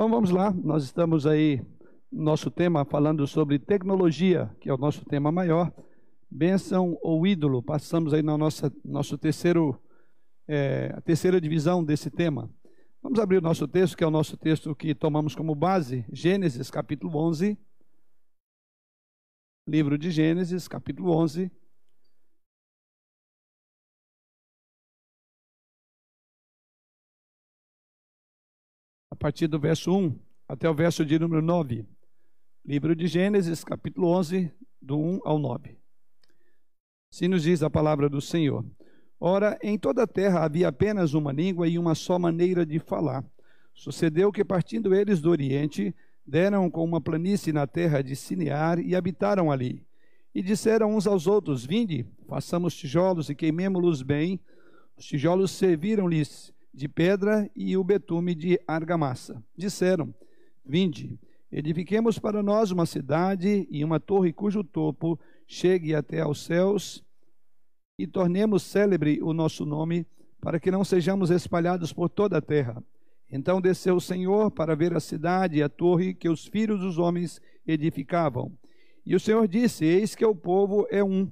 [0.00, 1.62] Então vamos lá, nós estamos aí,
[2.10, 5.70] nosso tema falando sobre tecnologia, que é o nosso tema maior,
[6.30, 7.62] bênção ou ídolo.
[7.62, 9.78] Passamos aí na nossa nosso terceiro,
[10.48, 12.48] é, a terceira divisão desse tema.
[13.02, 16.70] Vamos abrir o nosso texto, que é o nosso texto que tomamos como base, Gênesis
[16.70, 17.58] capítulo 11.
[19.68, 21.52] Livro de Gênesis, capítulo 11.
[29.20, 30.18] Partir do verso 1
[30.48, 31.84] até o verso de número 9.
[32.64, 34.50] Livro de Gênesis, capítulo 11,
[34.80, 35.76] do 1 ao 9.
[37.12, 38.64] Se nos diz a palavra do Senhor.
[39.20, 43.22] Ora, em toda a terra havia apenas uma língua e uma só maneira de falar.
[43.74, 45.94] Sucedeu que, partindo eles do Oriente,
[46.26, 49.84] deram com uma planície na terra de Sinear e habitaram ali.
[50.34, 54.40] E disseram uns aos outros: Vinde, façamos tijolos e queimemo-los bem.
[54.96, 59.42] Os tijolos serviram-lhes de pedra e o betume de argamassa.
[59.56, 60.14] Disseram:
[60.64, 61.18] Vinde,
[61.50, 67.04] edifiquemos para nós uma cidade e uma torre cujo topo chegue até aos céus
[67.98, 70.06] e tornemos célebre o nosso nome,
[70.40, 72.82] para que não sejamos espalhados por toda a terra.
[73.30, 76.98] Então desceu o Senhor para ver a cidade e a torre que os filhos dos
[76.98, 78.50] homens edificavam.
[79.04, 81.30] E o Senhor disse: Eis que o povo é um,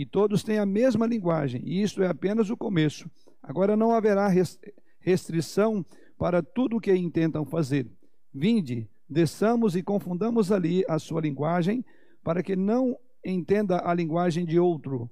[0.00, 3.10] e todos têm a mesma linguagem, e isto é apenas o começo.
[3.42, 4.28] Agora não haverá
[4.98, 5.84] restrição
[6.18, 7.86] para tudo o que intentam fazer.
[8.32, 11.84] Vinde, desçamos e confundamos ali a sua linguagem,
[12.22, 15.10] para que não entenda a linguagem de outro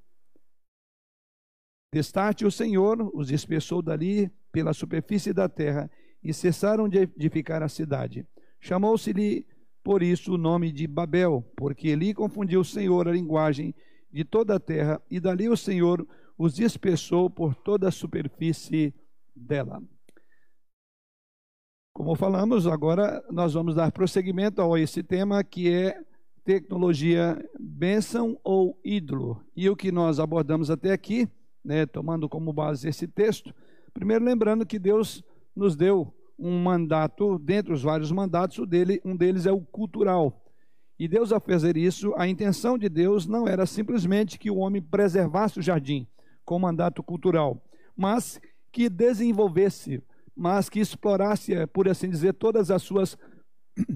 [1.93, 5.91] Destarte o Senhor os dispersou dali pela superfície da terra
[6.23, 8.27] e cessaram de edificar a cidade.
[8.61, 9.47] Chamou-se-lhe
[9.83, 13.75] por isso o nome de Babel, porque ali confundiu o Senhor a linguagem
[14.13, 16.07] de toda a terra e dali o Senhor
[16.37, 18.95] os dispersou por toda a superfície
[19.35, 19.83] dela.
[21.93, 26.01] Como falamos, agora nós vamos dar prosseguimento a esse tema que é
[26.45, 29.45] tecnologia, bênção ou ídolo.
[29.55, 31.29] E o que nós abordamos até aqui
[31.69, 33.55] né, tomando como base esse texto,
[33.93, 35.23] primeiro lembrando que Deus
[35.55, 38.59] nos deu um mandato, dentre os vários mandatos,
[39.05, 40.48] um deles é o cultural.
[40.99, 44.83] E Deus, ao fazer isso, a intenção de Deus não era simplesmente que o homem
[44.83, 46.07] preservasse o jardim
[46.45, 47.63] com mandato cultural,
[47.97, 48.41] mas
[48.73, 50.03] que desenvolvesse,
[50.35, 53.17] mas que explorasse, por assim dizer, todas as suas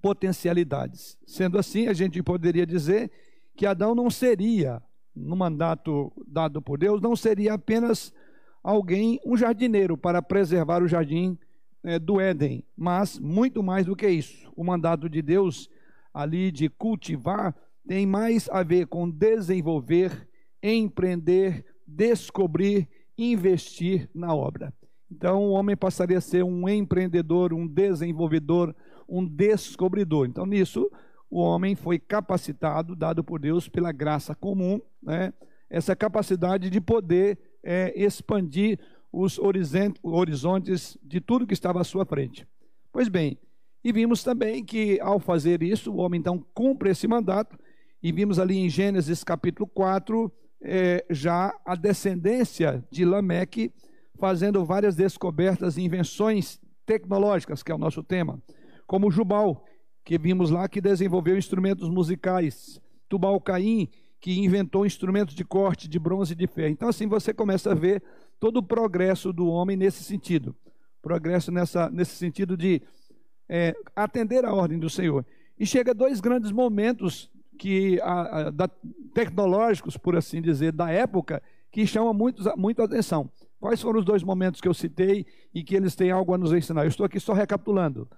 [0.00, 1.18] potencialidades.
[1.26, 3.10] Sendo assim, a gente poderia dizer
[3.56, 4.80] que Adão não seria
[5.14, 8.12] no mandato dado por Deus, não seria apenas
[8.62, 11.36] alguém, um jardineiro, para preservar o jardim
[11.82, 14.52] é, do Éden, mas muito mais do que isso.
[14.54, 15.68] O mandato de Deus
[16.12, 17.54] ali de cultivar
[17.86, 20.28] tem mais a ver com desenvolver,
[20.62, 24.72] empreender, descobrir, investir na obra.
[25.10, 28.74] Então, o homem passaria a ser um empreendedor, um desenvolvedor,
[29.08, 30.26] um descobridor.
[30.26, 30.88] Então, nisso,
[31.28, 35.32] o homem foi capacitado, dado por Deus pela graça comum, né?
[35.68, 38.78] essa capacidade de poder é, expandir
[39.12, 42.46] os horizontes de tudo que estava à sua frente.
[42.92, 43.38] Pois bem,
[43.82, 47.58] e vimos também que ao fazer isso, o homem então cumpre esse mandato,
[48.02, 50.32] e vimos ali em Gênesis capítulo 4,
[50.62, 53.72] é, já a descendência de Lameque
[54.18, 58.42] fazendo várias descobertas e invenções tecnológicas, que é o nosso tema,
[58.86, 59.64] como Jubal,
[60.04, 63.88] que vimos lá que desenvolveu instrumentos musicais, Tubal Caim,
[64.20, 66.72] que inventou instrumentos de corte de bronze e de ferro.
[66.72, 68.02] Então, assim, você começa a ver
[68.38, 70.54] todo o progresso do homem nesse sentido.
[71.00, 72.82] Progresso nessa, nesse sentido de
[73.50, 75.26] é, atender a ordem do Senhor.
[75.58, 77.28] E chega dois grandes momentos
[77.58, 78.70] que a, a, da,
[79.12, 83.28] tecnológicos, por assim dizer, da época, que chamam muito, muito atenção.
[83.58, 86.52] Quais foram os dois momentos que eu citei e que eles têm algo a nos
[86.52, 86.84] ensinar?
[86.84, 88.08] Eu estou aqui só recapitulando.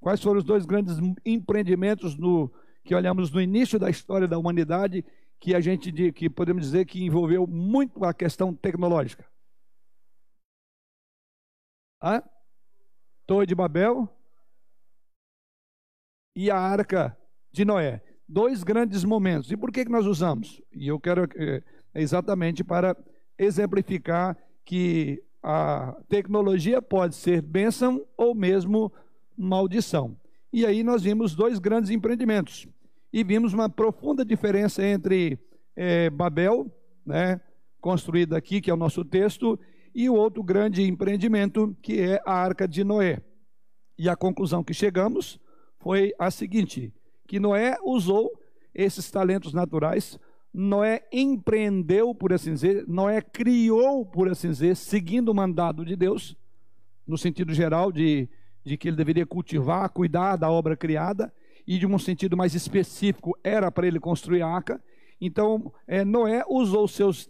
[0.00, 2.52] Quais foram os dois grandes empreendimentos no,
[2.84, 5.02] que olhamos no início da história da humanidade
[5.40, 9.24] que a gente que podemos dizer que envolveu muito a questão tecnológica?
[12.00, 12.22] A
[13.26, 14.08] Torre de Babel
[16.34, 17.16] e a Arca
[17.52, 18.02] de Noé.
[18.28, 19.50] Dois grandes momentos.
[19.50, 20.60] E por que, que nós usamos?
[20.72, 21.62] E eu quero é,
[21.94, 22.96] exatamente para
[23.38, 28.90] exemplificar que a tecnologia pode ser bênção ou mesmo
[29.36, 30.16] maldição.
[30.52, 32.66] E aí nós vimos dois grandes empreendimentos.
[33.12, 35.38] E vimos uma profunda diferença entre
[35.76, 36.66] é, Babel,
[37.04, 37.40] né,
[37.80, 39.58] construída aqui, que é o nosso texto,
[39.94, 43.20] e o outro grande empreendimento, que é a Arca de Noé.
[43.98, 45.38] E a conclusão que chegamos
[45.84, 46.92] foi a seguinte:
[47.28, 48.32] que Noé usou
[48.74, 50.18] esses talentos naturais,
[50.52, 56.36] Noé empreendeu, por assim dizer, Noé criou, por assim dizer, seguindo o mandado de Deus,
[57.06, 58.28] no sentido geral de
[58.64, 61.32] de que ele deveria cultivar, cuidar da obra criada,
[61.66, 64.82] e de um sentido mais específico era para ele construir a arca.
[65.20, 67.28] Então, é, Noé usou seus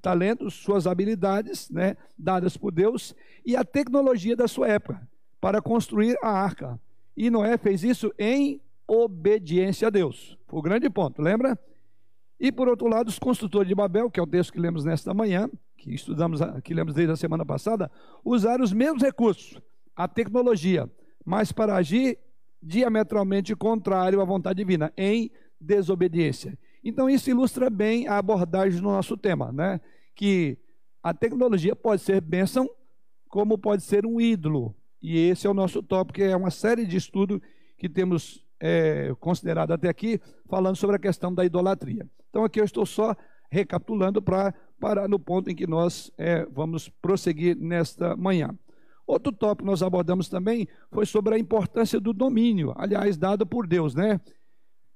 [0.00, 3.14] talentos, suas habilidades, né, dadas por Deus,
[3.46, 5.00] e a tecnologia da sua época,
[5.40, 6.80] para construir a arca.
[7.16, 10.36] E Noé fez isso em obediência a Deus.
[10.46, 11.58] Foi o grande ponto, lembra?
[12.38, 15.14] E por outro lado, os construtores de Babel, que é o texto que lemos nesta
[15.14, 17.90] manhã, que estudamos, que lemos desde a semana passada,
[18.24, 19.60] usaram os mesmos recursos,
[19.94, 20.90] a tecnologia,
[21.24, 22.18] mas para agir
[22.62, 25.30] diametralmente contrário à vontade divina, em
[25.60, 26.58] desobediência.
[26.82, 29.80] Então isso ilustra bem a abordagem do nosso tema, né?
[30.14, 30.58] Que
[31.02, 32.68] a tecnologia pode ser bênção,
[33.28, 34.74] como pode ser um ídolo.
[35.02, 37.40] E esse é o nosso tópico, é uma série de estudos
[37.76, 42.08] que temos é, considerado até aqui, falando sobre a questão da idolatria.
[42.30, 43.16] Então aqui eu estou só
[43.50, 48.56] recapitulando para parar no ponto em que nós é, vamos prosseguir nesta manhã.
[49.06, 53.94] Outro tópico nós abordamos também foi sobre a importância do domínio, aliás, dado por Deus,
[53.94, 54.20] né?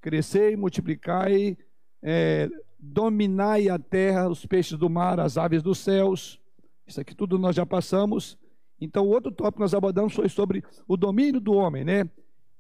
[0.01, 1.59] Crescei, multiplicai,
[2.01, 2.49] é,
[2.79, 6.41] dominai a terra, os peixes do mar, as aves dos céus.
[6.87, 8.39] Isso aqui tudo nós já passamos.
[8.81, 12.09] Então, o outro tópico que nós abordamos foi sobre o domínio do homem, né?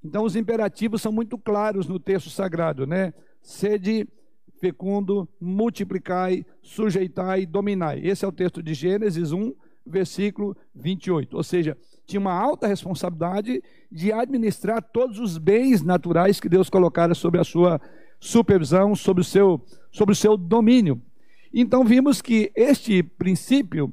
[0.04, 3.12] Então, os imperativos são muito claros no texto sagrado, né?
[3.42, 4.08] Sede
[4.60, 8.00] fecundo, multiplicai, sujeitai, dominai.
[8.02, 9.52] Esse é o texto de Gênesis 1,
[9.86, 11.36] versículo 28.
[11.36, 11.76] Ou seja,
[12.06, 17.44] tinha uma alta responsabilidade de administrar todos os bens naturais que Deus colocara sobre a
[17.44, 17.80] sua
[18.18, 19.60] supervisão, sobre o seu,
[19.90, 21.00] sobre o seu domínio.
[21.52, 23.92] Então vimos que este princípio,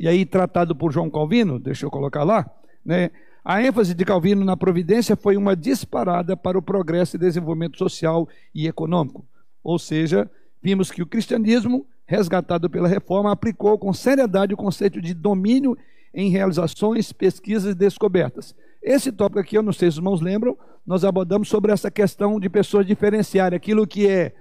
[0.00, 2.50] e aí tratado por João Calvino, deixa eu colocar lá,
[2.84, 3.10] né?
[3.44, 8.28] A ênfase de Calvino na providência foi uma disparada para o progresso e desenvolvimento social
[8.54, 9.24] e econômico.
[9.62, 10.30] Ou seja,
[10.62, 15.78] vimos que o cristianismo resgatado pela reforma, aplicou com seriedade o conceito de domínio
[16.12, 18.52] em realizações, pesquisas e descobertas.
[18.82, 22.40] Esse tópico aqui, eu não sei se os irmãos lembram, nós abordamos sobre essa questão
[22.40, 24.34] de pessoas diferenciarem aquilo que é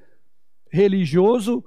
[0.71, 1.63] religioso,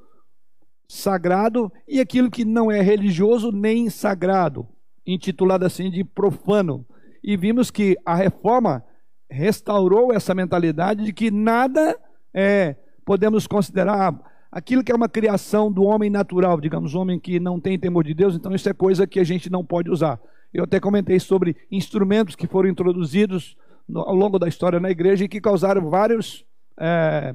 [0.93, 4.69] sagrado, e aquilo que não é religioso nem sagrado,
[5.07, 6.85] intitulado assim de profano.
[7.25, 8.85] E vimos que a reforma
[9.31, 11.99] restaurou essa mentalidade de que nada
[12.35, 14.15] é, podemos considerar
[14.51, 18.13] aquilo que é uma criação do homem natural, digamos, homem que não tem temor de
[18.13, 20.21] Deus, então isso é coisa que a gente não pode usar.
[20.53, 23.57] Eu até comentei sobre instrumentos que foram introduzidos
[23.95, 26.45] ao longo da história na igreja e que causaram várias
[26.79, 27.35] é,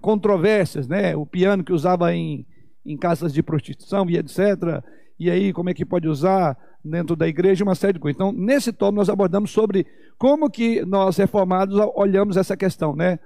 [0.00, 1.16] controvérsias, né?
[1.16, 2.46] O piano que usava em,
[2.84, 4.82] em casas de prostituição e etc.
[5.18, 8.16] E aí, como é que pode usar dentro da igreja, uma série de coisas.
[8.16, 9.86] Então, nesse tom, nós abordamos sobre
[10.16, 13.18] como que nós, reformados, olhamos essa questão, né?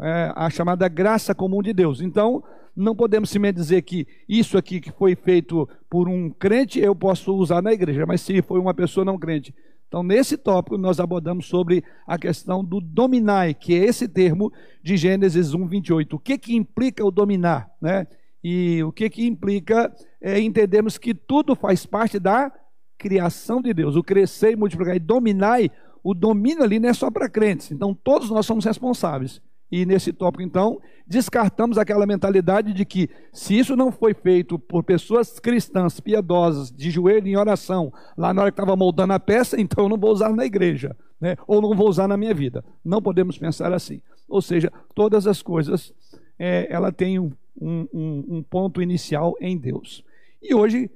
[0.00, 2.00] é, a chamada graça comum de Deus.
[2.00, 2.42] Então,
[2.74, 7.34] não podemos simplesmente dizer que isso aqui que foi feito por um crente eu posso
[7.34, 9.54] usar na igreja, mas se foi uma pessoa não crente.
[9.94, 14.52] Então, nesse tópico, nós abordamos sobre a questão do dominar, que é esse termo
[14.82, 16.16] de Gênesis 1, 28.
[16.16, 17.70] O que, que implica o dominar?
[17.80, 18.04] Né?
[18.42, 22.52] E o que, que implica é entendermos que tudo faz parte da
[22.98, 23.94] criação de Deus.
[23.94, 25.60] O crescer e multiplicar e dominar,
[26.02, 27.70] o domínio ali não é só para crentes.
[27.70, 29.40] Então, todos nós somos responsáveis.
[29.70, 34.84] E nesse tópico, então, descartamos aquela mentalidade de que, se isso não foi feito por
[34.84, 39.58] pessoas cristãs, piedosas, de joelho em oração, lá na hora que estava moldando a peça,
[39.60, 41.36] então eu não vou usar na igreja, né?
[41.46, 42.64] ou não vou usar na minha vida.
[42.84, 44.00] Não podemos pensar assim.
[44.28, 45.92] Ou seja, todas as coisas,
[46.38, 50.04] é, ela tem um, um, um ponto inicial em Deus.
[50.42, 50.90] E hoje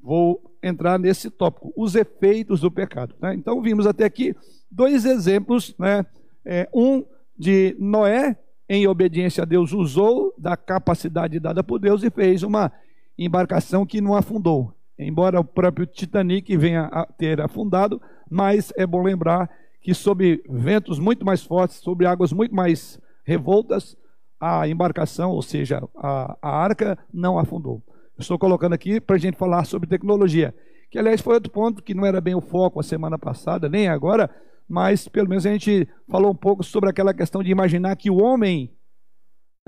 [0.00, 3.14] vou entrar nesse tópico, os efeitos do pecado.
[3.20, 3.34] Né?
[3.34, 4.36] Então, vimos até aqui
[4.70, 6.04] dois exemplos, né?
[6.44, 7.02] É, um
[7.36, 8.36] de Noé,
[8.68, 12.72] em obediência a Deus, usou da capacidade dada por Deus e fez uma
[13.18, 14.72] embarcação que não afundou.
[14.98, 18.00] Embora o próprio Titanic venha a ter afundado,
[18.30, 19.50] mas é bom lembrar
[19.80, 23.96] que sob ventos muito mais fortes, sobre águas muito mais revoltas,
[24.40, 27.82] a embarcação, ou seja, a, a arca, não afundou.
[28.18, 30.54] Estou colocando aqui para a gente falar sobre tecnologia,
[30.90, 33.88] que aliás foi outro ponto que não era bem o foco a semana passada, nem
[33.88, 34.30] agora,
[34.68, 38.16] mas pelo menos a gente falou um pouco sobre aquela questão de imaginar que o
[38.16, 38.74] homem,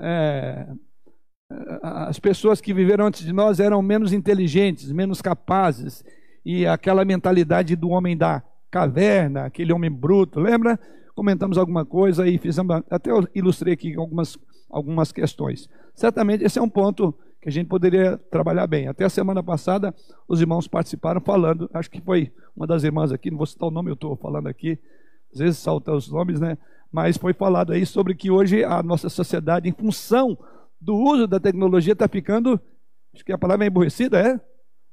[0.01, 0.67] é,
[1.81, 6.03] as pessoas que viveram antes de nós eram menos inteligentes, menos capazes,
[6.45, 10.79] e aquela mentalidade do homem da caverna, aquele homem bruto, lembra?
[11.15, 14.37] Comentamos alguma coisa e fizemos, até eu ilustrei aqui algumas,
[14.69, 15.69] algumas questões.
[15.95, 18.87] Certamente esse é um ponto que a gente poderia trabalhar bem.
[18.87, 19.93] Até a semana passada,
[20.27, 23.71] os irmãos participaram falando, acho que foi uma das irmãs aqui, não vou citar o
[23.71, 24.79] nome, eu estou falando aqui,
[25.31, 26.57] às vezes salta os nomes, né?
[26.91, 30.37] Mas foi falado aí sobre que hoje a nossa sociedade, em função
[30.79, 32.59] do uso da tecnologia, está ficando,
[33.13, 34.39] acho que a palavra é emburrecida, é?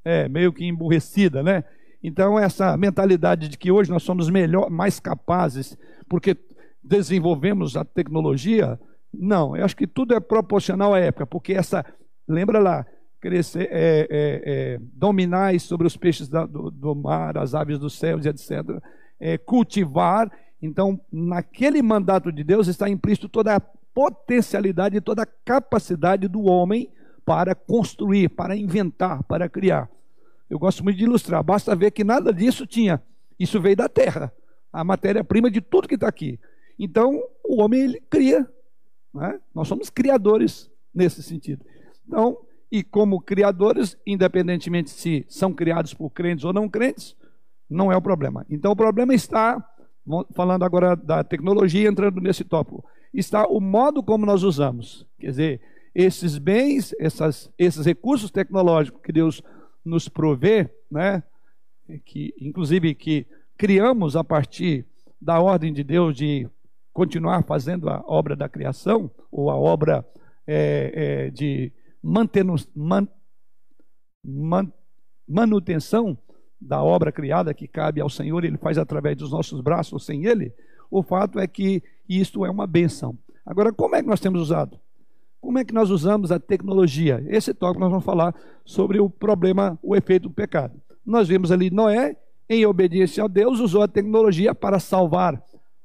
[0.04, 1.64] É, meio que emburrecida, né?
[2.02, 6.36] Então, essa mentalidade de que hoje nós somos melhor, mais capazes, porque
[6.82, 8.78] desenvolvemos a tecnologia,
[9.10, 11.84] não, eu acho que tudo é proporcional à época, porque essa,
[12.26, 12.86] lembra lá,
[13.20, 17.98] crescer, é, é, é, dominar sobre os peixes da, do, do, mar, as aves dos
[17.98, 18.82] céus, etc.
[19.18, 20.30] É, cultivar.
[20.60, 26.90] Então, naquele mandato de Deus está implícito toda a potencialidade, toda a capacidade do homem
[27.24, 29.88] para construir, para inventar, para criar.
[30.50, 33.02] Eu gosto muito de ilustrar, basta ver que nada disso tinha.
[33.38, 34.32] Isso veio da terra,
[34.72, 36.38] a matéria-prima de tudo que está aqui.
[36.78, 38.46] Então, o homem ele cria.
[39.12, 39.40] Né?
[39.54, 41.64] Nós somos criadores nesse sentido.
[42.06, 42.38] Então,
[42.70, 47.16] e como criadores, independentemente se são criados por crentes ou não crentes,
[47.68, 48.44] não é o problema.
[48.50, 49.64] Então, o problema está,
[50.34, 55.06] falando agora da tecnologia, entrando nesse tópico, está o modo como nós usamos.
[55.18, 55.60] Quer dizer,
[55.94, 59.42] esses bens, essas, esses recursos tecnológicos que Deus
[59.84, 61.22] nos provê, né,
[62.04, 64.86] que inclusive que criamos a partir
[65.20, 66.48] da ordem de Deus de
[66.92, 70.04] continuar fazendo a obra da criação ou a obra
[70.46, 70.92] é,
[71.26, 71.72] é, de
[72.04, 72.28] man,
[74.22, 74.72] man,
[75.26, 76.18] manutenção
[76.60, 80.52] da obra criada que cabe ao Senhor, Ele faz através dos nossos braços, sem Ele.
[80.90, 83.18] O fato é que isto é uma benção.
[83.44, 84.78] Agora, como é que nós temos usado?
[85.40, 87.24] Como é que nós usamos a tecnologia?
[87.28, 88.34] Esse tópico nós vamos falar
[88.64, 90.80] sobre o problema, o efeito do pecado.
[91.04, 92.16] Nós vimos ali Noé,
[92.48, 95.42] em obediência a Deus, usou a tecnologia para salvar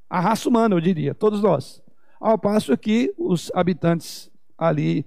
[0.09, 1.81] a raça humana, eu diria, todos nós.
[2.19, 5.05] Ao passo que os habitantes ali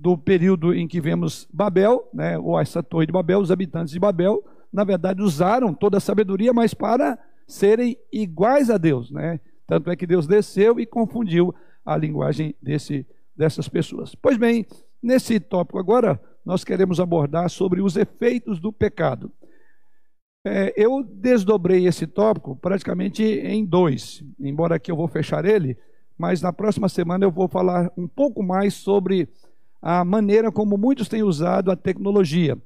[0.00, 3.98] do período em que vemos Babel, né, ou essa torre de Babel, os habitantes de
[3.98, 9.10] Babel, na verdade, usaram toda a sabedoria, mas para serem iguais a Deus.
[9.10, 9.40] Né?
[9.66, 13.06] Tanto é que Deus desceu e confundiu a linguagem desse
[13.38, 14.16] dessas pessoas.
[14.16, 14.66] Pois bem,
[15.00, 19.30] nesse tópico agora, nós queremos abordar sobre os efeitos do pecado.
[20.44, 25.78] É, eu desdobrei esse tópico praticamente em dois, embora aqui eu vou fechar ele,
[26.16, 29.28] mas na próxima semana eu vou falar um pouco mais sobre
[29.80, 32.56] a maneira como muitos têm usado a tecnologia,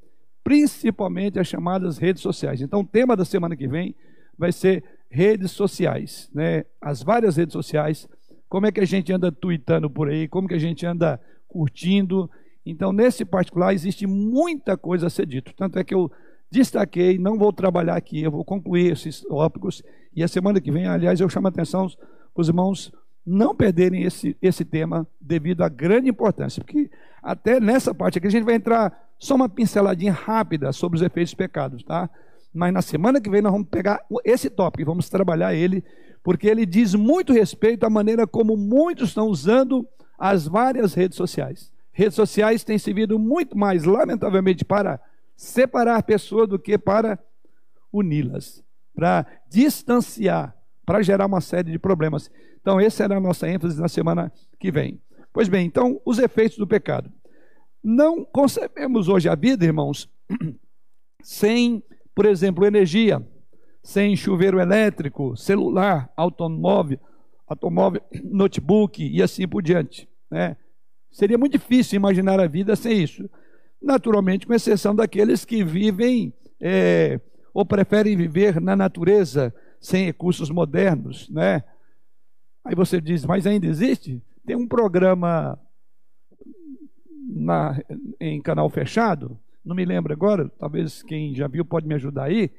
[0.43, 2.61] principalmente as chamadas redes sociais.
[2.61, 3.95] Então, o tema da semana que vem
[4.39, 6.65] vai ser redes sociais, né?
[6.81, 8.09] As várias redes sociais
[8.53, 12.31] como é que a gente anda tweetando por aí, como que a gente anda curtindo.
[12.67, 15.55] Então, nesse particular, existe muita coisa a ser dito.
[15.57, 16.13] Tanto é que eu
[16.51, 19.83] destaquei, não vou trabalhar aqui, eu vou concluir esses tópicos.
[20.15, 22.93] E a semana que vem, aliás, eu chamo a atenção para os irmãos
[23.25, 26.63] não perderem esse, esse tema devido à grande importância.
[26.63, 26.91] Porque
[27.23, 31.35] até nessa parte aqui a gente vai entrar só uma pinceladinha rápida sobre os efeitos
[31.35, 32.11] pecados, tá?
[32.53, 35.85] Mas na semana que vem nós vamos pegar esse tópico e vamos trabalhar ele
[36.23, 39.87] porque ele diz muito respeito à maneira como muitos estão usando
[40.19, 41.73] as várias redes sociais.
[41.93, 45.01] Redes sociais têm servido muito mais, lamentavelmente, para
[45.37, 47.19] separar pessoas do que para
[47.93, 48.63] uni-las,
[48.95, 52.31] para distanciar, para gerar uma série de problemas.
[52.63, 54.99] Então, essa era a nossa ênfase na semana que vem.
[55.33, 57.13] Pois bem, então, os efeitos do pecado.
[57.85, 60.09] Não concebemos hoje a vida, irmãos,
[61.23, 61.83] sem,
[62.15, 63.21] por exemplo, energia
[63.83, 66.99] sem chuveiro elétrico, celular, automóvel,
[67.47, 70.09] automóvel, notebook e assim por diante.
[70.31, 70.57] Né?
[71.11, 73.29] Seria muito difícil imaginar a vida sem isso.
[73.81, 77.21] Naturalmente, com exceção daqueles que vivem é,
[77.53, 81.29] ou preferem viver na natureza sem recursos modernos.
[81.29, 81.65] Né?
[82.65, 84.23] Aí você diz, mas ainda existe?
[84.47, 85.59] Tem um programa
[87.29, 87.81] na,
[88.21, 92.51] em canal fechado, não me lembro agora, talvez quem já viu pode me ajudar aí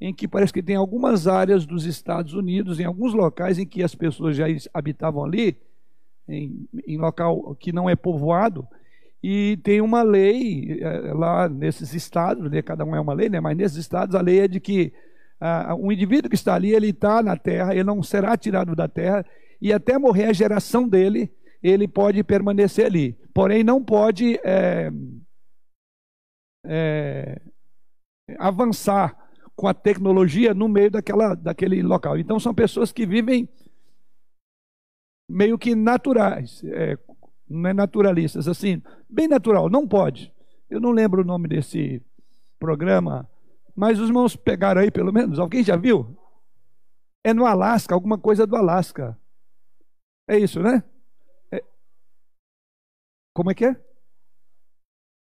[0.00, 3.82] em que parece que tem algumas áreas dos Estados Unidos, em alguns locais em que
[3.82, 5.56] as pessoas já habitavam ali,
[6.28, 8.66] em, em local que não é povoado,
[9.20, 13.40] e tem uma lei é, lá nesses estados, né, cada um é uma lei, né,
[13.40, 14.92] mas nesses estados a lei é de que
[15.40, 18.86] ah, um indivíduo que está ali, ele está na terra, ele não será tirado da
[18.86, 19.24] terra,
[19.60, 23.18] e até morrer a geração dele, ele pode permanecer ali.
[23.34, 24.90] Porém, não pode é,
[26.64, 27.40] é,
[28.38, 29.16] avançar
[29.56, 32.16] com a tecnologia no meio daquela, daquele local.
[32.16, 33.48] Então são pessoas que vivem
[35.28, 36.96] meio que naturais, é,
[37.48, 40.32] não é naturalistas, assim, bem natural, não pode.
[40.70, 42.02] Eu não lembro o nome desse
[42.58, 43.28] programa,
[43.74, 46.16] mas os irmãos pegaram aí pelo menos, alguém já viu?
[47.24, 49.18] É no Alasca, alguma coisa do Alasca.
[50.28, 50.84] É isso, né?
[51.50, 51.64] É...
[53.34, 53.76] Como é que é?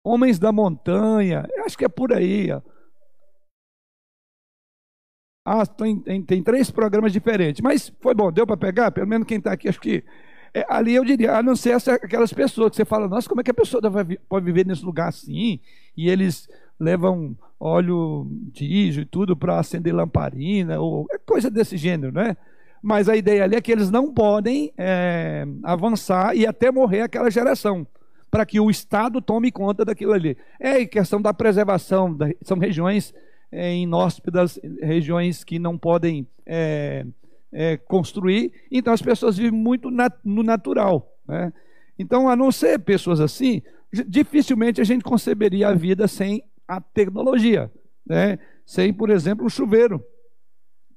[0.04, 2.52] Homens da Montanha, eu acho que é por aí.
[2.52, 2.62] Ó.
[5.46, 7.62] Ah, tem, tem, tem três programas diferentes.
[7.62, 8.92] Mas foi bom, deu para pegar?
[8.92, 10.04] Pelo menos quem está aqui, acho que.
[10.54, 13.42] É, ali eu diria, a não ser essa, aquelas pessoas que você fala, nossa, como
[13.42, 13.82] é que a pessoa
[14.28, 15.60] pode viver nesse lugar assim?
[15.96, 16.48] E eles
[16.80, 22.36] levam óleo diesel e tudo para acender lamparina, ou é coisa desse gênero, né?
[22.88, 27.30] Mas a ideia ali é que eles não podem é, avançar e até morrer aquela
[27.30, 27.86] geração,
[28.32, 30.38] para que o Estado tome conta daquilo ali.
[30.58, 33.14] É questão da preservação, da, são regiões
[33.52, 37.06] é, inóspitas, regiões que não podem é,
[37.52, 41.14] é, construir, então as pessoas vivem muito nat no natural.
[41.28, 41.52] Né?
[42.00, 43.62] Então, a não ser pessoas assim,
[44.08, 47.70] dificilmente a gente conceberia a vida sem a tecnologia,
[48.06, 48.40] né?
[48.66, 50.02] sem, por exemplo, um chuveiro.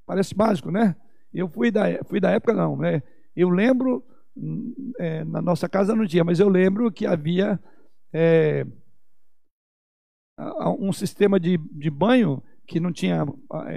[0.07, 0.95] Parece básico, né?
[1.33, 3.03] Eu fui da, fui da época, não, né?
[3.35, 4.05] Eu lembro,
[4.99, 7.59] é, na nossa casa não tinha, mas eu lembro que havia
[8.13, 8.67] é,
[10.79, 13.25] um sistema de, de banho que não tinha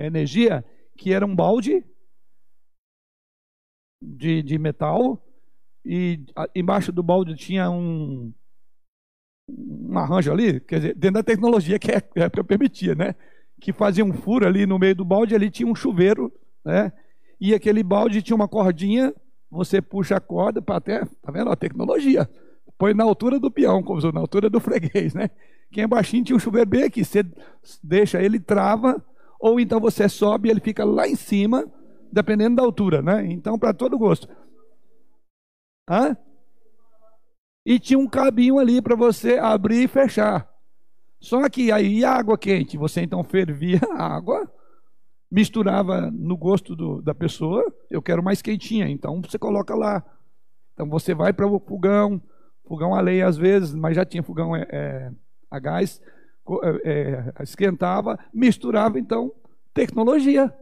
[0.06, 0.64] energia,
[0.98, 1.84] que era um balde
[4.02, 5.24] de, de metal
[5.86, 8.34] e embaixo do balde tinha um,
[9.50, 13.16] um arranjo ali, quer dizer, dentro da tecnologia que a época permitia, né?
[13.60, 16.32] Que fazia um furo ali no meio do balde, ali tinha um chuveiro,
[16.64, 16.92] né?
[17.44, 19.14] E aquele balde tinha uma cordinha,
[19.52, 21.50] você puxa a corda para até, tá vendo?
[21.50, 22.30] A tecnologia.
[22.78, 25.30] Põe na altura do peão, como na altura do freguês, né?
[25.70, 27.04] Quem é baixinho tinha um chuveiro bem aqui.
[27.04, 27.22] Você
[27.84, 29.06] deixa ele trava,
[29.42, 31.70] ou então você sobe e ele fica lá em cima,
[32.10, 33.26] dependendo da altura, né?
[33.30, 34.26] Então, para todo gosto.
[35.90, 36.16] Hã?
[37.66, 40.50] E tinha um cabinho ali para você abrir e fechar.
[41.20, 44.50] Só que aí água quente, você então fervia a água,
[45.34, 50.04] misturava no gosto do, da pessoa, eu quero mais quentinha, então você coloca lá.
[50.74, 52.22] Então você vai para o fogão,
[52.68, 55.12] fogão a lenha às vezes, mas já tinha fogão é, é,
[55.50, 56.00] a gás,
[56.64, 59.34] é, é, esquentava, misturava então
[59.74, 60.54] tecnologia.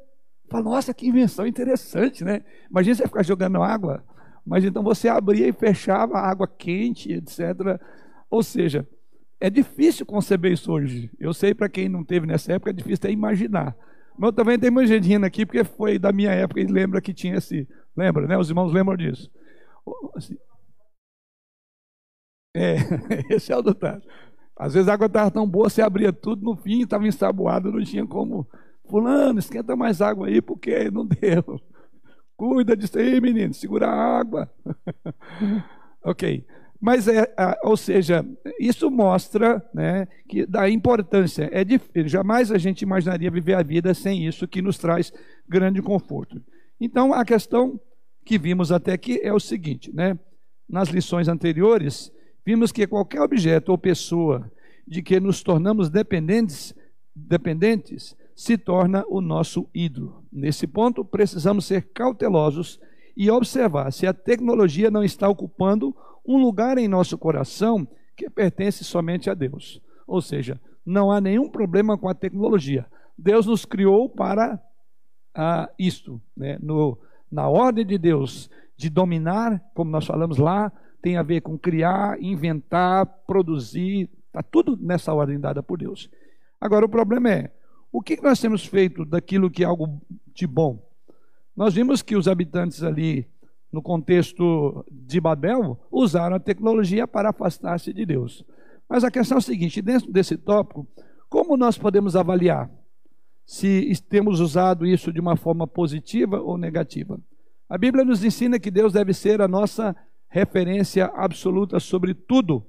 [0.49, 2.41] Fala, nossa, que invenção interessante, né?
[2.69, 4.03] Imagina você ficar jogando água
[4.45, 7.79] mas então você abria e fechava a água quente, etc.
[8.29, 8.87] Ou seja,
[9.39, 11.09] é difícil conceber isso hoje.
[11.19, 13.75] Eu sei para quem não teve nessa época, é difícil até imaginar.
[14.21, 17.11] Mas também tenho uma gente rindo aqui, porque foi da minha época e lembra que
[17.11, 17.67] tinha esse.
[17.97, 18.37] Lembra, né?
[18.37, 19.31] Os irmãos lembram disso.
[20.15, 20.37] Assim,
[22.55, 22.75] é,
[23.33, 24.03] esse é o ditado.
[24.55, 27.83] Às vezes a água estava tão boa, você abria tudo, no fim estava ensaboado, não
[27.83, 28.47] tinha como.
[28.87, 31.59] Fulano, esquenta mais água aí, porque não deu.
[32.37, 34.47] Cuida disso aí, menino, segura a água.
[36.05, 36.45] ok.
[36.81, 37.31] Mas, é,
[37.63, 38.25] ou seja,
[38.59, 41.47] isso mostra né, que da importância.
[41.51, 45.13] É difícil, jamais a gente imaginaria viver a vida sem isso, que nos traz
[45.47, 46.41] grande conforto.
[46.79, 47.79] Então, a questão
[48.25, 50.17] que vimos até aqui é o seguinte: né,
[50.67, 52.11] nas lições anteriores,
[52.43, 54.51] vimos que qualquer objeto ou pessoa
[54.87, 56.73] de que nos tornamos dependentes,
[57.15, 60.25] dependentes se torna o nosso ídolo.
[60.31, 62.79] Nesse ponto, precisamos ser cautelosos
[63.15, 68.83] e observar se a tecnologia não está ocupando um lugar em nosso coração que pertence
[68.83, 69.81] somente a Deus.
[70.05, 72.85] Ou seja, não há nenhum problema com a tecnologia.
[73.17, 74.61] Deus nos criou para
[75.33, 76.21] ah, isto.
[76.35, 76.57] Né?
[76.61, 76.97] No,
[77.31, 82.21] na ordem de Deus de dominar, como nós falamos lá, tem a ver com criar,
[82.21, 86.09] inventar, produzir, está tudo nessa ordem dada por Deus.
[86.59, 87.51] Agora, o problema é,
[87.91, 90.01] o que nós temos feito daquilo que é algo
[90.33, 90.87] de bom?
[91.55, 93.27] Nós vimos que os habitantes ali,
[93.71, 98.45] no contexto de Babel, usaram a tecnologia para afastar-se de Deus.
[98.89, 100.87] Mas a questão é a seguinte: dentro desse tópico,
[101.29, 102.69] como nós podemos avaliar
[103.45, 107.19] se temos usado isso de uma forma positiva ou negativa?
[107.69, 109.95] A Bíblia nos ensina que Deus deve ser a nossa
[110.27, 112.65] referência absoluta sobre tudo.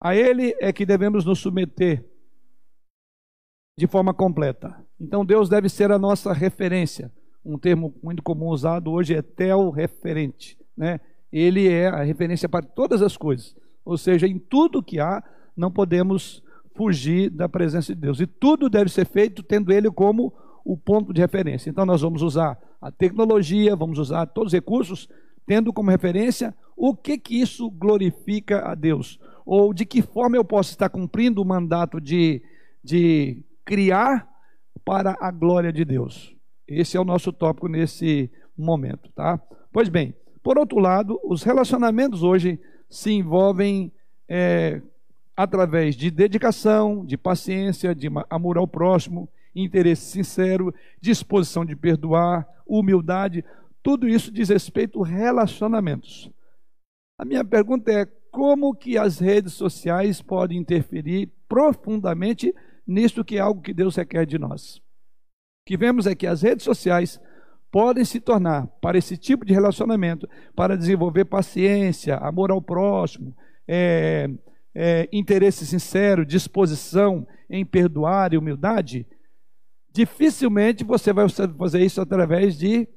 [0.00, 2.04] A Ele é que devemos nos submeter
[3.76, 4.84] de forma completa.
[5.00, 7.12] Então Deus deve ser a nossa referência.
[7.44, 10.56] Um termo muito comum usado hoje é tel-referente.
[10.76, 11.00] Né?
[11.32, 13.56] Ele é a referência para todas as coisas.
[13.84, 15.22] Ou seja, em tudo que há,
[15.56, 16.42] não podemos
[16.74, 18.20] fugir da presença de Deus.
[18.20, 20.32] E tudo deve ser feito tendo Ele como
[20.64, 21.68] o ponto de referência.
[21.68, 25.08] Então nós vamos usar a tecnologia, vamos usar todos os recursos,
[25.46, 29.18] tendo como referência o que que isso glorifica a Deus.
[29.44, 32.42] Ou de que forma eu posso estar cumprindo o mandato de,
[32.82, 34.28] de criar
[34.84, 36.34] para a glória de Deus.
[36.66, 39.40] Esse é o nosso tópico nesse momento, tá?
[39.72, 43.92] Pois bem, por outro lado, os relacionamentos hoje se envolvem
[44.28, 44.82] é,
[45.36, 53.44] através de dedicação, de paciência, de amor ao próximo, interesse sincero, disposição de perdoar, humildade,
[53.82, 56.30] tudo isso diz respeito a relacionamentos.
[57.18, 62.54] A minha pergunta é como que as redes sociais podem interferir profundamente
[62.86, 64.80] nisto que é algo que Deus requer de nós.
[65.64, 67.20] Que vemos é que as redes sociais
[67.70, 73.34] podem se tornar, para esse tipo de relacionamento, para desenvolver paciência, amor ao próximo,
[73.66, 74.28] é,
[74.74, 79.06] é, interesse sincero, disposição em perdoar e humildade,
[79.92, 82.88] dificilmente você vai fazer isso através de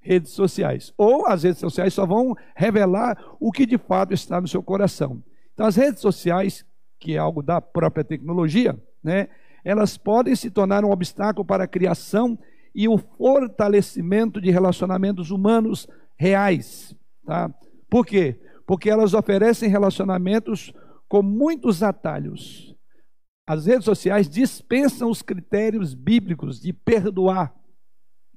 [0.00, 0.92] redes sociais.
[0.98, 5.22] Ou as redes sociais só vão revelar o que de fato está no seu coração.
[5.54, 6.66] Então, as redes sociais,
[6.98, 9.28] que é algo da própria tecnologia, né,
[9.64, 12.38] elas podem se tornar um obstáculo para a criação
[12.74, 16.94] e o fortalecimento de relacionamentos humanos reais.
[17.24, 17.52] Tá?
[17.88, 18.40] Por quê?
[18.66, 20.72] Porque elas oferecem relacionamentos
[21.08, 22.74] com muitos atalhos.
[23.46, 27.54] As redes sociais dispensam os critérios bíblicos de perdoar,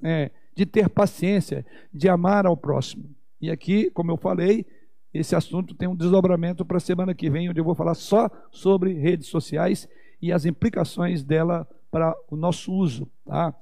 [0.01, 3.15] né, de ter paciência, de amar ao próximo.
[3.39, 4.65] E aqui, como eu falei,
[5.13, 8.29] esse assunto tem um desdobramento para a semana que vem, onde eu vou falar só
[8.51, 9.87] sobre redes sociais
[10.25, 13.07] e as implicações dela para o nosso uso.
[13.23, 13.53] Tá?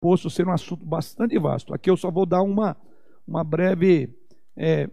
[0.00, 1.72] Posto ser um assunto bastante vasto.
[1.72, 2.76] Aqui eu só vou dar uma,
[3.26, 4.12] uma breve
[4.56, 4.90] é,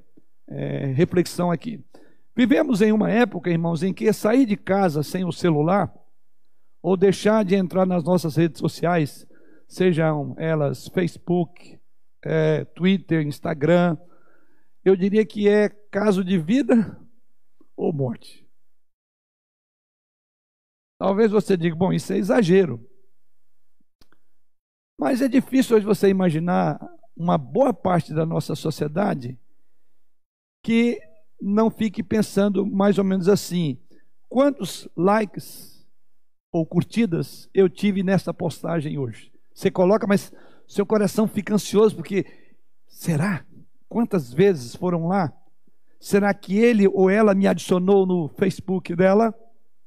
[0.48, 1.84] é, reflexão aqui.
[2.36, 5.92] Vivemos em uma época, irmãos, em que sair de casa sem o celular
[6.84, 9.26] ou deixar de entrar nas nossas redes sociais,
[9.68, 11.80] sejam elas Facebook,
[12.24, 13.98] é, Twitter, Instagram,
[14.84, 16.96] eu diria que é caso de vida
[17.76, 18.45] ou morte.
[20.98, 22.84] Talvez você diga, bom, isso é exagero.
[24.98, 26.80] Mas é difícil hoje você imaginar
[27.16, 29.38] uma boa parte da nossa sociedade
[30.64, 31.00] que
[31.42, 33.78] não fique pensando mais ou menos assim:
[34.30, 35.86] quantos likes
[36.52, 39.32] ou curtidas eu tive nessa postagem hoje?
[39.54, 40.34] Você coloca, mas
[40.68, 42.26] seu coração fica ansioso porque
[42.88, 43.46] será?
[43.88, 45.32] Quantas vezes foram lá?
[46.00, 49.34] Será que ele ou ela me adicionou no Facebook dela?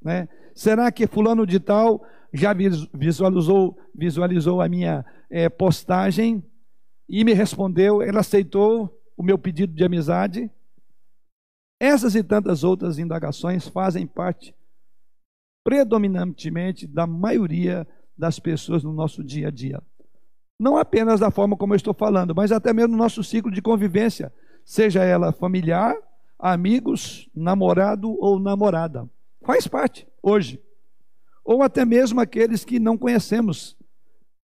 [0.02, 0.28] Né?
[0.58, 6.42] Será que fulano de tal já visualizou, visualizou a minha é, postagem
[7.08, 8.02] e me respondeu?
[8.02, 10.50] Ela aceitou o meu pedido de amizade?
[11.78, 14.52] Essas e tantas outras indagações fazem parte
[15.62, 19.80] predominantemente da maioria das pessoas no nosso dia a dia.
[20.58, 23.62] Não apenas da forma como eu estou falando, mas até mesmo no nosso ciclo de
[23.62, 24.32] convivência,
[24.64, 25.94] seja ela familiar,
[26.36, 29.08] amigos, namorado ou namorada.
[29.48, 30.62] Faz parte hoje.
[31.42, 33.78] Ou até mesmo aqueles que não conhecemos.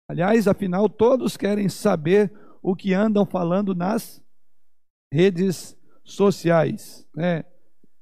[0.08, 4.20] Aliás, afinal, todos querem saber o que andam falando nas
[5.12, 7.06] redes sociais.
[7.14, 7.44] Né?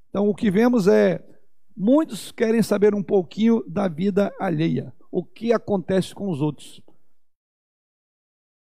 [0.09, 1.22] Então, o que vemos é
[1.77, 6.81] muitos querem saber um pouquinho da vida alheia, o que acontece com os outros.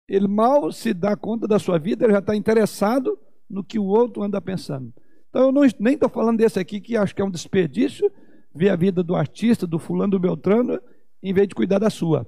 [0.09, 3.85] Ele mal se dá conta da sua vida, ele já está interessado no que o
[3.85, 4.91] outro anda pensando.
[5.35, 8.09] Então, eu não, nem estou falando desse aqui que acho que é um desperdício
[8.53, 10.79] ver a vida do artista, do fulano, do Beltrano,
[11.21, 12.25] em vez de cuidar da sua.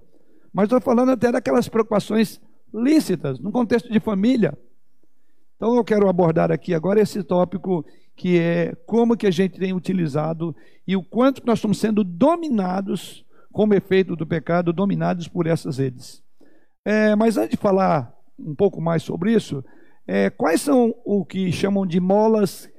[0.52, 2.42] Mas estou falando até daquelas preocupações
[2.74, 4.58] lícitas, no contexto de família,
[5.56, 9.72] então eu quero abordar aqui agora esse tópico que é como que a gente tem
[9.72, 10.54] utilizado
[10.86, 16.22] e o quanto nós estamos sendo dominados como efeito do pecado, dominados por essas redes.
[16.84, 19.64] É, mas antes de falar um pouco mais sobre isso,
[20.06, 22.70] é, quais são o que chamam de molas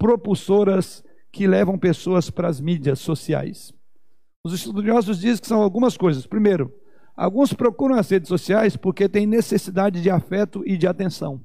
[0.00, 3.74] propulsoras que levam pessoas para as mídias sociais?
[4.42, 6.26] Os estudiosos dizem que são algumas coisas.
[6.26, 6.74] Primeiro,
[7.14, 11.44] alguns procuram as redes sociais porque têm necessidade de afeto e de atenção.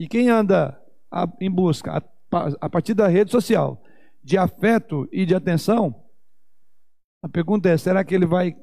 [0.00, 0.82] E quem anda
[1.38, 3.82] em busca, a partir da rede social,
[4.24, 6.02] de afeto e de atenção,
[7.22, 8.56] a pergunta é: será que ele vai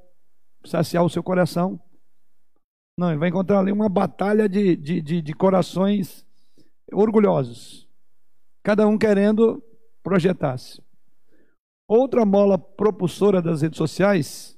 [0.65, 1.79] saciar o seu coração?
[2.99, 6.26] Não, ele vai encontrar ali uma batalha de, de, de, de corações
[6.91, 7.87] orgulhosos,
[8.63, 9.63] cada um querendo
[10.03, 10.81] projetar-se.
[11.87, 14.57] Outra mola propulsora das redes sociais,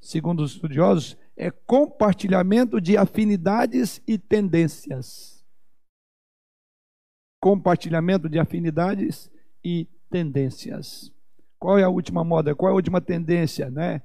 [0.00, 5.36] segundo os estudiosos, é compartilhamento de afinidades e tendências
[7.46, 9.30] compartilhamento de afinidades
[9.62, 11.12] e tendências.
[11.60, 12.56] Qual é a última moda?
[12.56, 14.02] Qual é a última tendência, né?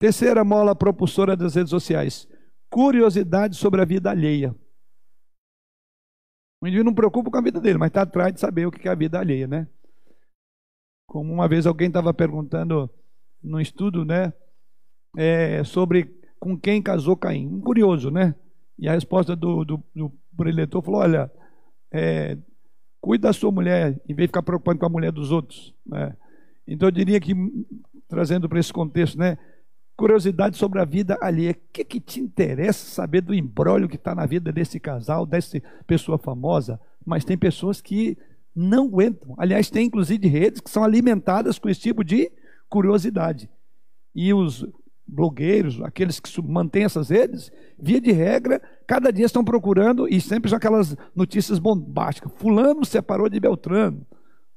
[0.00, 2.28] Terceira mola propulsora das redes sociais:
[2.68, 4.54] curiosidade sobre a vida alheia.
[6.64, 8.88] O indivíduo não preocupa com a vida dele, mas está atrás de saber o que
[8.88, 9.68] é a vida alheia, né?
[11.06, 12.88] Como uma vez alguém estava perguntando
[13.42, 14.32] no estudo, né?
[15.14, 17.60] É, sobre com quem casou Caim.
[17.60, 18.34] Curioso, né?
[18.78, 21.30] E a resposta do, do, do preletor falou: olha,
[21.92, 22.38] é,
[22.98, 25.74] cuide da sua mulher, em vez de ficar preocupando com a mulher dos outros.
[25.84, 26.16] Né?
[26.66, 27.34] Então eu diria que,
[28.08, 29.36] trazendo para esse contexto, né?
[29.96, 31.52] Curiosidade sobre a vida alheia.
[31.52, 35.62] O que, que te interessa saber do embrólio que está na vida desse casal, dessa
[35.86, 36.80] pessoa famosa?
[37.04, 38.18] Mas tem pessoas que
[38.54, 39.34] não aguentam.
[39.38, 42.30] Aliás, tem inclusive redes que são alimentadas com esse tipo de
[42.68, 43.48] curiosidade.
[44.14, 44.66] E os
[45.06, 50.48] blogueiros, aqueles que mantêm essas redes, via de regra, cada dia estão procurando, e sempre
[50.48, 52.32] são aquelas notícias bombásticas.
[52.36, 54.06] Fulano separou de Beltrano.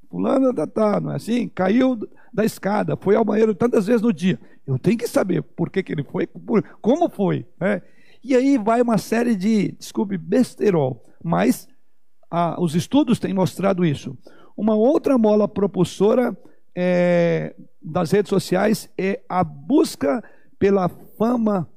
[0.09, 1.49] Fulano tá, tá, não é assim?
[1.49, 1.97] Caiu
[2.33, 4.39] da escada, foi ao banheiro tantas vezes no dia.
[4.67, 7.47] Eu tenho que saber por que, que ele foi, por, como foi.
[7.57, 7.81] Né?
[8.21, 11.01] E aí vai uma série de, desculpe, besterol.
[11.23, 11.69] Mas
[12.29, 14.17] ah, os estudos têm mostrado isso.
[14.57, 16.37] Uma outra mola propulsora
[16.75, 20.21] é, das redes sociais é a busca
[20.59, 21.71] pela fama.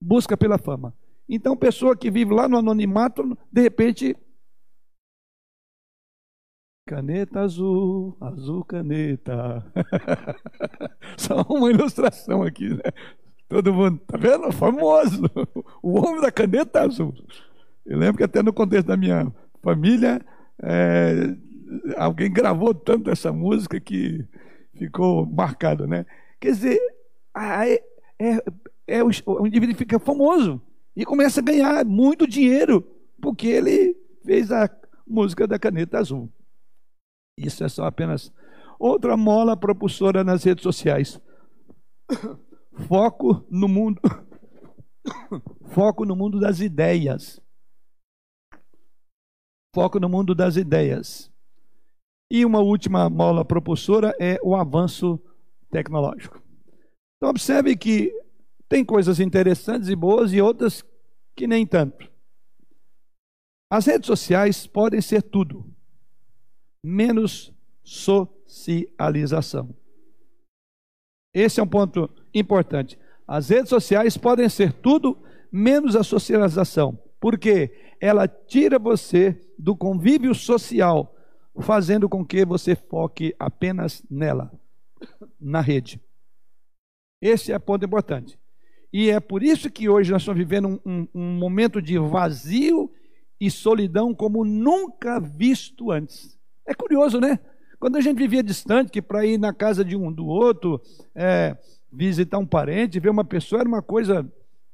[0.00, 0.94] Busca pela fama.
[1.28, 4.16] Então, pessoa que vive lá no anonimato, de repente.
[6.86, 9.64] Caneta azul, azul caneta.
[11.18, 12.92] Só uma ilustração aqui, né?
[13.48, 14.52] Todo mundo, tá vendo?
[14.52, 15.28] Famoso.
[15.82, 17.12] O homem da caneta azul.
[17.84, 20.24] Eu lembro que até no contexto da minha família,
[20.62, 21.34] é,
[21.96, 24.24] alguém gravou tanto essa música que
[24.72, 26.06] ficou marcado, né?
[26.38, 26.78] Quer dizer,
[27.36, 27.82] é,
[28.16, 28.44] é,
[28.86, 30.62] é o, o indivíduo fica famoso
[30.94, 32.86] e começa a ganhar muito dinheiro
[33.20, 34.70] porque ele fez a
[35.04, 36.30] música da caneta azul.
[37.36, 38.32] Isso é só apenas
[38.78, 41.20] outra mola propulsora nas redes sociais.
[42.88, 44.00] Foco no mundo
[45.72, 47.40] foco no mundo das ideias.
[49.74, 51.30] Foco no mundo das ideias.
[52.30, 55.20] E uma última mola propulsora é o avanço
[55.70, 56.42] tecnológico.
[57.16, 58.12] Então, observe que
[58.68, 60.82] tem coisas interessantes e boas e outras
[61.36, 62.10] que nem tanto.
[63.70, 65.72] As redes sociais podem ser tudo,
[66.86, 69.74] menos socialização.
[71.34, 72.96] Esse é um ponto importante.
[73.26, 75.18] As redes sociais podem ser tudo,
[75.50, 76.96] menos a socialização.
[77.20, 81.12] Porque ela tira você do convívio social
[81.60, 84.52] fazendo com que você foque apenas nela,
[85.40, 86.00] na rede.
[87.20, 88.38] Esse é ponto importante.
[88.92, 92.92] E é por isso que hoje nós estamos vivendo um, um, um momento de vazio
[93.40, 96.35] e solidão como nunca visto antes.
[96.66, 97.38] É curioso, né?
[97.78, 100.80] Quando a gente vivia distante, que para ir na casa de um do outro,
[101.14, 101.56] é,
[101.92, 104.26] visitar um parente, ver uma pessoa, era uma coisa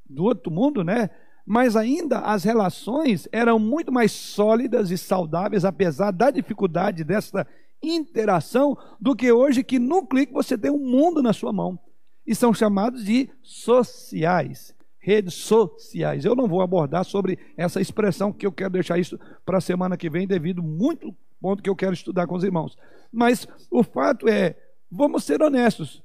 [0.08, 1.10] do outro mundo, né?
[1.46, 7.46] mas ainda as relações eram muito mais sólidas e saudáveis, apesar da dificuldade dessa
[7.82, 11.78] interação, do que hoje, que num clique você tem um mundo na sua mão.
[12.24, 16.24] E são chamados de sociais, redes sociais.
[16.24, 19.96] Eu não vou abordar sobre essa expressão, que eu quero deixar isso para a semana
[19.96, 22.78] que vem, devido muito ponto que eu quero estudar com os irmãos.
[23.12, 24.56] Mas o fato é,
[24.90, 26.02] vamos ser honestos,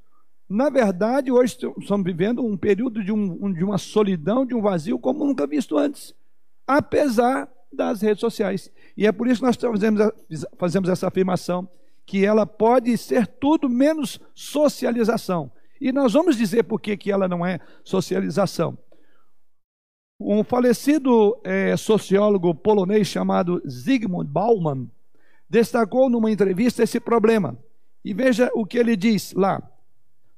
[0.49, 4.97] na verdade, hoje estamos vivendo um período de, um, de uma solidão, de um vazio
[4.97, 6.15] como nunca visto antes,
[6.65, 8.71] apesar das redes sociais.
[8.95, 10.01] E é por isso que nós fazemos,
[10.57, 11.69] fazemos essa afirmação,
[12.05, 15.51] que ela pode ser tudo menos socialização.
[15.81, 18.77] E nós vamos dizer por que, que ela não é socialização.
[20.19, 24.89] Um falecido é, sociólogo polonês chamado Zygmunt Bauman
[25.49, 27.57] destacou numa entrevista esse problema.
[28.03, 29.61] E veja o que ele diz lá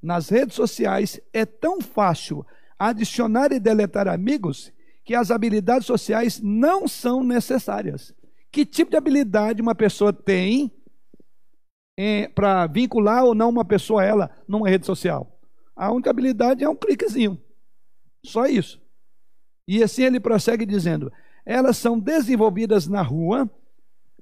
[0.01, 2.45] nas redes sociais é tão fácil
[2.77, 4.71] adicionar e deletar amigos
[5.03, 8.13] que as habilidades sociais não são necessárias.
[8.51, 10.71] Que tipo de habilidade uma pessoa tem
[11.97, 15.39] é, para vincular ou não uma pessoa a ela numa rede social?
[15.75, 17.39] A única habilidade é um cliquezinho.
[18.25, 18.81] Só isso.
[19.67, 21.11] E assim ele prossegue dizendo:
[21.45, 23.49] elas são desenvolvidas na rua,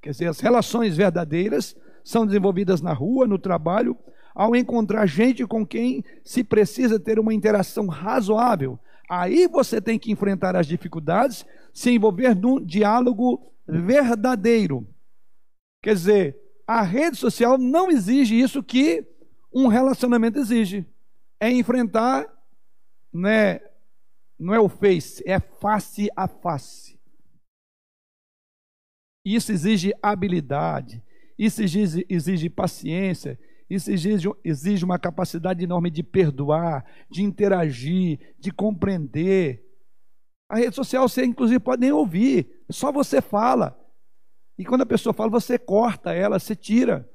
[0.08, 3.98] quer dizer, as relações verdadeiras são desenvolvidas na rua, no trabalho,
[4.34, 8.80] ao encontrar gente com quem se precisa ter uma interação razoável.
[9.10, 14.88] Aí você tem que enfrentar as dificuldades, se envolver num diálogo verdadeiro.
[15.84, 19.06] Quer dizer, a rede social não exige isso que
[19.54, 20.86] um relacionamento exige.
[21.38, 22.26] É enfrentar,
[23.14, 23.60] né,
[24.40, 26.97] não é o face, é face a face.
[29.36, 31.04] Isso exige habilidade,
[31.38, 33.38] isso exige, exige paciência,
[33.70, 39.66] isso exige, exige uma capacidade enorme de perdoar, de interagir, de compreender.
[40.50, 43.78] A rede social você, inclusive, pode nem ouvir, só você fala.
[44.58, 47.10] E quando a pessoa fala, você corta ela, você tira.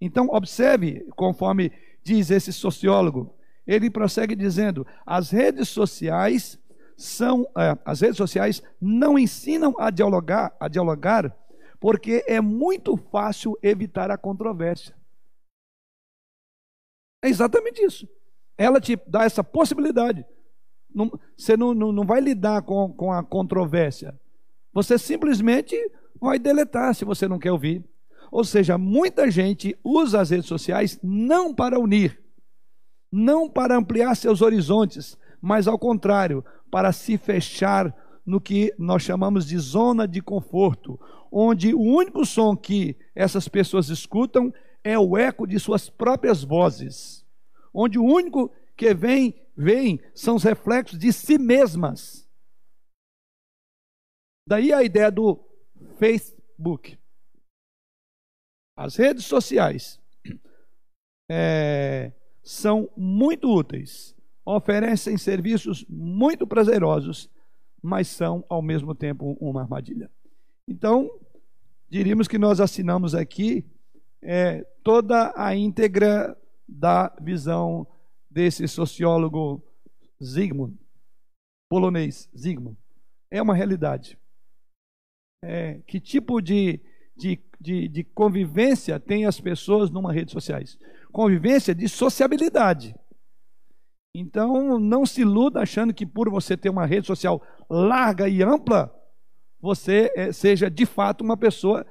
[0.00, 1.72] Então, observe, conforme
[2.04, 3.34] diz esse sociólogo,
[3.66, 6.60] ele prossegue dizendo: as redes sociais
[6.96, 11.36] são, é, as redes sociais não ensinam a dialogar, a dialogar,
[11.80, 14.94] porque é muito fácil evitar a controvérsia.
[17.22, 18.08] É exatamente isso.
[18.56, 20.24] Ela te dá essa possibilidade.
[20.94, 24.18] Não, você não, não, não vai lidar com, com a controvérsia.
[24.72, 25.76] Você simplesmente
[26.20, 27.84] vai deletar se você não quer ouvir.
[28.30, 32.22] Ou seja, muita gente usa as redes sociais não para unir,
[33.10, 39.44] não para ampliar seus horizontes, mas ao contrário, para se fechar no que nós chamamos
[39.46, 40.98] de zona de conforto,
[41.30, 44.50] onde o único som que essas pessoas escutam
[44.82, 47.26] é o eco de suas próprias vozes,
[47.74, 52.26] onde o único que vem, vem são os reflexos de si mesmas.
[54.48, 55.38] Daí a ideia do
[55.98, 56.98] Facebook.
[58.78, 60.00] As redes sociais
[61.30, 64.13] é, são muito úteis,
[64.44, 67.30] oferecem serviços muito prazerosos,
[67.82, 70.10] mas são ao mesmo tempo uma armadilha.
[70.68, 71.10] Então,
[71.88, 73.64] diríamos que nós assinamos aqui
[74.22, 77.86] é, toda a íntegra da visão
[78.30, 79.62] desse sociólogo
[80.22, 80.74] Zygmunt,
[81.68, 82.76] polonês Zygmunt.
[83.30, 84.18] É uma realidade.
[85.42, 86.80] É, que tipo de,
[87.14, 90.78] de, de, de convivência tem as pessoas numa rede sociais?
[91.12, 92.94] Convivência de sociabilidade.
[94.14, 98.94] Então, não se iluda achando que por você ter uma rede social larga e ampla,
[99.60, 101.84] você é, seja de fato uma pessoa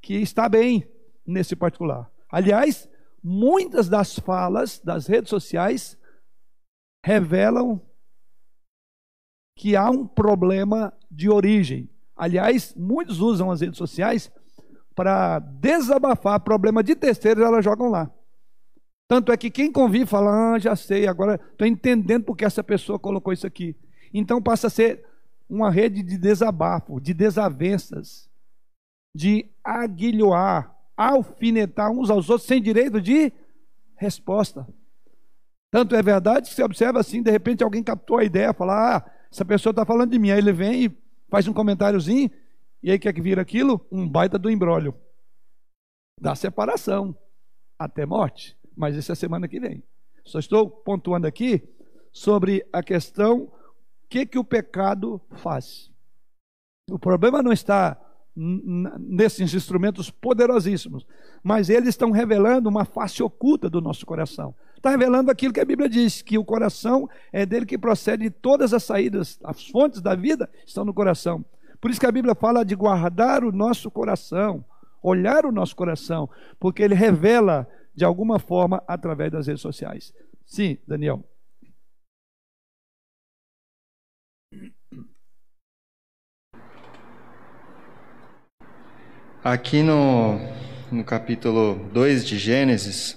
[0.00, 0.88] que está bem
[1.26, 2.08] nesse particular.
[2.30, 2.88] Aliás,
[3.22, 5.98] muitas das falas das redes sociais
[7.04, 7.80] revelam
[9.56, 11.90] que há um problema de origem.
[12.14, 14.30] Aliás, muitos usam as redes sociais
[14.94, 18.12] para desabafar problema de terceiros, elas jogam lá.
[19.08, 22.98] Tanto é que quem convive fala, ah, já sei, agora estou entendendo porque essa pessoa
[22.98, 23.76] colocou isso aqui.
[24.12, 25.04] Então passa a ser
[25.48, 28.30] uma rede de desabafo, de desavenças,
[29.14, 33.32] de aguilhoar, alfinetar uns aos outros sem direito de
[33.96, 34.66] resposta.
[35.70, 39.10] Tanto é verdade que você observa assim, de repente alguém captou a ideia, fala, ah,
[39.30, 40.30] essa pessoa está falando de mim.
[40.30, 42.30] Aí ele vem e faz um comentáriozinho,
[42.82, 43.84] e aí quer que vira aquilo?
[43.90, 44.94] Um baita do embrólio.
[46.20, 47.16] Da separação,
[47.78, 48.56] até morte.
[48.76, 49.82] Mas isso é semana que vem.
[50.24, 51.62] Só estou pontuando aqui
[52.12, 53.52] sobre a questão
[54.08, 55.90] que, que o pecado faz.
[56.90, 58.00] O problema não está
[58.36, 61.06] nesses instrumentos poderosíssimos,
[61.42, 64.54] mas eles estão revelando uma face oculta do nosso coração.
[64.76, 68.74] Está revelando aquilo que a Bíblia diz, que o coração é dele que procede todas
[68.74, 71.44] as saídas, as fontes da vida estão no coração.
[71.80, 74.64] Por isso que a Bíblia fala de guardar o nosso coração,
[75.02, 80.12] olhar o nosso coração, porque ele revela de alguma forma através das redes sociais.
[80.44, 81.24] Sim, Daniel.
[89.42, 90.38] Aqui no,
[90.90, 93.16] no capítulo 2 de Gênesis,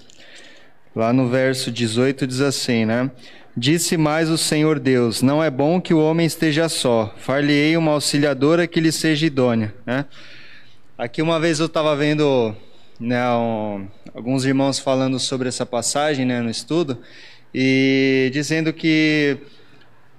[0.94, 3.10] lá no verso 18 diz assim, né?
[3.56, 7.12] Disse mais o Senhor Deus: Não é bom que o homem esteja só.
[7.16, 9.74] Far-lhe-ei uma auxiliadora que lhe seja idônea.
[9.84, 10.04] Né?
[10.96, 12.54] Aqui uma vez eu estava vendo
[12.98, 16.98] né, um, alguns irmãos falando sobre essa passagem né, no estudo
[17.54, 19.38] e dizendo que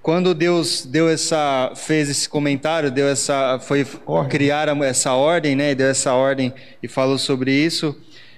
[0.01, 4.29] quando Deus deu essa fez esse comentário, deu essa foi ordem.
[4.29, 5.75] criar essa ordem, né?
[5.75, 7.95] Deu essa ordem e falou sobre isso.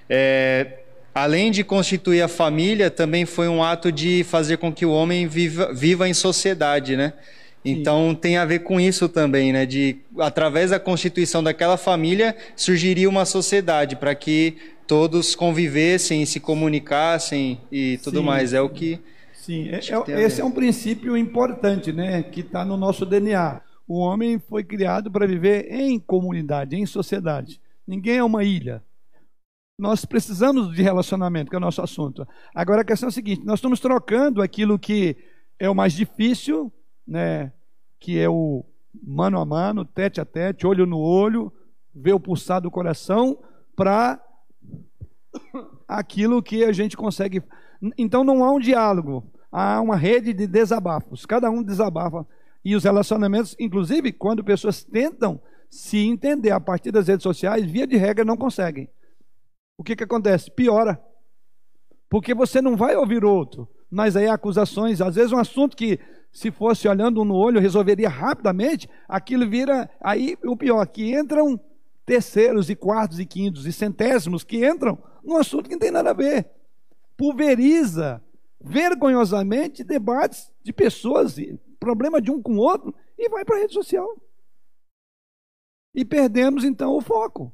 [0.09, 0.79] É,
[1.13, 5.27] além de constituir a família, também foi um ato de fazer com que o homem
[5.27, 7.13] viva, viva em sociedade, né?
[7.63, 8.15] Então Sim.
[8.15, 9.65] tem a ver com isso também, né?
[9.65, 17.59] De através da constituição daquela família surgiria uma sociedade para que todos convivessem, se comunicassem
[17.71, 18.25] e tudo Sim.
[18.25, 18.53] mais.
[18.53, 18.99] É o que
[19.33, 19.79] Sim, é,
[20.11, 23.61] é esse é um princípio importante, né, que está no nosso DNA.
[23.87, 27.59] O homem foi criado para viver em comunidade, em sociedade.
[27.87, 28.83] Ninguém é uma ilha.
[29.77, 32.27] Nós precisamos de relacionamento, que é o nosso assunto.
[32.53, 35.17] Agora a questão é a seguinte: nós estamos trocando aquilo que
[35.59, 36.71] é o mais difícil,
[37.11, 37.51] né,
[37.99, 38.63] que é o
[39.03, 41.51] mano a mano, tete a tete, olho no olho,
[41.93, 43.37] ver o pulsar do coração,
[43.75, 44.19] para
[45.87, 47.43] aquilo que a gente consegue.
[47.97, 51.25] Então não há um diálogo há uma rede de desabafos.
[51.25, 52.25] Cada um desabafa.
[52.63, 57.85] E os relacionamentos, inclusive, quando pessoas tentam se entender a partir das redes sociais, via
[57.85, 58.89] de regra não conseguem.
[59.77, 60.49] O que, que acontece?
[60.51, 61.01] Piora.
[62.09, 63.67] Porque você não vai ouvir outro.
[63.89, 65.99] Mas aí acusações, às vezes um assunto que
[66.31, 71.59] se fosse olhando um no olho resolveria rapidamente, aquilo vira aí o pior, que entram
[72.05, 76.11] terceiros e quartos e quintos e centésimos que entram num assunto que não tem nada
[76.11, 76.49] a ver.
[77.17, 78.23] Pulveriza
[78.59, 81.35] vergonhosamente debates de pessoas,
[81.79, 84.07] problema de um com o outro, e vai para a rede social.
[85.93, 87.51] E perdemos então o foco.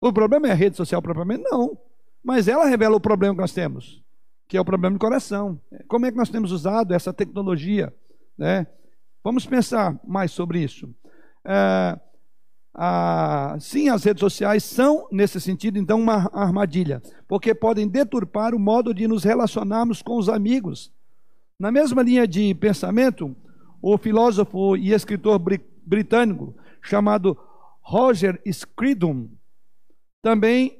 [0.00, 1.42] O problema é a rede social propriamente?
[1.42, 1.76] Não.
[2.22, 4.03] Mas ela revela o problema que nós temos,
[4.48, 5.60] que é o problema do coração.
[5.88, 7.92] Como é que nós temos usado essa tecnologia?
[8.36, 8.66] Né?
[9.22, 10.94] Vamos pensar mais sobre isso.
[11.46, 11.98] É,
[12.74, 18.58] ah, sim, as redes sociais são, nesse sentido, então, uma armadilha, porque podem deturpar o
[18.58, 20.92] modo de nos relacionarmos com os amigos.
[21.58, 23.34] Na mesma linha de pensamento,
[23.80, 25.40] o filósofo e escritor
[25.86, 27.38] britânico chamado
[27.80, 29.28] Roger Scruton
[30.20, 30.78] também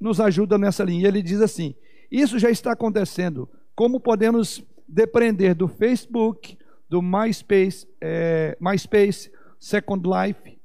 [0.00, 1.08] nos ajuda nessa linha.
[1.08, 1.74] Ele diz assim:
[2.10, 3.48] Isso já está acontecendo.
[3.74, 6.56] Como podemos depender do Facebook,
[6.88, 10.58] do MySpace, é, MySpace Second Life,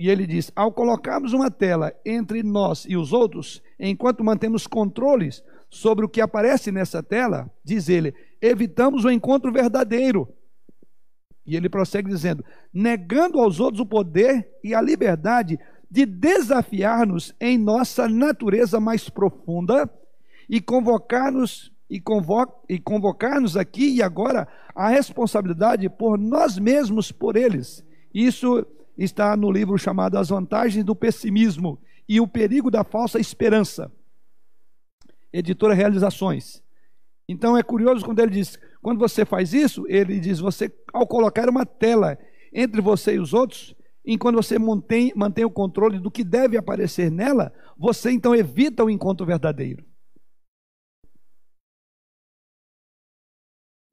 [0.00, 5.42] e ele diz: ao colocarmos uma tela entre nós e os outros, enquanto mantemos controles
[5.68, 10.28] sobre o que aparece nessa tela, diz ele, evitamos o encontro verdadeiro.
[11.44, 15.58] E ele prossegue dizendo: negando aos outros o poder e a liberdade
[15.90, 19.90] de desafiar-nos em nossa natureza mais profunda
[20.48, 27.36] e convocar-nos e, convo e convocar-nos aqui e agora a responsabilidade por nós mesmos por
[27.36, 27.84] eles.
[28.12, 31.78] Isso está no livro chamado As Vantagens do Pessimismo
[32.08, 33.90] e o Perigo da Falsa Esperança.
[35.32, 36.62] Editora Realizações.
[37.28, 41.48] Então é curioso quando ele diz, quando você faz isso, ele diz, você ao colocar
[41.48, 42.18] uma tela
[42.52, 43.74] entre você e os outros,
[44.04, 48.88] enquanto você mantém, mantém o controle do que deve aparecer nela, você então evita o
[48.88, 49.84] encontro verdadeiro.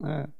[0.03, 0.23] É.
[0.23, 0.31] O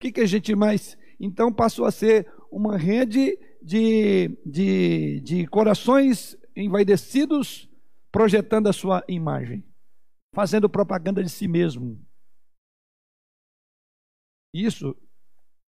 [0.00, 0.96] que, que a gente mais.
[1.18, 7.68] Então passou a ser uma rede de, de, de corações envaidecidos
[8.10, 9.64] projetando a sua imagem,
[10.34, 12.04] fazendo propaganda de si mesmo.
[14.52, 14.96] Isso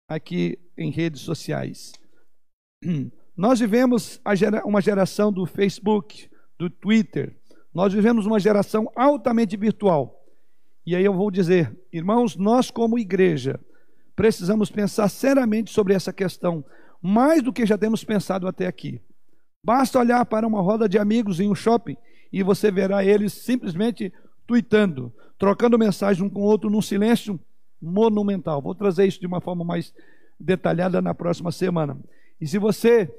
[0.09, 1.93] aqui em redes sociais.
[3.35, 4.21] Nós vivemos
[4.65, 7.39] uma geração do Facebook, do Twitter.
[7.73, 10.20] Nós vivemos uma geração altamente virtual.
[10.85, 13.59] E aí eu vou dizer, irmãos, nós como igreja
[14.15, 16.63] precisamos pensar seriamente sobre essa questão
[17.01, 19.01] mais do que já temos pensado até aqui.
[19.63, 21.97] Basta olhar para uma roda de amigos em um shopping
[22.31, 24.11] e você verá eles simplesmente
[24.47, 27.39] tweetando, trocando mensagens um com o outro num silêncio
[27.81, 28.61] monumental.
[28.61, 29.93] Vou trazer isso de uma forma mais
[30.39, 31.97] detalhada na próxima semana.
[32.39, 33.09] E se você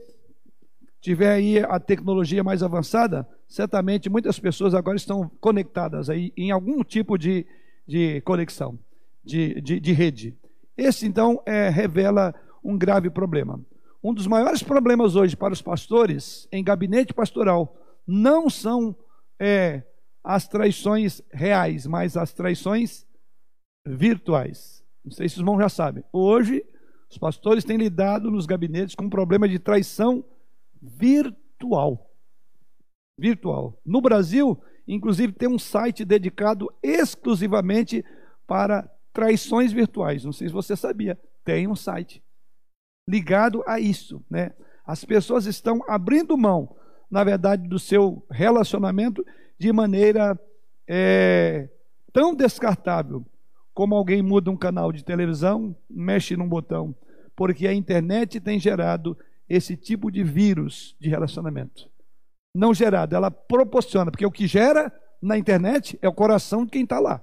[1.02, 6.84] tiver aí a tecnologia mais avançada, certamente muitas pessoas agora estão conectadas aí em algum
[6.84, 7.44] tipo de,
[7.86, 8.78] de conexão,
[9.22, 10.38] de, de, de rede.
[10.76, 12.32] Esse então é, revela
[12.64, 13.60] um grave problema.
[14.02, 17.76] Um dos maiores problemas hoje para os pastores em gabinete pastoral
[18.06, 18.96] não são
[19.40, 19.82] é,
[20.22, 23.04] as traições reais, mas as traições
[23.84, 24.84] virtuais.
[25.04, 26.04] Não sei se os irmãos já sabem.
[26.12, 26.64] Hoje,
[27.10, 30.24] os pastores têm lidado nos gabinetes com um problema de traição
[30.82, 32.10] virtual.
[33.18, 33.80] Virtual.
[33.86, 38.04] No Brasil, inclusive, tem um site dedicado exclusivamente
[38.46, 40.24] para traições virtuais.
[40.24, 41.18] Não sei se você sabia.
[41.44, 42.22] Tem um site
[43.08, 44.52] ligado a isso, né?
[44.84, 46.74] As pessoas estão abrindo mão,
[47.10, 49.24] na verdade, do seu relacionamento
[49.58, 50.38] de maneira
[50.88, 51.68] é,
[52.12, 53.24] tão descartável
[53.72, 56.94] como alguém muda um canal de televisão, mexe num botão,
[57.34, 59.16] porque a internet tem gerado
[59.54, 61.90] esse tipo de vírus de relacionamento.
[62.54, 64.90] Não gerado, ela proporciona, porque o que gera
[65.20, 67.22] na internet é o coração de quem está lá.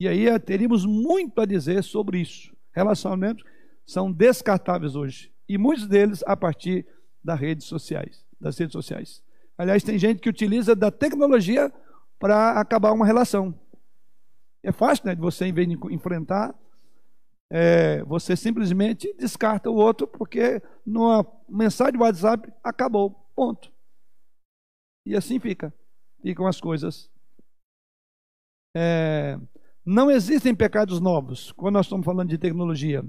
[0.00, 2.52] E aí teríamos muito a dizer sobre isso.
[2.72, 3.44] Relacionamento
[3.86, 5.32] são descartáveis hoje.
[5.48, 6.84] E muitos deles a partir
[7.22, 8.26] das redes sociais.
[8.40, 9.22] Das redes sociais.
[9.56, 11.72] Aliás, tem gente que utiliza da tecnologia
[12.18, 13.54] para acabar uma relação.
[14.64, 15.14] É fácil, né?
[15.14, 16.54] De você, em vez de enfrentar,
[17.50, 23.10] é, você simplesmente descarta o outro, porque numa mensagem de WhatsApp acabou.
[23.34, 23.72] Ponto.
[25.06, 25.72] E assim fica.
[26.20, 27.10] Ficam as coisas.
[28.76, 29.38] É,
[29.84, 33.04] não existem pecados novos quando nós estamos falando de tecnologia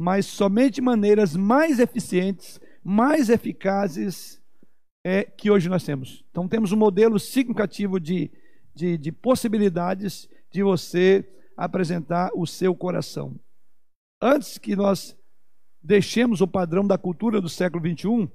[0.00, 4.40] mas somente maneiras mais eficientes, mais eficazes
[5.04, 6.24] é, que hoje nós temos.
[6.30, 8.30] Então temos um modelo significativo de,
[8.74, 13.38] de, de possibilidades de você apresentar o seu coração.
[14.22, 15.16] Antes que nós
[15.82, 18.30] deixemos o padrão da cultura do século XXI,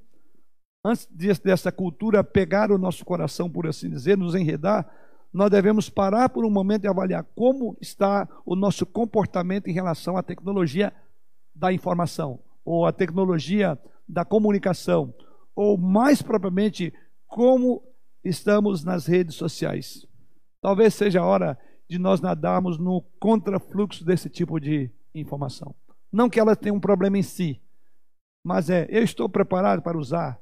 [0.84, 1.08] antes
[1.38, 4.90] dessa cultura pegar o nosso coração, por assim dizer, nos enredar,
[5.32, 10.18] nós devemos parar por um momento e avaliar como está o nosso comportamento em relação
[10.18, 10.92] à tecnologia
[11.54, 13.78] da informação, ou a tecnologia
[14.08, 15.14] da comunicação,
[15.56, 16.94] ou mais propriamente,
[17.28, 17.84] como
[18.24, 20.08] estamos nas redes sociais.
[20.62, 24.90] Talvez seja a hora de nós nadarmos no contrafluxo desse tipo de
[25.20, 25.74] informação.
[26.12, 27.62] Não que ela tenha um problema em si,
[28.44, 30.40] mas é, eu estou preparado para usar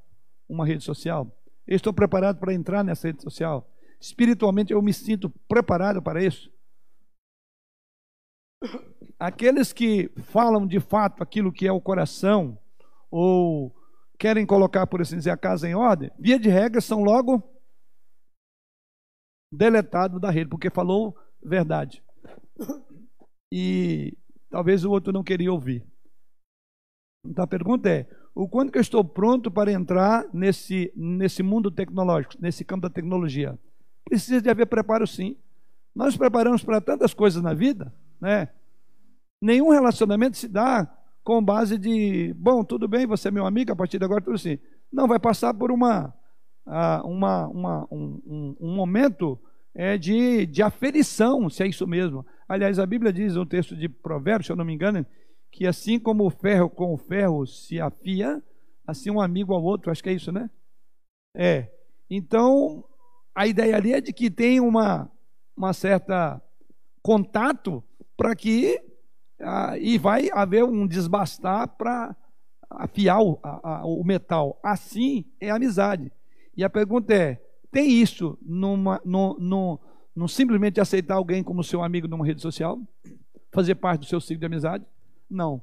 [0.47, 1.32] uma rede social?
[1.65, 3.69] Eu estou preparado para entrar nessa rede social?
[3.99, 6.51] Espiritualmente eu me sinto preparado para isso?
[9.19, 12.57] aqueles que falam de fato aquilo que é o coração,
[13.09, 13.74] ou
[14.19, 17.41] querem colocar, por assim dizer, a casa em ordem, via de regra são logo
[19.51, 22.03] deletados da rede, porque falou verdade.
[23.51, 24.17] E
[24.53, 25.83] talvez o outro não queria ouvir.
[27.25, 31.71] Então a pergunta é: o quanto que eu estou pronto para entrar nesse, nesse mundo
[31.71, 33.57] tecnológico, nesse campo da tecnologia?
[34.05, 35.35] Precisa de haver preparo sim.
[35.95, 37.91] Nós nos preparamos para tantas coisas na vida,
[38.21, 38.49] né?
[39.41, 40.87] Nenhum relacionamento se dá
[41.23, 44.35] com base de, bom, tudo bem, você é meu amigo, a partir de agora tudo
[44.35, 44.59] assim.
[44.91, 46.13] Não, vai passar por uma,
[47.03, 49.39] uma, uma um, um, um, momento
[49.76, 52.26] é, de, de aferição, se é isso mesmo.
[52.47, 55.05] Aliás, a Bíblia diz, no texto de Provérbios, se eu não me engano,
[55.51, 58.41] que assim como o ferro com o ferro se afia,
[58.86, 60.49] assim um amigo ao outro, acho que é isso, né?
[61.36, 61.69] É.
[62.09, 62.84] Então,
[63.34, 65.11] a ideia ali é de que tem uma,
[65.55, 66.41] uma certa
[67.01, 67.84] contato
[68.15, 68.80] para que
[69.39, 72.15] ah, e vai haver um desbastar para
[72.69, 74.59] afiar o, a, o, metal.
[74.63, 76.11] Assim é amizade.
[76.55, 77.42] E a pergunta é:
[77.74, 79.80] tem isso numa, no, no,
[80.15, 82.80] no simplesmente aceitar alguém como seu amigo numa rede social?
[83.51, 84.86] Fazer parte do seu ciclo de amizade?
[85.30, 85.61] Não.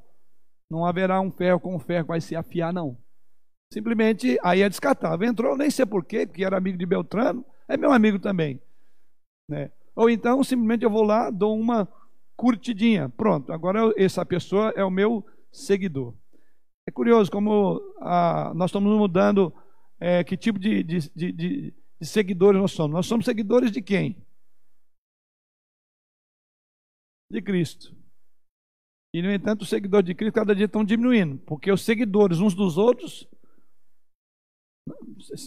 [0.68, 2.98] Não haverá um ferro com um ferro que vai se afiar, não.
[3.72, 5.28] Simplesmente aí é descartável.
[5.28, 8.60] Entrou, nem sei porquê, porque era amigo de Beltrano, é meu amigo também.
[9.48, 9.70] Né?
[9.94, 11.88] Ou então, simplesmente eu vou lá, dou uma
[12.36, 13.08] curtidinha.
[13.08, 16.14] Pronto, agora essa pessoa é o meu seguidor.
[16.88, 19.54] É curioso como ah, nós estamos mudando
[20.00, 22.92] é, que tipo de, de, de, de, seguidores nós somos.
[22.92, 24.16] Nós somos seguidores de quem?
[27.30, 27.94] De Cristo.
[29.12, 32.54] E, no entanto, os seguidores de Cristo cada dia estão diminuindo, porque os seguidores uns
[32.54, 33.28] dos outros.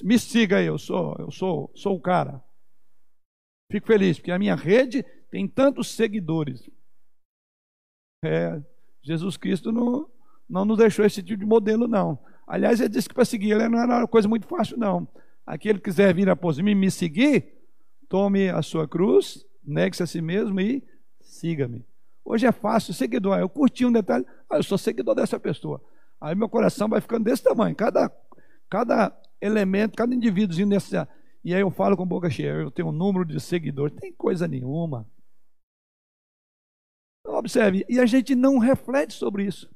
[0.03, 2.43] Me siga aí, eu sou, eu sou, sou o cara.
[3.71, 6.69] Fico feliz, porque a minha rede tem tantos seguidores.
[8.23, 8.61] É,
[9.01, 10.09] Jesus Cristo não,
[10.47, 12.23] não nos deixou esse tipo de modelo, não.
[12.45, 15.07] Aliás, ele disse que para seguir ele não era uma coisa muito fácil, não.
[15.45, 17.53] Aquele que quiser vir após mim, me seguir,
[18.07, 20.83] tome a sua cruz, negue-se a si mesmo e
[21.19, 21.85] siga-me.
[22.23, 23.37] Hoje é fácil, seguidor.
[23.37, 25.83] Eu curti um detalhe, ah, eu sou seguidor dessa pessoa.
[26.21, 27.75] Aí meu coração vai ficando desse tamanho.
[27.75, 28.09] Cada,
[28.69, 31.07] cada elemento, cada indivíduozinho nessa.
[31.43, 33.95] E aí eu falo com boca cheia, eu tenho um número de seguidores.
[33.99, 35.05] Tem coisa nenhuma.
[37.19, 39.69] Então, observe, e a gente não reflete sobre isso.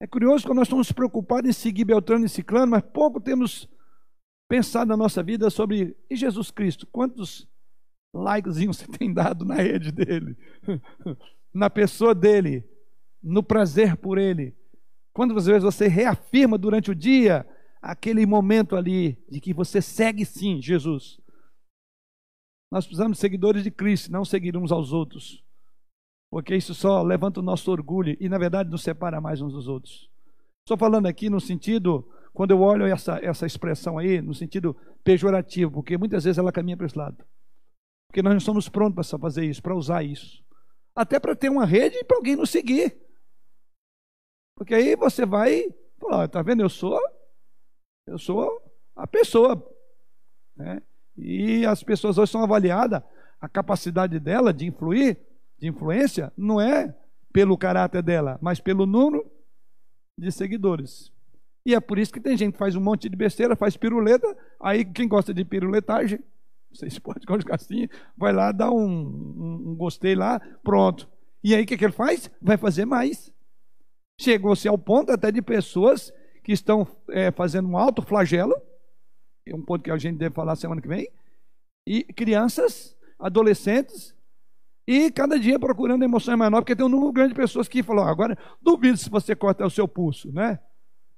[0.00, 3.68] É curioso que nós estamos preocupados em seguir Beltrano e Ciclano, mas pouco temos
[4.48, 6.86] pensado na nossa vida sobre e Jesus Cristo.
[6.86, 7.48] Quantos
[8.14, 10.36] likezinhos você tem dado na rede dele?
[11.52, 12.64] na pessoa dele,
[13.22, 14.56] no prazer por ele.
[15.12, 17.46] Quantas vezes você reafirma durante o dia
[17.80, 21.20] aquele momento ali de que você segue sim Jesus.
[22.70, 25.42] Nós precisamos de seguidores de Cristo, não seguir uns aos outros.
[26.30, 29.66] Porque isso só levanta o nosso orgulho e, na verdade, nos separa mais uns dos
[29.66, 30.10] outros.
[30.60, 32.06] Estou falando aqui no sentido,
[32.38, 36.76] quando eu olho essa, essa expressão aí, no sentido pejorativo, porque muitas vezes ela caminha
[36.76, 37.24] para esse lado.
[38.06, 40.46] Porque nós não estamos prontos para fazer isso, para usar isso
[40.94, 42.96] até para ter uma rede e para alguém nos seguir.
[44.54, 45.68] Porque aí você vai
[45.98, 46.62] falar, tá vendo?
[46.62, 47.00] Eu sou,
[48.06, 48.62] eu sou
[48.94, 49.60] a pessoa.
[50.54, 50.80] Né?
[51.16, 53.02] E as pessoas hoje são avaliadas,
[53.40, 55.18] a capacidade dela de influir,
[55.58, 56.96] de influência, não é
[57.32, 59.28] pelo caráter dela, mas pelo número
[60.16, 61.12] de seguidores.
[61.68, 64.34] E é por isso que tem gente que faz um monte de besteira, faz piruleta,
[64.58, 66.18] aí quem gosta de piruletagem
[66.70, 71.06] vocês podem colocar assim, vai lá, dá um, um, um gostei lá, pronto.
[71.44, 72.30] E aí o que, que ele faz?
[72.40, 73.30] Vai fazer mais.
[74.18, 76.10] Chegou-se ao ponto até de pessoas
[76.42, 78.54] que estão é, fazendo um alto flagelo,
[79.46, 81.06] é um ponto que a gente deve falar semana que vem,
[81.86, 84.16] e crianças, adolescentes,
[84.86, 88.08] e cada dia procurando emoções menores, porque tem um número grande de pessoas que falam,
[88.08, 90.58] agora duvido se você corta o seu pulso, né?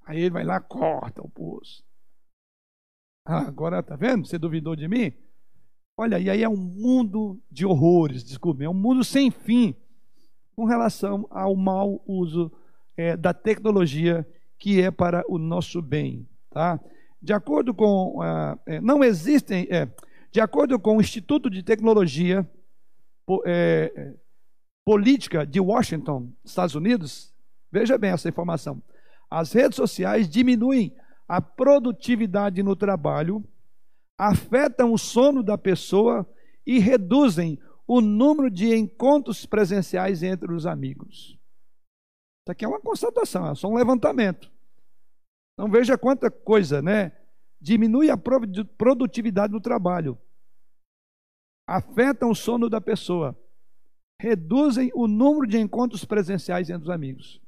[0.06, 1.84] Aí ele vai lá, corta o pulso.
[3.24, 4.26] Ah, agora tá vendo?
[4.26, 5.12] Você duvidou de mim?
[5.96, 9.74] Olha, e aí é um mundo de horrores, desculpe, é um mundo sem fim
[10.56, 12.50] com relação ao mau uso
[12.96, 14.26] é, da tecnologia
[14.58, 16.80] que é para o nosso bem, tá?
[17.20, 19.88] De acordo com, uh, é, não existem, é,
[20.32, 22.48] de acordo com o Instituto de Tecnologia
[23.46, 24.14] é,
[24.84, 27.34] Política de Washington, Estados Unidos,
[27.70, 28.82] veja bem essa informação,
[29.30, 30.94] as redes sociais diminuem
[31.28, 33.44] a produtividade no trabalho
[34.18, 36.28] afetam o sono da pessoa
[36.66, 41.38] e reduzem o número de encontros presenciais entre os amigos.
[42.42, 44.50] Isso aqui é uma constatação, é só um levantamento.
[45.54, 47.12] Então veja quanta coisa, né?
[47.60, 50.18] Diminui a produtividade do trabalho,
[51.66, 53.38] afetam o sono da pessoa,
[54.20, 57.40] reduzem o número de encontros presenciais entre os amigos.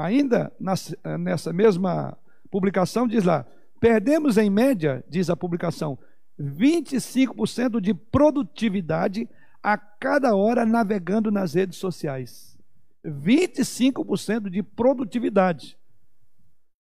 [0.00, 2.16] Ainda nessa mesma
[2.50, 3.46] publicação diz lá:
[3.78, 5.98] perdemos em média, diz a publicação,
[6.40, 9.28] 25% de produtividade
[9.62, 12.58] a cada hora navegando nas redes sociais.
[13.04, 15.78] 25% de produtividade.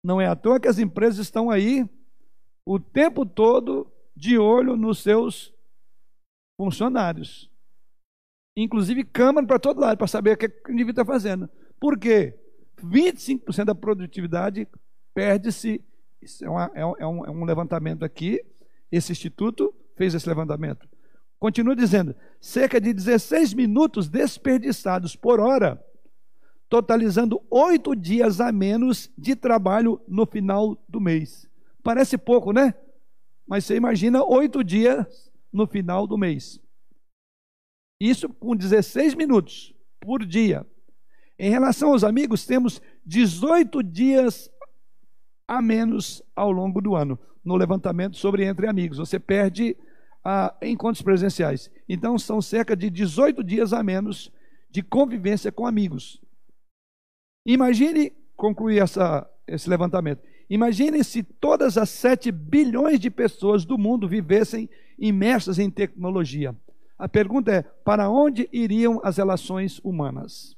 [0.04, 1.90] Não é à toa que as empresas estão aí
[2.66, 5.54] o tempo todo de olho nos seus
[6.58, 7.50] funcionários.
[8.58, 11.50] Inclusive câmera para todo lado, para saber o que o indivíduo está fazendo.
[11.80, 12.40] Por quê?
[12.84, 14.68] 25% da produtividade
[15.14, 15.84] perde-se.
[16.22, 18.44] Isso é, uma, é, um, é um levantamento aqui.
[18.92, 20.88] Esse instituto fez esse levantamento.
[21.40, 25.84] Continua dizendo: cerca de 16 minutos desperdiçados por hora,
[26.70, 31.48] totalizando oito dias a menos de trabalho no final do mês.
[31.84, 32.74] Parece pouco, né?
[33.48, 36.60] Mas você imagina oito dias no final do mês.
[38.00, 40.66] Isso com 16 minutos por dia.
[41.38, 44.50] Em relação aos amigos, temos 18 dias
[45.48, 48.98] a menos ao longo do ano no levantamento sobre entre amigos.
[48.98, 49.78] Você perde
[50.24, 51.70] ah, encontros presenciais.
[51.88, 54.32] Então, são cerca de 18 dias a menos
[54.72, 56.20] de convivência com amigos.
[57.46, 64.08] Imagine, concluir essa, esse levantamento, imagine se todas as 7 bilhões de pessoas do mundo
[64.08, 64.68] vivessem
[64.98, 66.56] imersas em tecnologia.
[66.98, 70.58] A pergunta é: para onde iriam as relações humanas?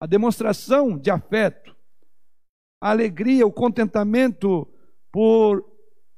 [0.00, 1.76] A demonstração de afeto,
[2.80, 4.66] a alegria, o contentamento
[5.12, 5.64] por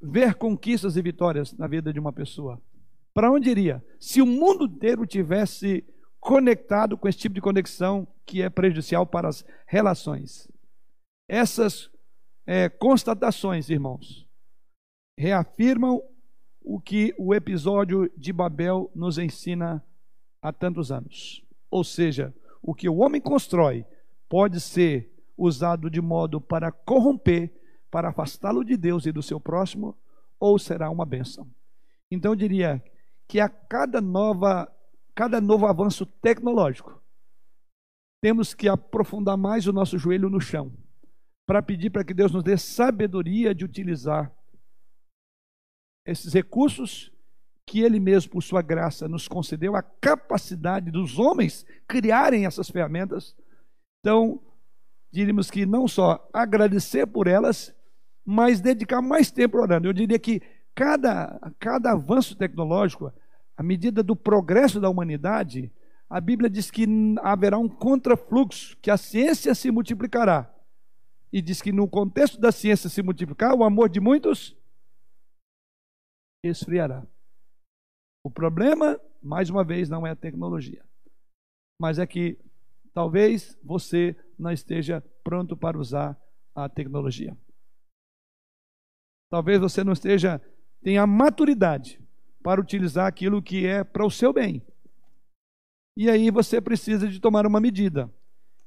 [0.01, 2.62] ver conquistas e vitórias na vida de uma pessoa.
[3.12, 3.85] Para onde iria?
[3.99, 5.85] Se o mundo inteiro tivesse
[6.22, 10.49] conectado com esse tipo de conexão que é prejudicial para as relações.
[11.28, 11.91] Essas
[12.47, 14.28] é, constatações, irmãos,
[15.18, 16.01] reafirmam
[16.61, 19.85] o que o episódio de Babel nos ensina
[20.41, 21.45] há tantos anos.
[21.68, 23.84] Ou seja, o que o homem constrói
[24.28, 27.52] pode ser usado de modo para corromper
[27.92, 29.94] para afastá-lo de Deus e do seu próximo,
[30.40, 31.46] ou será uma bênção.
[32.10, 32.82] Então eu diria
[33.28, 34.66] que a cada nova,
[35.14, 36.98] cada novo avanço tecnológico,
[38.22, 40.72] temos que aprofundar mais o nosso joelho no chão,
[41.46, 44.34] para pedir para que Deus nos dê sabedoria de utilizar
[46.06, 47.11] esses recursos
[47.66, 53.36] que Ele mesmo, por sua graça, nos concedeu, a capacidade dos homens criarem essas ferramentas.
[54.00, 54.40] Então,
[55.10, 57.74] diríamos que não só agradecer por elas,
[58.24, 59.86] mas dedicar mais tempo orando.
[59.86, 60.42] Eu diria que
[60.74, 63.12] cada, cada avanço tecnológico,
[63.56, 65.72] à medida do progresso da humanidade,
[66.08, 66.86] a Bíblia diz que
[67.22, 70.52] haverá um contrafluxo, que a ciência se multiplicará.
[71.32, 74.54] E diz que no contexto da ciência se multiplicar, o amor de muitos
[76.44, 77.06] esfriará.
[78.24, 80.84] O problema, mais uma vez, não é a tecnologia,
[81.80, 82.38] mas é que
[82.94, 86.16] talvez você não esteja pronto para usar
[86.54, 87.36] a tecnologia.
[89.28, 90.40] Talvez você não esteja,
[90.82, 92.00] tenha maturidade
[92.42, 94.62] para utilizar aquilo que é para o seu bem.
[95.96, 98.12] E aí você precisa de tomar uma medida.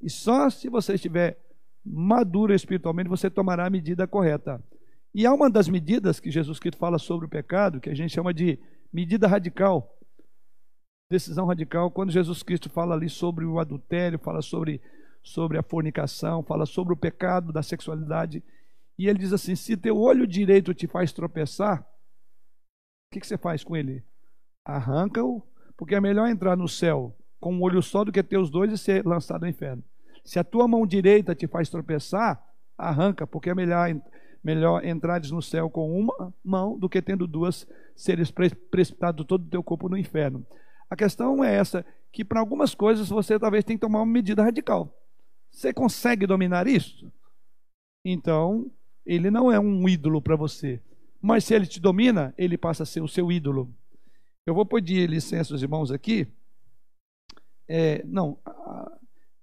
[0.01, 1.39] E só se você estiver
[1.85, 4.63] maduro espiritualmente, você tomará a medida correta.
[5.13, 8.13] E há uma das medidas que Jesus Cristo fala sobre o pecado, que a gente
[8.13, 8.59] chama de
[8.95, 9.99] medida radical,
[11.11, 14.81] decisão radical, quando Jesus Cristo fala ali sobre o adultério, fala sobre,
[15.21, 18.41] sobre a fornicação, fala sobre o pecado da sexualidade.
[18.97, 23.37] E ele diz assim: se teu olho direito te faz tropeçar, o que, que você
[23.37, 24.01] faz com ele?
[24.65, 25.43] Arranca-o,
[25.75, 28.71] porque é melhor entrar no céu com um olho só do que ter os dois
[28.71, 29.83] e ser lançado no inferno.
[30.23, 32.41] Se a tua mão direita te faz tropeçar,
[32.77, 33.93] arranca, porque é melhor,
[34.45, 39.49] melhor entrares no céu com uma mão do que tendo duas, seres precipitado todo o
[39.49, 40.45] teu corpo no inferno.
[40.87, 41.83] A questão é essa,
[42.13, 44.95] que para algumas coisas você talvez tenha que tomar uma medida radical.
[45.49, 47.11] Você consegue dominar isso?
[48.05, 48.71] Então,
[49.03, 50.79] ele não é um ídolo para você.
[51.19, 53.73] Mas se ele te domina, ele passa a ser o seu ídolo.
[54.45, 56.27] Eu vou pedir licença aos irmãos aqui.
[57.67, 58.37] É, não,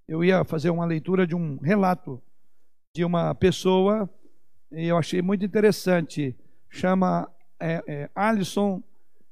[0.07, 2.23] eu ia fazer uma leitura de um relato
[2.95, 4.09] de uma pessoa,
[4.73, 6.35] e eu achei muito interessante.
[6.69, 8.81] Chama é, é, Alisson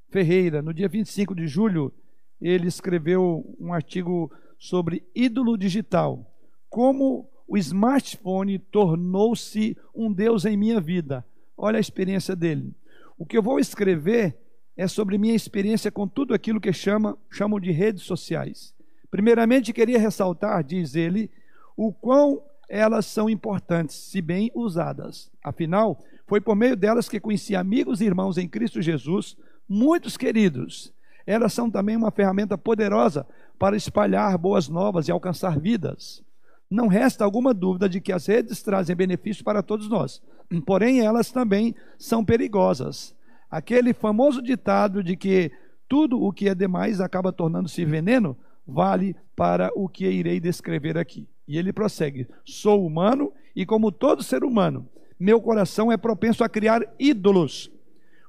[0.10, 0.62] Ferreira.
[0.62, 1.92] No dia 25 de julho,
[2.40, 6.26] ele escreveu um artigo sobre ídolo digital.
[6.70, 11.26] Como o smartphone tornou-se um Deus em minha vida.
[11.58, 12.74] Olha a experiência dele.
[13.18, 14.38] O que eu vou escrever
[14.78, 18.74] é sobre minha experiência com tudo aquilo que chama, chamam de redes sociais.
[19.10, 21.30] Primeiramente, queria ressaltar, diz ele,
[21.76, 25.30] o quão elas são importantes, se bem usadas.
[25.44, 29.36] Afinal, foi por meio delas que conheci amigos e irmãos em Cristo Jesus,
[29.68, 30.94] muitos queridos.
[31.28, 33.28] Elas são também uma ferramenta poderosa
[33.60, 36.24] para espalhar boas novas e alcançar vidas.
[36.70, 40.22] Não resta alguma dúvida de que as redes trazem benefícios para todos nós,
[40.66, 43.14] porém elas também são perigosas.
[43.50, 45.52] Aquele famoso ditado de que
[45.90, 51.28] tudo o que é demais acaba tornando-se veneno vale para o que irei descrever aqui.
[51.52, 54.88] E ele prossegue: Sou humano e, como todo ser humano,
[55.20, 57.70] meu coração é propenso a criar ídolos.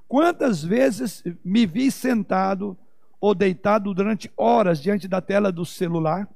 [0.08, 2.76] Quantas vezes me vi sentado
[3.20, 6.28] ou deitado durante horas diante da tela do celular?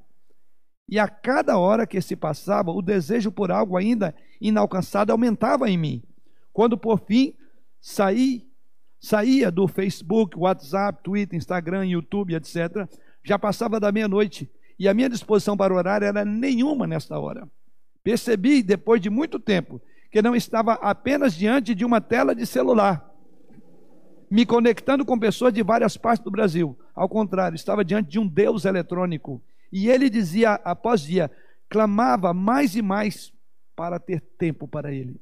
[0.88, 5.76] E a cada hora que se passava, o desejo por algo ainda inalcançado aumentava em
[5.76, 6.04] mim.
[6.52, 7.34] Quando por fim
[7.80, 8.48] saí,
[9.00, 12.88] saía do Facebook, WhatsApp, Twitter, Instagram, YouTube, etc.,
[13.24, 14.48] já passava da meia-noite
[14.78, 17.48] e a minha disposição para orar era nenhuma nesta hora.
[18.02, 23.12] Percebi, depois de muito tempo, que não estava apenas diante de uma tela de celular,
[24.30, 26.78] me conectando com pessoas de várias partes do Brasil.
[26.94, 31.30] Ao contrário, estava diante de um Deus eletrônico e ele dizia após dia,
[31.68, 33.32] clamava mais e mais
[33.74, 35.20] para ter tempo para ele.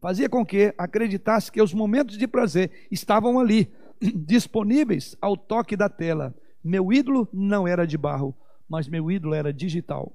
[0.00, 5.88] Fazia com que acreditasse que os momentos de prazer estavam ali, disponíveis ao toque da
[5.88, 6.34] tela.
[6.62, 8.34] Meu ídolo não era de barro,
[8.68, 10.12] mas meu ídolo era digital.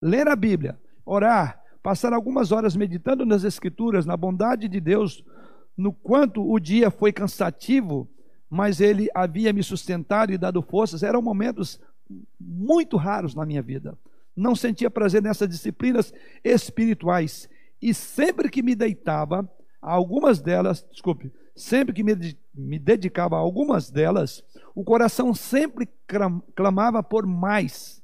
[0.00, 5.24] Ler a Bíblia, orar, passar algumas horas meditando nas Escrituras, na bondade de Deus,
[5.76, 8.08] no quanto o dia foi cansativo,
[8.50, 11.80] mas ele havia me sustentado e dado forças, eram momentos
[12.40, 13.96] muito raros na minha vida.
[14.34, 16.12] Não sentia prazer nessas disciplinas
[16.42, 17.48] espirituais.
[17.80, 19.48] E sempre que me deitava,
[19.80, 24.42] algumas delas, desculpe, sempre que me, me dedicava a algumas delas,
[24.78, 25.88] o coração sempre
[26.54, 28.00] clamava por mais,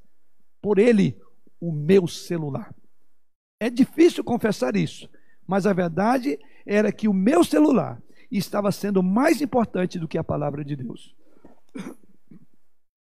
[0.61, 1.17] por ele,
[1.61, 2.75] o meu celular.
[3.61, 5.09] É difícil confessar isso,
[5.47, 10.25] mas a verdade era que o meu celular estava sendo mais importante do que a
[10.25, 11.15] palavra de Deus.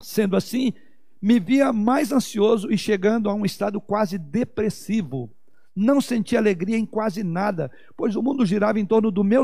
[0.00, 0.72] Sendo assim,
[1.20, 5.34] me via mais ansioso e chegando a um estado quase depressivo.
[5.80, 9.42] Não sentia alegria em quase nada, pois o mundo girava em torno do meu,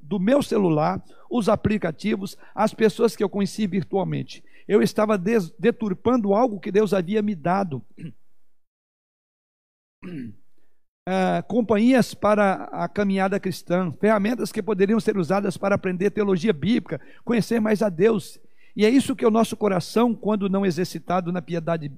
[0.00, 4.44] do meu celular, os aplicativos, as pessoas que eu conheci virtualmente.
[4.68, 7.82] Eu estava deturpando algo que Deus havia me dado.
[10.04, 17.00] Uh, companhias para a caminhada cristã, ferramentas que poderiam ser usadas para aprender teologia bíblica,
[17.24, 18.40] conhecer mais a Deus
[18.74, 21.92] e é isso que o nosso coração, quando não exercitado na piedade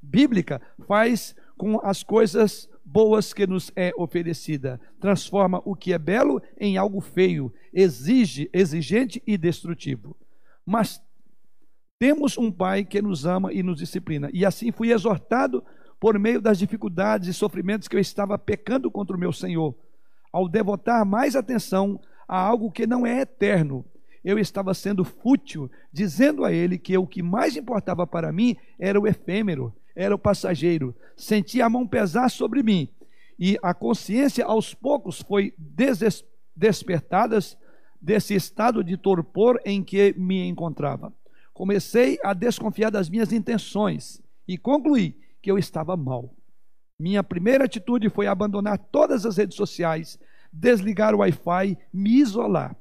[0.00, 4.80] bíblica, faz com as coisas boas que nos é oferecida.
[5.00, 10.16] Transforma o que é belo em algo feio, exige, exigente e destrutivo.
[10.66, 11.02] Mas
[11.98, 14.28] temos um pai que nos ama e nos disciplina.
[14.32, 15.64] E assim fui exortado
[15.98, 19.74] por meio das dificuldades e sofrimentos que eu estava pecando contra o meu Senhor,
[20.30, 23.84] ao devotar mais atenção a algo que não é eterno,
[24.24, 28.98] eu estava sendo fútil, dizendo a ele que o que mais importava para mim era
[28.98, 30.94] o efêmero, era o passageiro.
[31.14, 32.88] Senti a mão pesar sobre mim
[33.38, 36.24] e a consciência aos poucos foi des
[36.56, 37.38] despertada
[38.00, 41.12] desse estado de torpor em que me encontrava.
[41.52, 46.34] Comecei a desconfiar das minhas intenções e concluí que eu estava mal.
[46.98, 50.18] Minha primeira atitude foi abandonar todas as redes sociais,
[50.52, 52.76] desligar o Wi-Fi, me isolar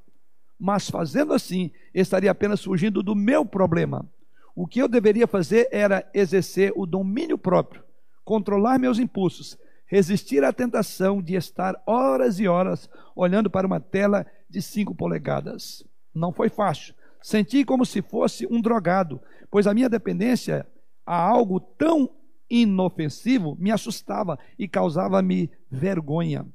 [0.60, 4.10] mas fazendo assim, estaria apenas fugindo do meu problema.
[4.56, 7.84] O que eu deveria fazer era exercer o domínio próprio,
[8.24, 14.26] controlar meus impulsos, resistir à tentação de estar horas e horas olhando para uma tela
[14.50, 15.84] de 5 polegadas.
[16.14, 16.94] Não foi fácil.
[17.22, 20.68] Senti como se fosse um drogado, pois a minha dependência
[21.06, 22.10] a algo tão
[22.50, 26.46] inofensivo me assustava e causava-me vergonha.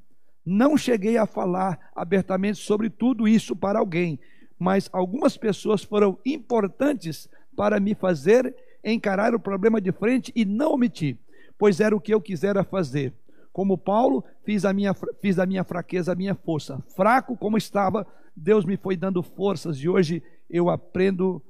[0.45, 4.19] Não cheguei a falar abertamente sobre tudo isso para alguém,
[4.57, 10.73] mas algumas pessoas foram importantes para me fazer encarar o problema de frente e não
[10.73, 11.17] omitir,
[11.57, 13.13] pois era o que eu quisera fazer.
[13.51, 16.81] Como Paulo, fiz a minha, fiz a minha fraqueza a minha força.
[16.95, 21.41] Fraco como estava, Deus me foi dando forças e hoje eu aprendo,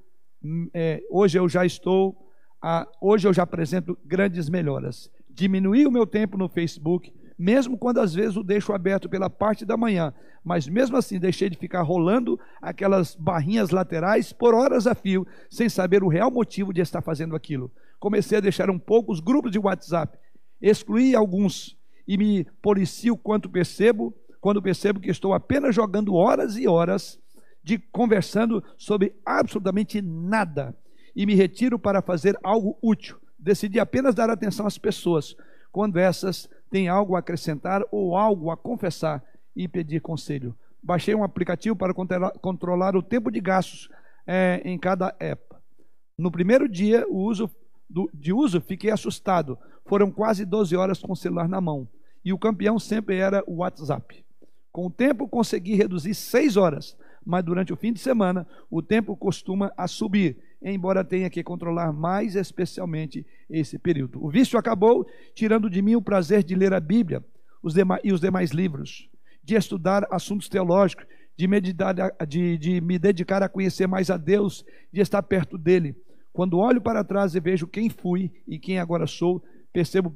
[0.43, 2.17] hum, é, hoje eu já estou,
[2.61, 5.11] a, hoje eu já apresento grandes melhoras.
[5.29, 9.63] Diminuí o meu tempo no Facebook, mesmo quando às vezes o deixo aberto pela parte
[9.63, 10.13] da manhã,
[10.43, 15.69] mas mesmo assim deixei de ficar rolando aquelas barrinhas laterais por horas a fio, sem
[15.69, 17.71] saber o real motivo de estar fazendo aquilo.
[17.97, 20.19] Comecei a deixar um pouco os grupos de WhatsApp,
[20.61, 26.67] excluí alguns e me policio quanto percebo, quando percebo que estou apenas jogando horas e
[26.67, 27.17] horas
[27.63, 30.75] de conversando sobre absolutamente nada
[31.15, 33.17] e me retiro para fazer algo útil.
[33.37, 35.35] Decidi apenas dar atenção às pessoas,
[35.71, 39.23] quando essas têm algo a acrescentar ou algo a confessar
[39.55, 40.55] e pedir conselho.
[40.81, 43.89] Baixei um aplicativo para controlar o tempo de gastos
[44.25, 45.55] é, em cada app.
[46.17, 47.49] No primeiro dia, o uso
[47.89, 49.57] do, de uso, fiquei assustado.
[49.85, 51.87] Foram quase 12 horas com o celular na mão.
[52.23, 54.23] E o campeão sempre era o WhatsApp.
[54.71, 56.95] Com o tempo, consegui reduzir 6 horas,
[57.25, 61.93] mas durante o fim de semana, o tempo costuma a subir, embora tenha que controlar
[61.93, 64.23] mais especialmente esse período.
[64.23, 67.23] O vício acabou tirando de mim o prazer de ler a Bíblia
[67.61, 69.09] os e os demais livros,
[69.43, 71.05] de estudar assuntos teológicos,
[71.35, 71.95] de, meditar,
[72.27, 75.95] de, de me dedicar a conhecer mais a Deus, de estar perto dele.
[76.31, 80.13] Quando olho para trás e vejo quem fui e quem agora sou, percebo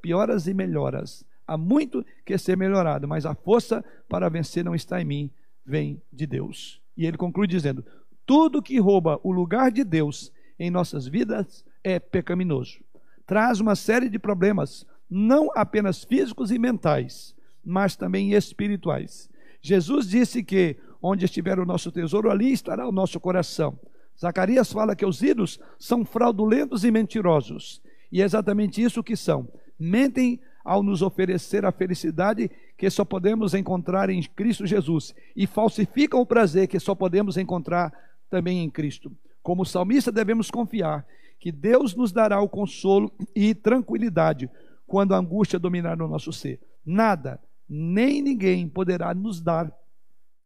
[0.00, 1.24] pioras e melhoras.
[1.46, 5.30] Há muito que ser melhorado, mas a força para vencer não está em mim,
[5.64, 6.80] vem de Deus.
[6.96, 7.84] E ele conclui dizendo:
[8.26, 12.78] tudo que rouba o lugar de Deus em nossas vidas é pecaminoso.
[13.26, 19.30] Traz uma série de problemas, não apenas físicos e mentais, mas também espirituais.
[19.60, 23.78] Jesus disse que onde estiver o nosso tesouro, ali estará o nosso coração.
[24.18, 27.82] Zacarias fala que os ídolos são fraudulentos e mentirosos.
[28.10, 29.46] E é exatamente isso que são.
[29.78, 36.20] Mentem ao nos oferecer a felicidade que só podemos encontrar em Cristo Jesus e falsificam
[36.20, 37.92] o prazer que só podemos encontrar
[38.30, 39.12] também em Cristo.
[39.42, 41.06] Como salmista, devemos confiar
[41.38, 44.50] que Deus nos dará o consolo e tranquilidade
[44.86, 46.60] quando a angústia dominar no nosso ser.
[46.84, 49.72] Nada, nem ninguém poderá nos dar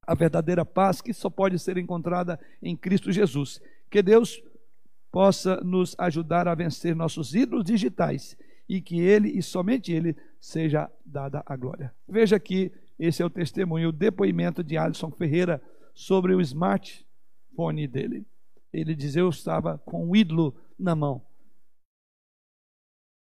[0.07, 3.61] a verdadeira paz que só pode ser encontrada em Cristo Jesus.
[3.91, 4.43] Que Deus
[5.12, 8.37] possa nos ajudar a vencer nossos ídolos digitais
[8.68, 11.95] e que Ele e somente Ele seja dada a glória.
[12.09, 15.62] Veja aqui, esse é o testemunho, o depoimento de Alisson Ferreira
[15.95, 16.41] sobre o
[17.59, 18.27] smartphone dele.
[18.73, 21.23] Ele diz: Eu estava com o ídolo na mão.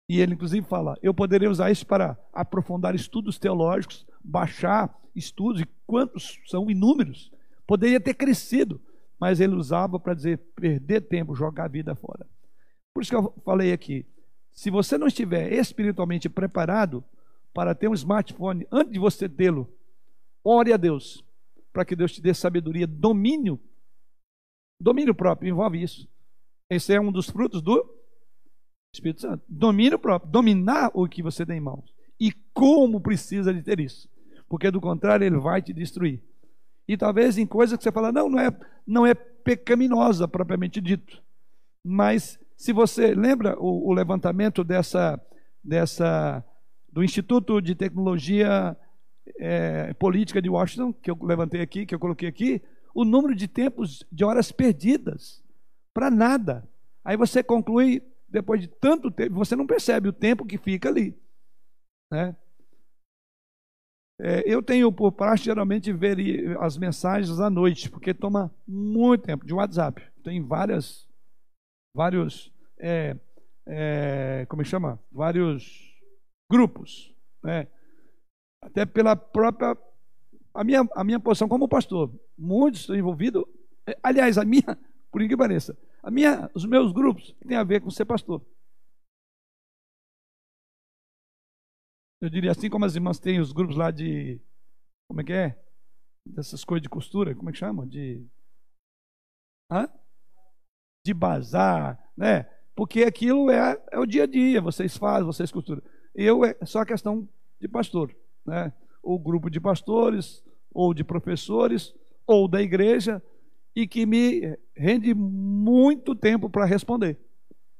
[0.09, 5.65] E ele, inclusive, fala: Eu poderia usar isso para aprofundar estudos teológicos, baixar estudos, e
[5.87, 7.31] quantos são inúmeros.
[7.65, 8.81] Poderia ter crescido,
[9.19, 12.27] mas ele usava para dizer: perder tempo, jogar a vida fora.
[12.93, 14.05] Por isso que eu falei aqui:
[14.51, 17.03] se você não estiver espiritualmente preparado
[17.53, 19.71] para ter um smartphone antes de você tê-lo,
[20.43, 21.23] ore a Deus
[21.71, 23.59] para que Deus te dê sabedoria, domínio.
[24.79, 26.07] Domínio próprio envolve isso.
[26.69, 27.83] Esse é um dos frutos do
[28.93, 29.43] Espírito Santo.
[29.47, 31.93] Domínio próprio, dominar o que você tem em mãos.
[32.19, 34.09] E como precisa de ter isso.
[34.47, 36.21] Porque do contrário, ele vai te destruir.
[36.87, 41.21] E talvez em coisas que você fala, não, não é, não é pecaminosa propriamente dito.
[41.85, 45.21] Mas se você lembra o, o levantamento dessa,
[45.63, 46.43] dessa
[46.91, 48.75] do Instituto de Tecnologia
[49.37, 52.61] é, Política de Washington, que eu levantei aqui, que eu coloquei aqui,
[52.99, 55.41] o número de tempos de horas perdidas
[55.93, 56.67] para nada.
[57.01, 61.17] Aí você conclui depois de tanto tempo, você não percebe o tempo que fica ali.
[62.11, 62.35] Né?
[64.19, 66.17] É, eu tenho por praxe geralmente ver
[66.59, 70.05] as mensagens à noite, porque toma muito tempo, de WhatsApp.
[70.21, 71.07] Tem várias,
[71.95, 73.15] vários, é,
[73.65, 74.99] é, como é chama?
[75.09, 75.97] Vários
[76.51, 77.15] grupos.
[77.41, 77.65] Né?
[78.61, 79.73] Até pela própria,
[80.53, 82.13] a minha, a minha posição como pastor.
[82.37, 83.45] Muitos estão envolvidos,
[83.87, 84.77] é, aliás, a minha,
[85.11, 88.41] por que pareça, a minha, os meus grupos têm a ver com ser pastor.
[92.21, 94.41] Eu diria assim como as irmãs têm os grupos lá de.
[95.07, 95.63] Como é que é?
[96.25, 97.87] Dessas coisas de costura, como é que chama?
[97.87, 98.27] De.
[99.71, 99.87] Hã?
[101.05, 102.43] De bazar, né?
[102.75, 105.81] Porque aquilo é, é o dia a dia, vocês fazem, vocês costuram.
[106.13, 107.27] Eu é só questão
[107.59, 108.13] de pastor,
[108.45, 108.73] né?
[109.01, 111.93] Ou grupo de pastores, ou de professores,
[112.25, 113.21] ou da igreja,
[113.75, 117.17] e que me rende muito tempo para responder.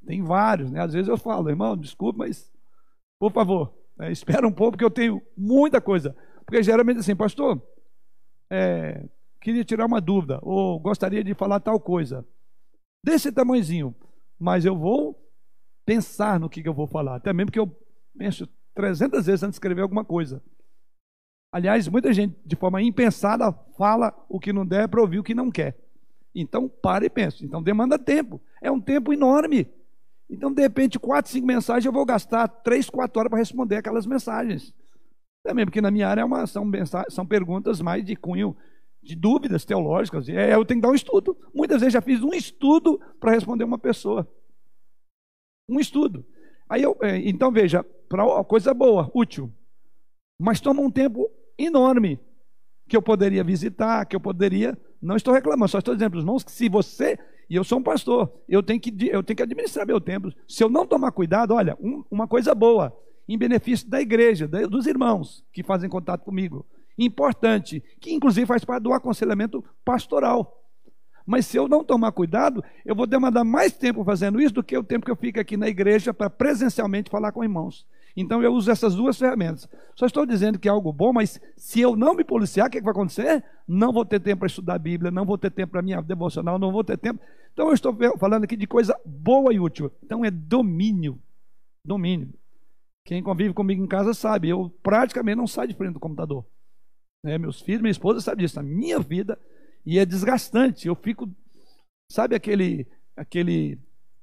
[0.05, 0.81] Tem vários, né?
[0.81, 2.51] Às vezes eu falo, irmão, desculpe, mas
[3.19, 6.15] por favor, é, espera um pouco, porque eu tenho muita coisa.
[6.45, 7.61] Porque geralmente assim, pastor,
[8.49, 9.07] é,
[9.41, 12.25] queria tirar uma dúvida, ou gostaria de falar tal coisa.
[13.03, 13.95] Desse tamanhozinho,
[14.37, 15.15] mas eu vou
[15.85, 17.15] pensar no que, que eu vou falar.
[17.15, 17.69] Até mesmo que eu
[18.17, 20.41] penso 300 vezes antes de escrever alguma coisa.
[21.51, 25.33] Aliás, muita gente, de forma impensada, fala o que não der para ouvir o que
[25.33, 25.75] não quer.
[26.33, 27.43] Então, para e pense.
[27.43, 28.39] Então, demanda tempo.
[28.61, 29.67] É um tempo enorme.
[30.29, 34.05] Então, de repente, quatro, cinco mensagens, eu vou gastar três, quatro horas para responder aquelas
[34.05, 34.73] mensagens.
[35.43, 36.69] Também, porque na minha área é uma, são,
[37.09, 38.55] são perguntas mais de cunho
[39.01, 40.29] de dúvidas teológicas.
[40.29, 41.35] É, eu tenho que dar um estudo.
[41.53, 44.31] Muitas vezes já fiz um estudo para responder uma pessoa.
[45.67, 46.23] Um estudo.
[46.69, 49.51] Aí eu, é, então, veja, para coisa boa, útil.
[50.39, 51.29] Mas toma um tempo
[51.59, 52.19] enorme
[52.87, 54.77] que eu poderia visitar, que eu poderia.
[55.01, 57.19] Não estou reclamando, só estou dizendo para os irmãos que se você.
[57.49, 60.31] E eu sou um pastor, eu tenho que, eu tenho que administrar meu tempo.
[60.47, 62.95] Se eu não tomar cuidado, olha, um, uma coisa boa,
[63.27, 66.65] em benefício da igreja, dos irmãos que fazem contato comigo.
[66.97, 70.59] Importante, que inclusive faz parte do aconselhamento pastoral.
[71.25, 74.75] Mas se eu não tomar cuidado, eu vou demandar mais tempo fazendo isso do que
[74.77, 77.85] o tempo que eu fico aqui na igreja para presencialmente falar com irmãos.
[78.21, 79.67] Então eu uso essas duas ferramentas.
[79.95, 82.77] Só estou dizendo que é algo bom, mas se eu não me policiar, o que,
[82.77, 83.41] é que vai acontecer?
[83.65, 86.59] Não vou ter tempo para estudar a Bíblia, não vou ter tempo para minha devocional,
[86.59, 87.21] não vou ter tempo.
[87.53, 89.89] Então eu estou falando aqui de coisa boa e útil.
[90.03, 91.17] Então é domínio.
[91.85, 92.33] Domínio.
[93.05, 96.45] Quem convive comigo em casa sabe, eu praticamente não saio de frente do computador.
[97.25, 98.59] É, meus filhos, minha esposa sabe disso.
[98.59, 99.39] A minha vida
[99.85, 100.89] e é desgastante.
[100.89, 101.29] Eu fico,
[102.11, 103.79] sabe aquele aquele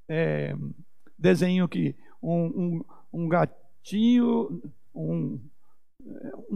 [0.07, 0.55] é,
[1.19, 3.29] desenho que um, um, um
[3.87, 4.63] gatinho,
[4.93, 5.39] um,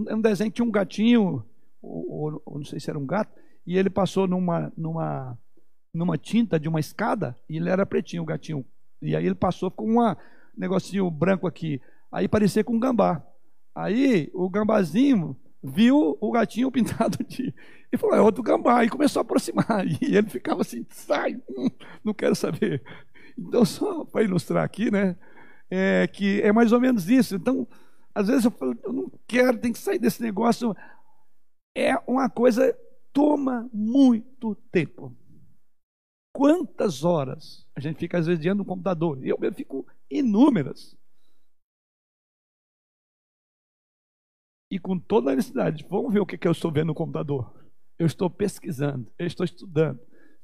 [0.08, 1.44] é um desenho que tinha um gatinho,
[1.80, 3.32] ou, ou, não sei se era um gato,
[3.64, 5.38] e ele passou numa, numa,
[5.94, 8.64] numa tinta de uma escada e ele era pretinho, o gatinho.
[9.00, 10.16] E aí ele passou com um
[10.56, 11.80] negocinho branco aqui.
[12.10, 13.24] Aí parecia com um gambá.
[13.74, 17.54] Aí o gambazinho viu o gatinho pintado de.
[17.92, 18.84] E falou: é outro gambá.
[18.84, 19.86] E começou a aproximar.
[20.02, 21.70] E ele ficava assim: sai, hum,
[22.04, 22.82] não quero saber.
[23.38, 25.16] Então, só para ilustrar aqui, né?
[25.70, 27.36] É que é mais ou menos isso.
[27.36, 27.66] Então,
[28.14, 30.74] às vezes eu falo: eu não quero, tem que sair desse negócio.
[31.76, 32.76] É uma coisa,
[33.12, 35.16] toma muito tempo.
[36.34, 39.18] Quantas horas a gente fica, às vezes, diante do computador?
[39.24, 40.96] Eu, eu fico inúmeras.
[44.70, 47.52] e com toda a necessidade, vamos ver o que, que eu estou vendo no computador.
[47.98, 50.00] Eu estou pesquisando, eu estou estudando,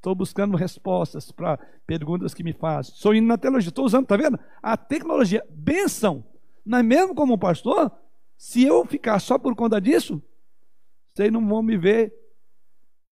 [0.07, 2.95] estou buscando respostas para perguntas que me fazem.
[2.95, 4.39] Estou indo na teologia, estou usando, está vendo?
[4.63, 6.25] A tecnologia, benção.
[6.65, 7.91] Não é mesmo como pastor?
[8.39, 10.23] Se eu ficar só por conta disso,
[11.13, 12.15] vocês não vão me ver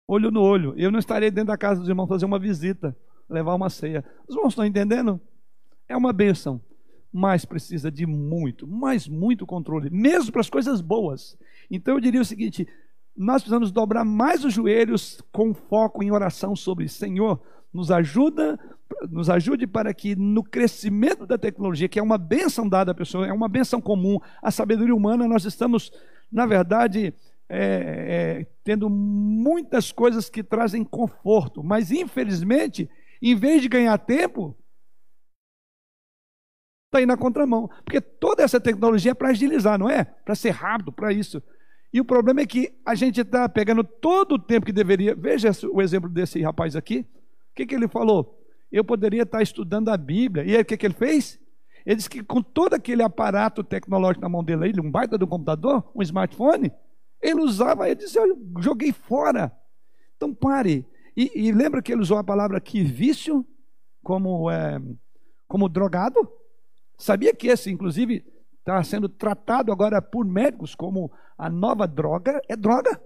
[0.06, 0.72] olho no olho.
[0.76, 2.96] Eu não estarei dentro da casa dos irmãos fazer uma visita,
[3.28, 4.04] levar uma ceia.
[4.28, 5.20] Os irmãos estão entendendo?
[5.88, 6.60] É uma bênção
[7.16, 11.38] mas precisa de muito, mas muito controle, mesmo para as coisas boas.
[11.70, 12.66] Então eu diria o seguinte:
[13.16, 17.40] nós precisamos dobrar mais os joelhos com foco em oração sobre Senhor,
[17.72, 18.58] nos ajuda,
[19.10, 23.26] nos ajude para que no crescimento da tecnologia, que é uma benção dada à pessoa,
[23.26, 25.92] é uma benção comum, a sabedoria humana, nós estamos,
[26.30, 27.14] na verdade,
[27.48, 32.88] é, é, tendo muitas coisas que trazem conforto, mas infelizmente,
[33.20, 34.56] em vez de ganhar tempo,
[36.86, 37.68] está aí na contramão.
[37.84, 40.04] Porque toda essa tecnologia é para agilizar, não é?
[40.04, 41.42] Para ser rápido, para isso.
[41.94, 45.14] E o problema é que a gente está pegando todo o tempo que deveria.
[45.14, 47.06] Veja o exemplo desse rapaz aqui.
[47.52, 48.44] O que, que ele falou?
[48.72, 50.44] Eu poderia estar estudando a Bíblia.
[50.44, 51.38] E aí o que, que ele fez?
[51.86, 55.88] Ele disse que com todo aquele aparato tecnológico na mão dele, um baita do computador,
[55.94, 56.72] um smartphone,
[57.22, 59.56] ele usava, ele disse, eu joguei fora.
[60.16, 60.84] Então pare.
[61.16, 63.46] E, e lembra que ele usou a palavra que vício
[64.02, 64.82] como, é,
[65.46, 66.28] como drogado?
[66.98, 68.24] Sabia que esse, inclusive,
[68.64, 72.98] está sendo tratado agora por médicos como a nova droga é droga.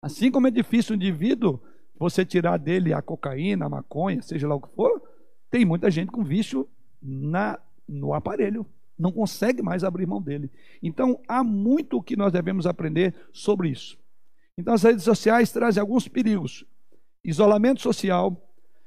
[0.00, 1.60] Assim como é difícil o indivíduo
[1.98, 5.02] você tirar dele a cocaína, a maconha, seja lá o que for,
[5.50, 6.68] tem muita gente com vício
[7.02, 8.64] na, no aparelho.
[8.96, 10.48] Não consegue mais abrir mão dele.
[10.80, 13.98] Então, há muito que nós devemos aprender sobre isso.
[14.56, 16.64] Então, as redes sociais trazem alguns perigos:
[17.24, 18.40] isolamento social,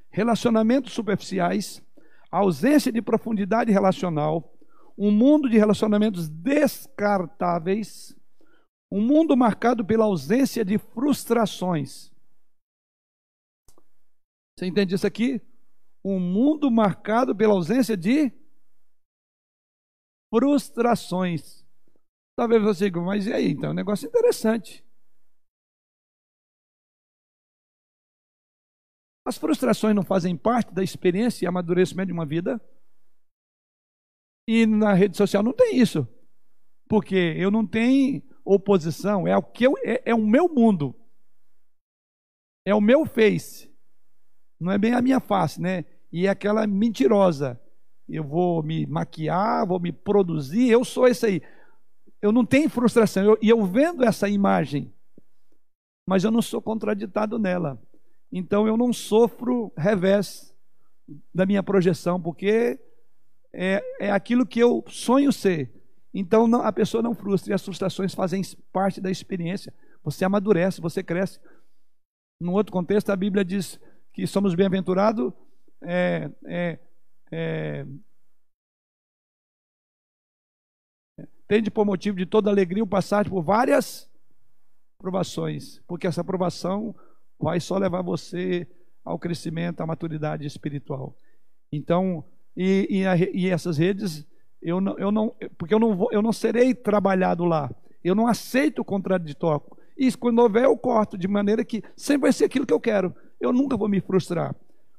[0.10, 1.82] relacionamentos superficiais,
[2.32, 4.57] ausência de profundidade relacional,
[4.98, 8.16] um mundo de relacionamentos descartáveis,
[8.92, 12.12] um mundo marcado pela ausência de frustrações.
[14.58, 15.40] Você entende isso aqui?
[16.04, 18.32] Um mundo marcado pela ausência de
[20.34, 21.64] frustrações.
[22.36, 23.52] Talvez você diga, mas e aí?
[23.52, 24.84] Então, é um negócio interessante.
[29.26, 32.62] As frustrações não fazem parte da experiência e amadurecimento de uma vida?
[34.48, 36.08] E na rede social não tem isso.
[36.88, 40.96] Porque eu não tenho oposição, é o que eu, é, é o meu mundo.
[42.66, 43.70] É o meu face.
[44.60, 45.86] Não é bem a minha face, né?
[46.12, 47.60] E é aquela mentirosa.
[48.08, 51.42] Eu vou me maquiar, vou me produzir, eu sou esse aí.
[52.22, 53.24] Eu não tenho frustração.
[53.24, 54.94] Eu, e eu vendo essa imagem,
[56.08, 57.82] mas eu não sou contraditado nela.
[58.32, 60.54] Então eu não sofro revés
[61.34, 62.80] da minha projeção, porque
[63.60, 65.74] é, é aquilo que eu sonho ser.
[66.14, 69.74] Então não, a pessoa não frustra, e as frustrações fazem parte da experiência.
[70.04, 71.40] Você amadurece, você cresce.
[72.40, 73.80] Num outro contexto, a Bíblia diz
[74.14, 75.34] que somos bem-aventurados.
[75.82, 76.80] É, é,
[77.32, 77.86] é,
[81.48, 84.08] tende por motivo de toda alegria o passar por várias
[85.00, 86.96] provações, porque essa provação
[87.40, 88.68] vai só levar você
[89.04, 91.16] ao crescimento, à maturidade espiritual.
[91.72, 92.24] Então,
[92.58, 94.26] e, e, a, e essas redes,
[94.60, 97.70] eu não, eu não, porque eu não, vou, eu não serei trabalhado lá.
[98.04, 99.62] Eu não aceito o contraditório.
[99.96, 103.14] Isso, quando houver, eu corto, de maneira que sempre vai ser aquilo que eu quero.
[103.40, 104.56] eu nunca vou me frustrar.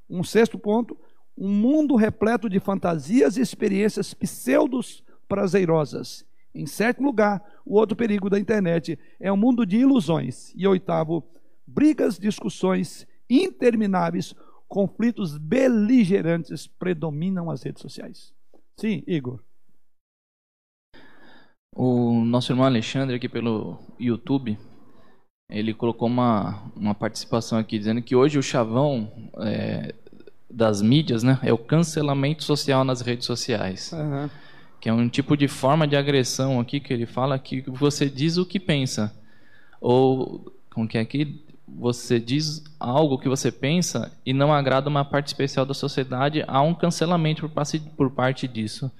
[0.08, 0.96] Um sexto ponto,
[1.36, 6.24] um mundo repleto de fantasias e experiências pseudos prazerosas.
[6.54, 10.52] Em sétimo lugar, o outro perigo da internet é um mundo de ilusões.
[10.56, 11.24] E oitavo,
[11.66, 14.34] brigas, discussões intermináveis,
[14.68, 18.32] conflitos beligerantes predominam as redes sociais.
[18.76, 19.40] Sim, Igor.
[21.74, 24.58] O nosso irmão Alexandre aqui pelo YouTube,
[25.50, 29.94] ele colocou uma, uma participação aqui dizendo que hoje o chavão é,
[30.50, 33.92] das mídias né, é o cancelamento social nas redes sociais.
[33.92, 34.28] Uhum.
[34.80, 38.36] Que é um tipo de forma de agressão aqui que ele fala que você diz
[38.36, 39.14] o que pensa.
[39.80, 41.44] Ou, como que é aqui?
[41.76, 46.60] Você diz algo que você pensa e não agrada uma parte especial da sociedade, há
[46.62, 47.48] um cancelamento
[47.96, 48.90] por parte, disso.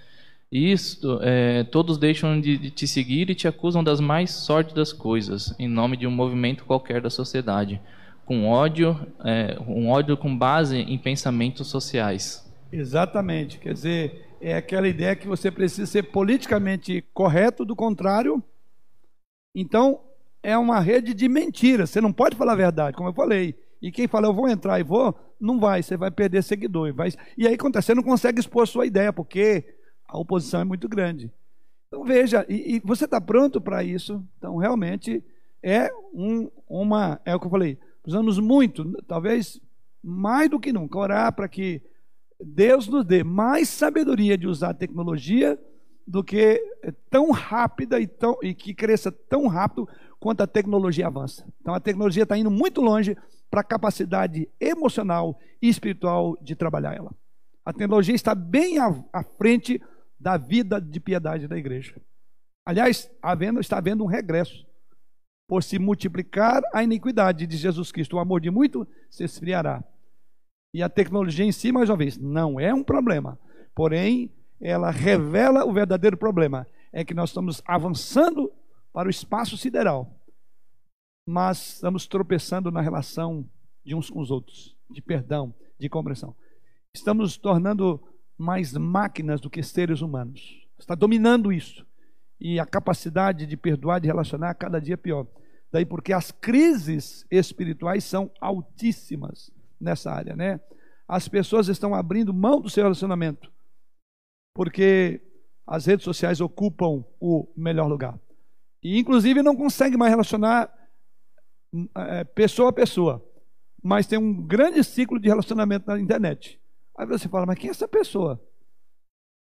[0.50, 5.54] Isto, é, todos deixam de, de, te seguir e te acusam das mais sórdidas coisas,
[5.58, 7.80] em nome de um movimento qualquer da sociedade,
[8.24, 12.50] com ódio, é, um ódio com base em pensamentos sociais.
[12.72, 18.42] Exatamente, quer dizer, é aquela ideia que você precisa ser politicamente correto, do contrário,
[19.54, 20.00] então
[20.42, 23.54] é uma rede de mentiras, você não pode falar a verdade, como eu falei.
[23.80, 26.92] E quem fala, eu vou entrar e vou, não vai, você vai perder seguidor.
[26.92, 27.10] Vai...
[27.36, 29.64] E aí acontece, você não consegue expor sua ideia, porque
[30.06, 31.30] a oposição é muito grande.
[31.86, 34.22] Então veja, e, e você está pronto para isso?
[34.36, 35.24] Então realmente
[35.62, 39.60] é um, uma, é o que eu falei, precisamos muito, talvez
[40.02, 41.82] mais do que nunca, orar para que
[42.40, 45.58] Deus nos dê mais sabedoria de usar a tecnologia
[46.06, 46.60] do que
[47.10, 49.88] tão rápida e, tão, e que cresça tão rápido
[50.18, 51.46] quanto a tecnologia avança.
[51.60, 53.16] Então a tecnologia está indo muito longe
[53.50, 57.14] para a capacidade emocional e espiritual de trabalhar ela.
[57.64, 59.80] A tecnologia está bem à, à frente
[60.18, 62.00] da vida de piedade da igreja.
[62.66, 64.66] Aliás, havendo, está havendo um regresso.
[65.48, 69.82] Por se multiplicar a iniquidade de Jesus Cristo, o amor de muito se esfriará.
[70.74, 73.38] E a tecnologia em si, mais uma vez, não é um problema.
[73.74, 76.66] Porém, ela revela o verdadeiro problema.
[76.92, 78.52] É que nós estamos avançando
[78.92, 80.18] para o espaço sideral,
[81.26, 83.48] mas estamos tropeçando na relação
[83.84, 86.34] de uns com os outros, de perdão, de compreensão.
[86.94, 88.02] Estamos tornando
[88.36, 90.66] mais máquinas do que seres humanos.
[90.78, 91.86] Está dominando isso.
[92.40, 95.26] E a capacidade de perdoar, de relacionar, cada dia pior.
[95.70, 100.60] Daí porque as crises espirituais são altíssimas nessa área, né?
[101.06, 103.52] As pessoas estão abrindo mão do seu relacionamento.
[104.54, 105.20] Porque
[105.66, 108.18] as redes sociais ocupam o melhor lugar.
[108.82, 110.72] E inclusive não consegue mais relacionar
[111.96, 113.24] é, pessoa a pessoa.
[113.82, 116.60] Mas tem um grande ciclo de relacionamento na internet.
[116.96, 118.42] Aí você fala, mas quem é essa pessoa?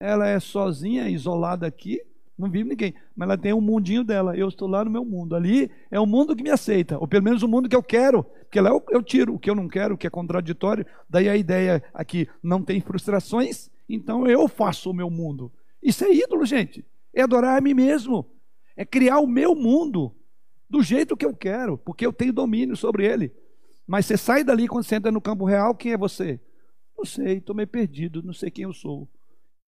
[0.00, 2.00] Ela é sozinha, isolada aqui,
[2.38, 4.36] não vive ninguém, mas ela tem um mundinho dela.
[4.36, 5.34] Eu estou lá no meu mundo.
[5.34, 8.22] Ali é o mundo que me aceita, ou pelo menos o mundo que eu quero,
[8.22, 10.86] porque lá eu, eu tiro o que eu não quero, o que é contraditório.
[11.10, 15.52] Daí a ideia aqui não tem frustrações, então eu faço o meu mundo.
[15.82, 16.84] Isso é ídolo, gente.
[17.12, 18.24] É adorar a mim mesmo.
[18.78, 20.14] É criar o meu mundo
[20.70, 23.34] do jeito que eu quero, porque eu tenho domínio sobre ele.
[23.84, 26.40] Mas você sai dali quando você entra no campo real, quem é você?
[26.96, 29.10] Não sei, estou meio perdido, não sei quem eu sou.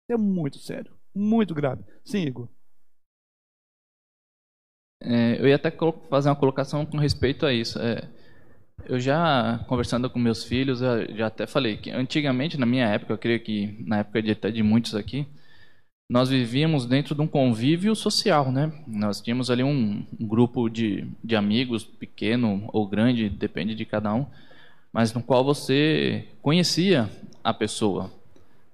[0.08, 1.84] É muito sério, muito grave.
[2.06, 2.48] Sim, Igor.
[5.02, 5.76] É, eu ia até
[6.08, 7.80] fazer uma colocação com respeito a isso.
[7.80, 8.08] É,
[8.86, 13.18] eu já, conversando com meus filhos, já até falei que antigamente, na minha época, eu
[13.18, 15.26] creio que na época de, até de muitos aqui,
[16.10, 18.74] nós vivíamos dentro de um convívio social, né?
[18.88, 24.26] Nós tínhamos ali um, grupo de, de amigos, pequeno ou grande, depende de cada um,
[24.92, 27.08] mas no qual você conhecia
[27.44, 28.12] a pessoa,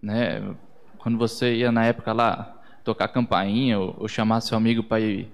[0.02, 0.42] né?
[0.98, 2.56] Quando você ia na época lá
[2.86, 5.28] tocar campainha ou, ou chamar seu amigo para ir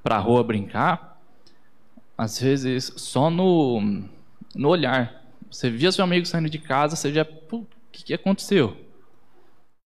[0.00, 1.20] para a rua brincar,
[2.16, 4.04] às vezes só no
[4.54, 8.76] no olhar, você via seu amigo saindo de casa, você já, o que, que aconteceu?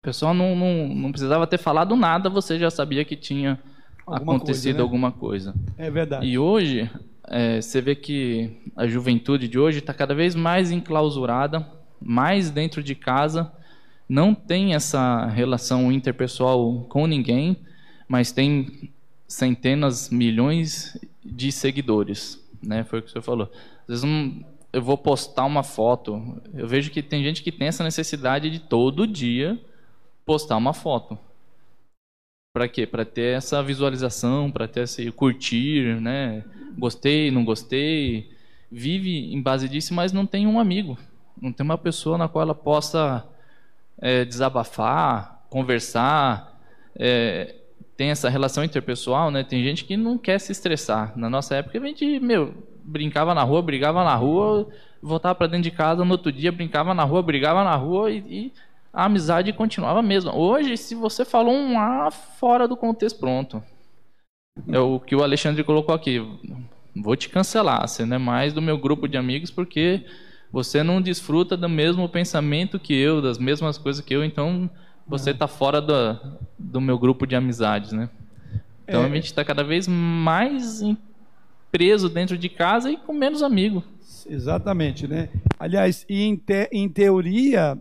[0.00, 3.60] O pessoal não, não, não precisava ter falado nada, você já sabia que tinha
[4.06, 4.82] alguma acontecido coisa, né?
[4.82, 5.54] alguma coisa.
[5.76, 6.26] É verdade.
[6.26, 6.90] E hoje
[7.24, 11.66] é, você vê que a juventude de hoje está cada vez mais enclausurada,
[12.00, 13.52] mais dentro de casa,
[14.08, 17.58] não tem essa relação interpessoal com ninguém,
[18.08, 18.90] mas tem
[19.28, 22.84] centenas, milhões de seguidores, né?
[22.84, 23.52] Foi o que você falou.
[23.82, 27.68] Às vezes não, eu vou postar uma foto, eu vejo que tem gente que tem
[27.68, 29.60] essa necessidade de todo dia
[30.24, 31.18] postar uma foto.
[32.52, 32.86] Para quê?
[32.86, 36.44] Para ter essa visualização, para ter esse curtir, né?
[36.76, 38.30] Gostei, não gostei.
[38.70, 40.98] Vive em base disso, mas não tem um amigo.
[41.40, 43.24] Não tem uma pessoa na qual ela possa
[43.98, 46.60] é, desabafar, conversar.
[46.96, 47.54] É,
[47.96, 49.44] tem essa relação interpessoal, né?
[49.44, 51.16] Tem gente que não quer se estressar.
[51.16, 54.68] Na nossa época, a gente, meu, brincava na rua, brigava na rua,
[55.02, 58.18] voltava para dentro de casa no outro dia, brincava na rua, brigava na rua e,
[58.18, 58.52] e
[58.92, 60.34] a amizade continuava a mesma.
[60.34, 63.62] Hoje, se você falou um A fora do contexto, pronto.
[64.68, 66.20] É o que o Alexandre colocou aqui.
[66.94, 70.04] Vou te cancelar, você não é mais do meu grupo de amigos porque
[70.52, 74.68] você não desfruta do mesmo pensamento que eu, das mesmas coisas que eu, então
[75.06, 76.18] você está fora do,
[76.58, 78.10] do meu grupo de amizades, né?
[78.86, 79.06] Então é.
[79.06, 80.82] a gente está cada vez mais
[81.70, 83.84] preso dentro de casa e com menos amigo.
[84.30, 85.28] Exatamente, né?
[85.58, 87.76] Aliás, em, te, em teoria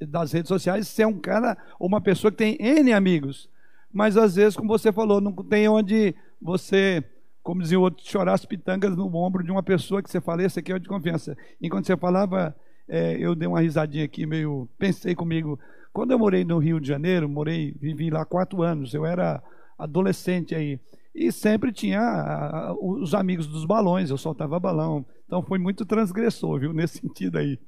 [0.00, 3.50] das redes sociais, você é um cara ou uma pessoa que tem N amigos,
[3.92, 7.02] mas às vezes, como você falou, não tem onde você,
[7.42, 10.44] como dizia o outro, chorar as pitangas no ombro de uma pessoa que você fala,
[10.44, 11.36] esse aqui é de confiança.
[11.60, 12.54] Enquanto você falava,
[12.88, 15.58] é, eu dei uma risadinha aqui, meio, pensei comigo,
[15.92, 19.42] quando eu morei no Rio de Janeiro, morei, vivi lá quatro anos, eu era
[19.76, 20.78] adolescente aí,
[21.14, 26.74] e sempre tinha os amigos dos balões, eu soltava balão, então foi muito transgressor, viu,
[26.74, 27.58] nesse sentido aí.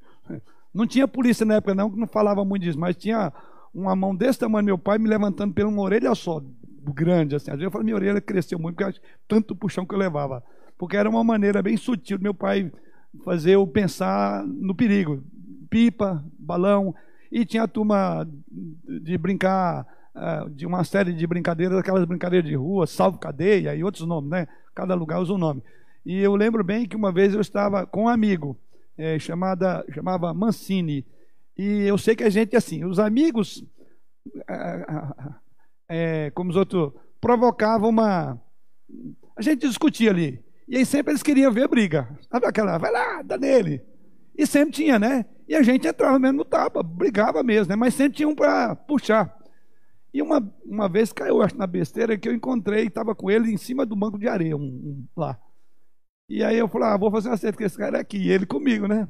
[0.74, 3.32] Não tinha polícia na época não, que não falava muito disso, mas tinha
[3.72, 6.42] uma mão desse tamanho, meu pai me levantando pela uma orelha só,
[6.94, 7.50] grande assim.
[7.50, 10.44] Às vezes eu falo, minha orelha cresceu muito, porque tanto puxão que eu levava.
[10.76, 12.70] Porque era uma maneira bem sutil do meu pai
[13.24, 15.24] fazer eu pensar no perigo.
[15.70, 16.94] Pipa, balão,
[17.32, 18.28] e tinha a turma
[18.86, 23.82] de brincar, uh, de uma série de brincadeiras, aquelas brincadeiras de rua, salvo cadeia e
[23.82, 24.46] outros nomes, né?
[24.74, 25.62] Cada lugar usa um nome.
[26.04, 28.56] E eu lembro bem que uma vez eu estava com um amigo,
[28.96, 31.04] é, chamada, chamava Mancini,
[31.56, 33.64] e eu sei que a gente, assim, os amigos,
[35.88, 38.40] é, como os outros, provocavam uma.
[39.36, 40.42] A gente discutia ali.
[40.66, 42.08] E aí sempre eles queriam ver briga.
[42.30, 43.82] Sabe aquela, vai lá, dá nele.
[44.36, 45.24] E sempre tinha, né?
[45.46, 47.76] E a gente entrava mesmo no tapa, brigava mesmo, né?
[47.76, 49.36] Mas sempre tinha um para puxar.
[50.12, 53.56] E uma, uma vez caiu, acho, na besteira, que eu encontrei, estava com ele em
[53.56, 55.38] cima do banco de areia, um, um, lá.
[56.28, 58.46] E aí eu falei, ah, vou fazer uma certa com esse cara aqui, e ele
[58.46, 59.08] comigo, né?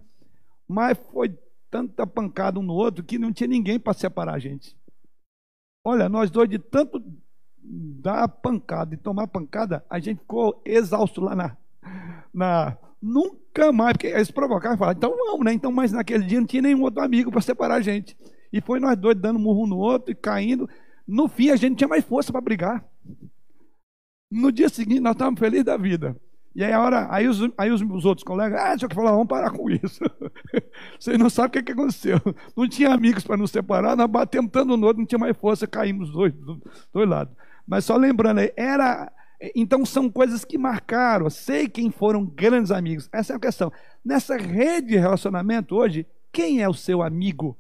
[0.69, 1.39] Mas foi
[1.71, 4.77] tanta pancada um no outro que não tinha ninguém para separar a gente.
[5.85, 7.03] Olha, nós dois, de tanto
[7.63, 11.57] dar pancada e tomar pancada, a gente ficou exausto lá na,
[12.33, 12.77] na,
[13.07, 15.53] Nunca mais, porque eles provocavam e falavam, então vamos, né?
[15.53, 18.17] Então, mas naquele dia não tinha nenhum outro amigo para separar a gente.
[18.51, 20.67] E foi nós dois dando murro no outro e caindo.
[21.07, 22.83] No fim, a gente não tinha mais força para brigar.
[24.31, 26.17] No dia seguinte, nós estávamos felizes da vida.
[26.55, 29.11] E aí, a hora, aí, os, aí os, os outros colegas, ah, deixa eu falar,
[29.11, 30.05] vamos parar com isso.
[30.99, 32.21] Vocês não sabem o que, que aconteceu.
[32.57, 35.67] Não tinha amigos para nos separar, nós batemos tanto no outro, não tinha mais força,
[35.67, 36.33] caímos dois,
[36.93, 37.35] dois lados.
[37.67, 39.11] Mas só lembrando aí, era
[39.55, 41.29] então são coisas que marcaram.
[41.29, 43.09] Sei quem foram grandes amigos.
[43.13, 43.73] Essa é a questão.
[44.05, 47.59] Nessa rede de relacionamento hoje, quem é o seu amigo?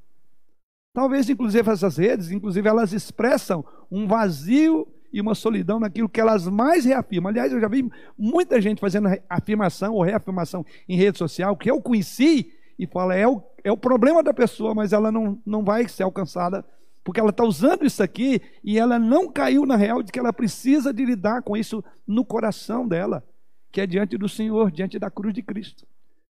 [0.94, 6.48] Talvez, inclusive, essas redes, inclusive, elas expressam um vazio e uma solidão naquilo que elas
[6.48, 7.30] mais reafirmam.
[7.30, 7.88] Aliás, eu já vi
[8.18, 13.28] muita gente fazendo afirmação ou reafirmação em rede social que eu conheci e fala, é
[13.28, 16.64] o, é o problema da pessoa, mas ela não, não vai ser alcançada
[17.04, 20.32] porque ela está usando isso aqui e ela não caiu na real de que ela
[20.32, 23.22] precisa de lidar com isso no coração dela,
[23.70, 25.86] que é diante do Senhor, diante da cruz de Cristo.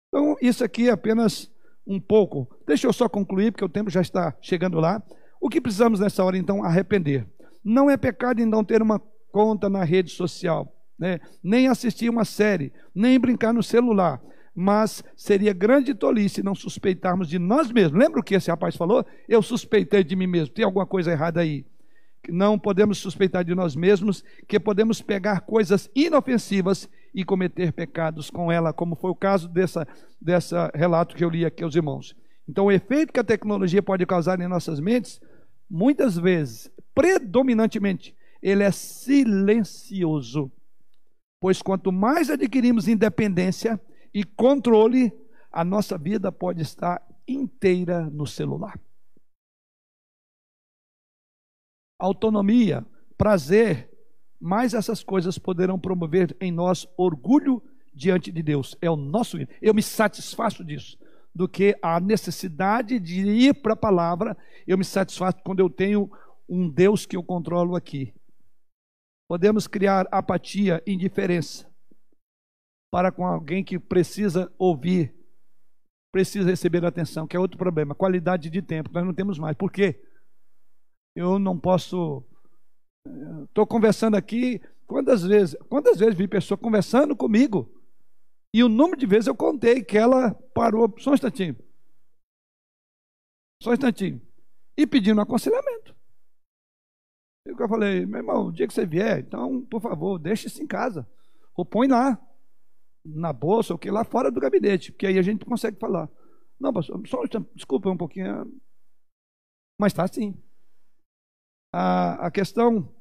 [0.09, 1.49] Então, isso aqui é apenas
[1.85, 2.47] um pouco.
[2.67, 5.01] Deixa eu só concluir, porque o tempo já está chegando lá.
[5.41, 7.25] O que precisamos nessa hora, então, arrepender.
[7.69, 11.19] Não é pecado em não ter uma conta na rede social, né?
[11.43, 14.21] nem assistir uma série, nem brincar no celular
[14.59, 17.99] mas seria grande tolice não suspeitarmos de nós mesmos.
[17.99, 19.05] Lembra o que esse rapaz falou?
[19.29, 20.51] Eu suspeitei de mim mesmo.
[20.51, 21.63] Tem alguma coisa errada aí?
[22.27, 28.51] Não podemos suspeitar de nós mesmos que podemos pegar coisas inofensivas e cometer pecados com
[28.51, 29.87] ela, como foi o caso dessa,
[30.19, 32.15] dessa relato que eu li aqui aos irmãos.
[32.49, 35.21] Então, o efeito que a tecnologia pode causar em nossas mentes,
[35.69, 40.51] muitas vezes, predominantemente, ele é silencioso.
[41.39, 43.79] Pois quanto mais adquirimos independência,
[44.11, 45.13] e controle,
[45.51, 48.79] a nossa vida pode estar inteira no celular.
[51.99, 52.83] Autonomia,
[53.15, 53.91] prazer,
[54.39, 57.61] mais essas coisas poderão promover em nós orgulho
[57.93, 58.75] diante de Deus.
[58.81, 59.37] É o nosso.
[59.61, 60.97] Eu me satisfaço disso.
[61.33, 66.09] Do que a necessidade de ir para a palavra, eu me satisfaço quando eu tenho
[66.47, 68.13] um Deus que eu controlo aqui.
[69.27, 71.67] Podemos criar apatia, indiferença
[72.91, 75.13] para com alguém que precisa ouvir,
[76.11, 79.55] precisa receber atenção, que é outro problema, qualidade de tempo, nós não temos mais.
[79.57, 80.01] Por quê?
[81.15, 82.23] Eu não posso.
[83.45, 87.69] Estou eh, conversando aqui, quantas vezes, quantas vezes vi pessoa conversando comigo,
[88.53, 91.55] e o número de vezes eu contei que ela parou, só um instantinho.
[93.61, 94.21] Só um instantinho.
[94.77, 95.96] E pedindo aconselhamento.
[97.47, 100.67] Eu falei, meu irmão, o dia que você vier, então, por favor, deixe isso em
[100.67, 101.07] casa.
[101.55, 102.19] Ou põe lá.
[103.05, 106.09] na bolsa, ou que lá fora do gabinete, porque aí a gente consegue falar.
[106.59, 107.21] Não, pastor, só,
[107.55, 108.51] desculpa um pouquinho.
[109.79, 110.35] Mas está assim.
[111.73, 112.93] A, a questão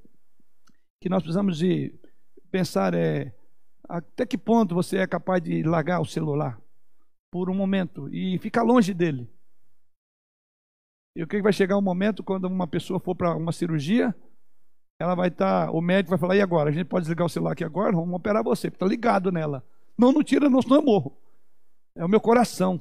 [1.01, 1.99] que nós precisamos de
[2.51, 3.35] pensar é
[3.89, 6.61] até que ponto você é capaz de largar o celular
[7.31, 9.31] por um momento e ficar longe dele.
[11.15, 14.15] Eu creio que vai chegar um momento quando uma pessoa for para uma cirurgia,
[14.99, 16.71] ela vai estar, tá, o médico vai falar, e agora?
[16.71, 17.93] A gente pode desligar o celular aqui agora?
[17.93, 19.65] Vamos operar você, porque está ligado nela.
[19.97, 21.17] Não, não tira, não, senão eu morro.
[21.95, 22.81] É o meu coração.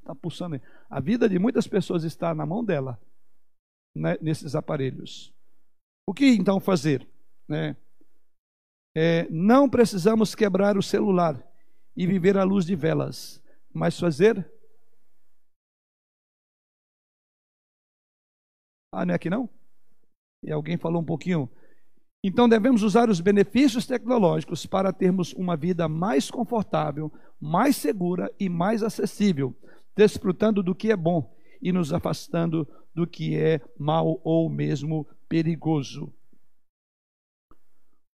[0.00, 0.60] Está pulsando.
[0.88, 2.98] A vida de muitas pessoas está na mão dela,
[3.94, 5.32] né, nesses aparelhos.
[6.06, 7.06] O que então fazer?
[7.48, 7.76] Né?
[8.94, 11.42] É, não precisamos quebrar o celular
[11.94, 13.42] e viver à luz de velas,
[13.72, 14.50] mas fazer.
[18.92, 19.50] Ah, não é aqui não?
[20.42, 21.48] E alguém falou um pouquinho.
[22.22, 28.48] Então devemos usar os benefícios tecnológicos para termos uma vida mais confortável, mais segura e
[28.48, 29.54] mais acessível,
[29.94, 36.12] desfrutando do que é bom e nos afastando do que é mal ou mesmo perigoso.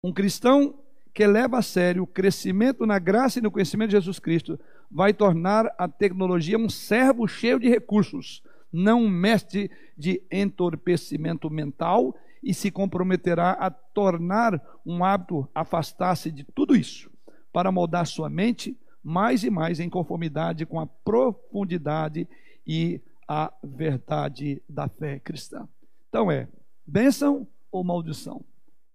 [0.03, 0.81] Um cristão
[1.13, 4.59] que leva a sério o crescimento na graça e no conhecimento de Jesus Cristo
[4.89, 8.41] vai tornar a tecnologia um servo cheio de recursos,
[8.71, 16.75] não mestre de entorpecimento mental e se comprometerá a tornar um hábito afastar-se de tudo
[16.75, 17.11] isso,
[17.51, 22.27] para moldar sua mente mais e mais em conformidade com a profundidade
[22.65, 25.67] e a verdade da fé cristã.
[26.07, 26.47] Então é
[26.85, 28.43] bênção ou maldição?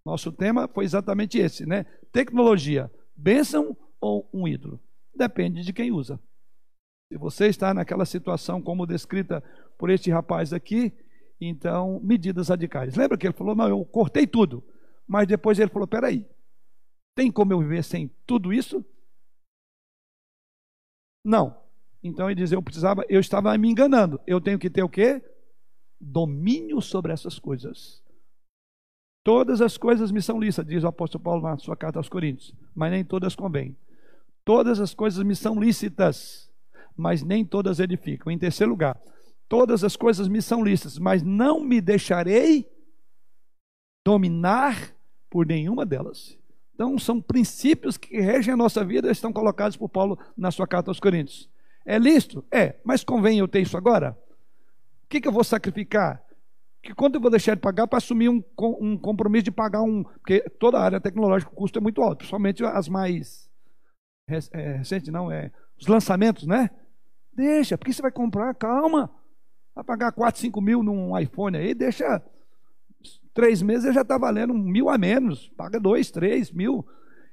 [0.04, 1.84] Nosso tema foi exatamente esse, né?
[2.12, 4.80] Tecnologia, bênção ou um ídolo?
[5.14, 6.20] Depende de quem usa.
[7.10, 9.42] Se você está naquela situação como descrita
[9.84, 10.94] por este rapaz aqui,
[11.38, 12.96] então medidas radicais.
[12.96, 14.64] Lembra que ele falou: não, eu cortei tudo.
[15.06, 16.26] Mas depois ele falou: peraí,
[17.14, 18.82] tem como eu viver sem tudo isso?
[21.22, 21.54] Não.
[22.02, 24.18] Então ele diz: eu precisava, eu estava me enganando.
[24.26, 25.22] Eu tenho que ter o quê?
[26.00, 28.02] Domínio sobre essas coisas.
[29.22, 32.54] Todas as coisas me são lícitas, diz o apóstolo Paulo na sua carta aos Coríntios,
[32.74, 33.76] mas nem todas convêm.
[34.46, 36.50] Todas as coisas me são lícitas,
[36.96, 38.32] mas nem todas edificam.
[38.32, 38.98] Em terceiro lugar,
[39.48, 42.68] todas as coisas me são lícitas, mas não me deixarei
[44.04, 44.94] dominar
[45.30, 46.38] por nenhuma delas.
[46.74, 50.90] Então, são princípios que regem a nossa vida, estão colocados por Paulo na sua carta
[50.90, 51.48] aos Coríntios.
[51.86, 52.44] É lícito?
[52.50, 54.18] É, mas convém eu ter isso agora?
[55.04, 56.24] O que, que eu vou sacrificar?
[56.84, 58.44] que quanto eu vou deixar de pagar para assumir um,
[58.78, 60.04] um compromisso de pagar um.
[60.04, 63.50] Porque toda a área tecnológica o custo é muito alto, principalmente as mais
[64.52, 65.50] é, recentes, não, é
[65.80, 66.70] os lançamentos, né?
[67.32, 69.10] Deixa, porque você vai comprar, calma.
[69.74, 72.22] Vai pagar 4, 5 mil num iPhone aí, deixa
[73.34, 76.86] três meses já está valendo um mil a menos, paga dois, três mil.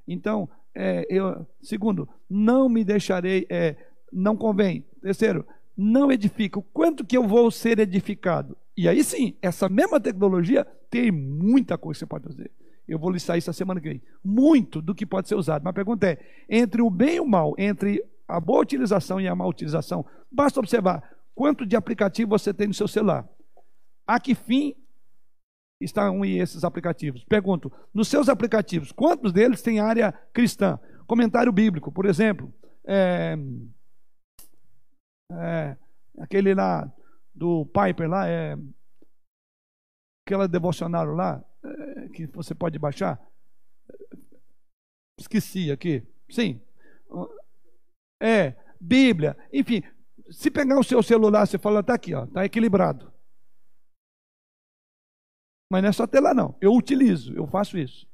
[0.07, 3.75] Então, é, eu, segundo, não me deixarei, é,
[4.11, 4.83] não convém.
[5.01, 5.45] Terceiro,
[5.77, 6.65] não edifico.
[6.73, 8.57] Quanto que eu vou ser edificado?
[8.75, 12.51] E aí sim, essa mesma tecnologia tem muita coisa que você pode fazer.
[12.87, 14.01] Eu vou listar isso a semana que vem.
[14.23, 15.61] Muito do que pode ser usado.
[15.63, 16.17] Mas a pergunta é:
[16.49, 20.59] entre o bem e o mal, entre a boa utilização e a má utilização, basta
[20.59, 21.03] observar
[21.35, 23.27] quanto de aplicativo você tem no seu celular.
[24.07, 24.75] A que fim
[25.79, 27.23] estão esses aplicativos?
[27.23, 30.79] Pergunto: nos seus aplicativos, quantos deles têm área cristã?
[31.07, 32.53] Comentário bíblico, por exemplo.
[32.85, 33.35] É,
[35.33, 35.77] é,
[36.19, 36.91] aquele lá
[37.33, 38.57] do Piper lá, é
[40.25, 43.19] aquela devocional lá, é, que você pode baixar.
[45.19, 46.03] Esqueci aqui.
[46.29, 46.61] Sim.
[48.21, 49.83] É, Bíblia, enfim.
[50.31, 53.11] Se pegar o seu celular, você fala, tá aqui, ó, tá equilibrado.
[55.69, 56.55] Mas não é só ter lá, não.
[56.59, 58.07] Eu utilizo, eu faço isso.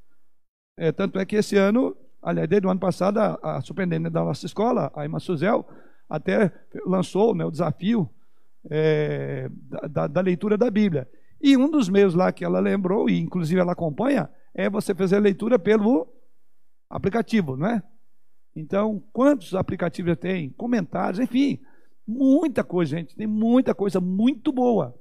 [0.78, 4.24] É, tanto é que esse ano, aliás, desde o ano passado, a, a superintendente da
[4.24, 5.68] nossa escola, a Irmã Suzel,
[6.10, 6.52] até
[6.86, 8.10] lançou né, o desafio
[8.70, 9.50] é,
[9.90, 11.10] da, da, leitura da Bíblia.
[11.42, 15.18] E um dos meios lá que ela lembrou, e inclusive ela acompanha, é você fazer
[15.18, 16.08] a leitura pelo
[16.90, 17.84] aplicativo, não é?
[18.56, 20.50] Então, quantos aplicativos tem?
[20.50, 21.60] Comentários, enfim,
[22.08, 23.16] muita coisa, gente.
[23.16, 24.96] Tem muita coisa muito boa.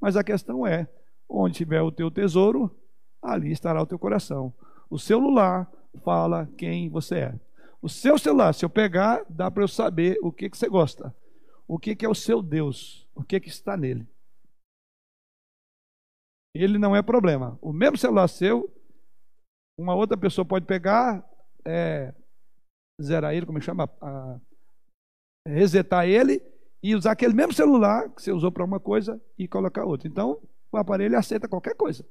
[0.00, 0.88] Mas a questão é:
[1.28, 2.74] onde tiver o teu tesouro,
[3.22, 4.52] ali estará o teu coração.
[4.88, 5.70] O celular
[6.04, 7.40] fala quem você é.
[7.82, 11.14] O seu celular, se eu pegar, dá para eu saber o que, que você gosta.
[11.66, 13.08] O que, que é o seu Deus.
[13.14, 14.06] O que, que está nele.
[16.54, 17.58] Ele não é problema.
[17.62, 18.70] O mesmo celular seu,
[19.78, 21.24] uma outra pessoa pode pegar,
[21.64, 22.12] é,
[23.00, 23.88] zerar ele, como é chama?
[24.00, 24.40] A,
[25.46, 26.42] resetar ele
[26.82, 30.08] e usar aquele mesmo celular que você usou para uma coisa e colocar outro.
[30.08, 30.40] Então,
[30.72, 32.06] o aparelho aceita qualquer coisa.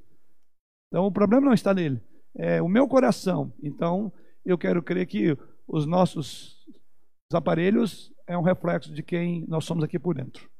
[0.88, 2.00] Então, o problema não está nele.
[2.34, 3.52] É o meu coração.
[3.62, 4.12] Então,
[4.44, 5.36] eu quero crer que
[5.66, 6.60] os nossos
[7.32, 10.50] os aparelhos é um reflexo de quem nós somos aqui por dentro.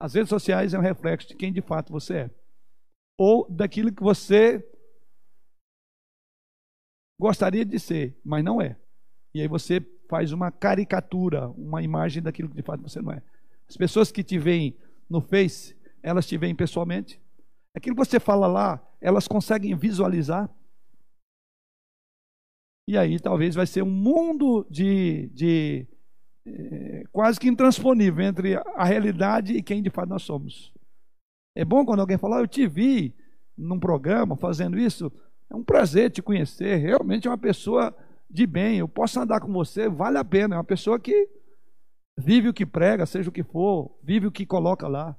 [0.00, 2.30] As redes sociais é um reflexo de quem de fato você é.
[3.16, 4.66] Ou daquilo que você
[7.20, 8.76] gostaria de ser, mas não é.
[9.32, 9.80] E aí você
[10.10, 13.22] faz uma caricatura, uma imagem daquilo que de fato você não é.
[13.68, 14.76] As pessoas que te veem
[15.08, 17.20] no Face, elas te veem pessoalmente.
[17.72, 20.50] Aquilo que você fala lá, elas conseguem visualizar.
[22.88, 25.86] E aí talvez vai ser um mundo de, de
[26.44, 30.74] é, quase que intransponível entre a realidade e quem de fato nós somos.
[31.54, 33.14] É bom quando alguém fala, ah, eu te vi
[33.56, 35.12] num programa fazendo isso.
[35.48, 36.78] É um prazer te conhecer.
[36.78, 37.94] Realmente é uma pessoa
[38.30, 38.78] de bem.
[38.78, 40.54] Eu posso andar com você, vale a pena.
[40.54, 41.28] É uma pessoa que
[42.16, 45.16] vive o que prega, seja o que for, vive o que coloca lá.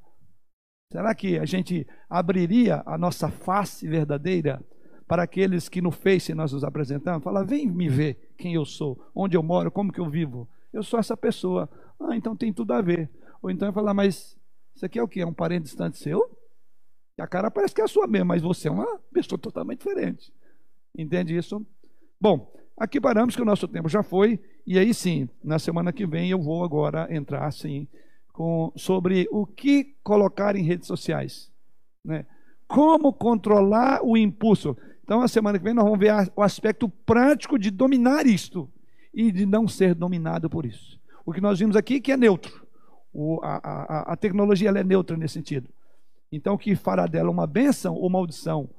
[0.91, 4.63] Será que a gente abriria a nossa face verdadeira
[5.07, 7.23] para aqueles que no Face nós nos apresentamos?
[7.23, 10.49] Fala, vem me ver quem eu sou, onde eu moro, como que eu vivo.
[10.71, 11.69] Eu sou essa pessoa.
[11.99, 13.09] Ah, então tem tudo a ver.
[13.41, 14.37] Ou então eu falar, mas
[14.75, 15.21] isso aqui é o que?
[15.21, 16.37] É um parente distante seu?
[17.19, 20.33] A cara parece que é a sua mesmo, mas você é uma pessoa totalmente diferente.
[20.97, 21.65] Entende isso?
[22.19, 22.51] Bom,
[22.81, 24.39] aqui paramos que o nosso tempo já foi.
[24.65, 27.87] E aí sim, na semana que vem eu vou agora entrar assim
[28.33, 31.51] com, sobre o que colocar em redes sociais.
[32.03, 32.25] Né?
[32.67, 34.75] Como controlar o impulso.
[35.03, 38.69] Então, a semana que vem nós vamos ver o aspecto prático de dominar isto
[39.13, 40.99] e de não ser dominado por isso.
[41.25, 42.65] O que nós vimos aqui que é neutro.
[43.13, 45.69] O, a, a, a, tecnologia é neutra nesse sentido.
[46.31, 48.69] Então, o que fará dela uma bênção ou maldição,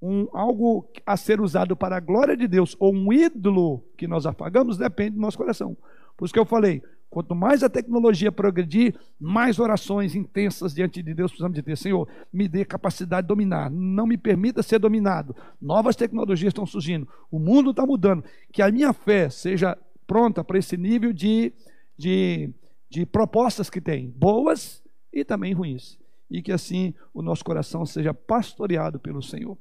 [0.00, 4.26] um, algo a ser usado para a glória de Deus ou um ídolo que nós
[4.26, 5.76] afagamos, depende do nosso coração.
[6.16, 11.12] Por isso que eu falei, quanto mais a tecnologia progredir, mais orações intensas diante de
[11.12, 11.76] Deus precisamos de ter.
[11.76, 15.34] Senhor, me dê capacidade de dominar, não me permita ser dominado.
[15.60, 18.24] Novas tecnologias estão surgindo, o mundo está mudando.
[18.52, 21.52] Que a minha fé seja pronta para esse nível de,
[21.96, 22.50] de,
[22.88, 24.82] de propostas que tem, boas
[25.12, 26.00] e também ruins
[26.30, 29.58] e que assim o nosso coração seja pastoreado pelo Senhor.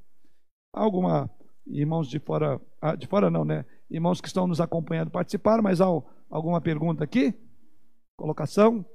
[0.73, 1.29] Alguma
[1.65, 3.65] irmãos de fora, ah, de fora não, né?
[3.89, 5.85] Irmãos que estão nos acompanhando participaram, mas há
[6.29, 7.33] alguma pergunta aqui?
[8.17, 8.85] Colocação?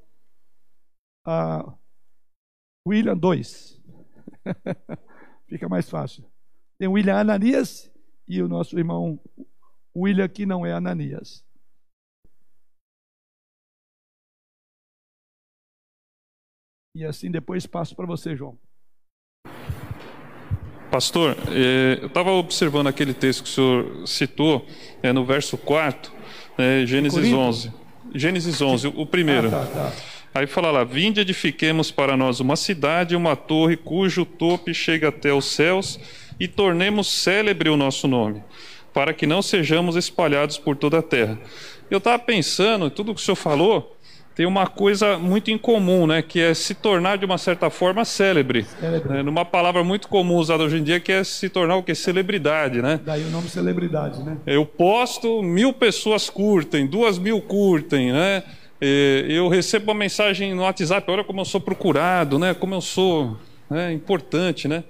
[1.26, 1.76] Ah,
[2.86, 3.80] William 2.
[5.48, 6.24] Fica mais fácil.
[6.78, 7.90] Tem William Ananias
[8.26, 9.18] e o nosso irmão
[9.96, 11.44] William que não é Ananias.
[16.96, 18.58] E assim depois passo para você, João.
[20.94, 24.64] Pastor, eh, eu estava observando aquele texto que o senhor citou,
[25.02, 26.12] é, no verso 4,
[26.56, 27.72] é, Gênesis 11.
[28.14, 29.48] Gênesis 11, o primeiro.
[29.48, 29.92] Ah, tá, tá.
[30.32, 35.34] Aí fala lá: Vinde edifiquemos para nós uma cidade, uma torre cujo tope chega até
[35.34, 35.98] os céus,
[36.38, 38.44] e tornemos célebre o nosso nome,
[38.92, 41.36] para que não sejamos espalhados por toda a terra.
[41.90, 43.96] Eu estava pensando, tudo que o senhor falou,
[44.34, 46.20] tem uma coisa muito incomum, né?
[46.20, 48.66] Que é se tornar de uma certa forma célebre.
[48.80, 49.08] célebre.
[49.08, 49.22] Né?
[49.22, 51.94] Numa palavra muito comum usada hoje em dia, que é se tornar o que?
[51.94, 53.00] Celebridade, né?
[53.04, 54.36] Daí o nome celebridade, né?
[54.44, 58.42] Eu posto, mil pessoas curtem, duas mil curtem, né?
[58.80, 62.54] Eu recebo uma mensagem no WhatsApp, olha como eu sou procurado, né?
[62.54, 63.36] Como eu sou
[63.70, 63.92] né?
[63.92, 64.82] importante, né?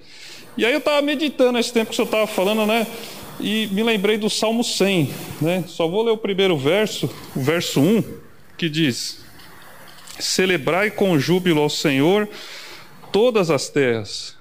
[0.56, 2.86] E aí eu estava meditando esse tempo que o senhor estava falando, né?
[3.38, 5.10] E me lembrei do Salmo 100,
[5.42, 5.64] né?
[5.66, 8.02] Só vou ler o primeiro verso, o verso 1,
[8.56, 9.23] que diz...
[10.18, 12.28] Celebrai com júbilo ao Senhor
[13.12, 14.36] todas as terras.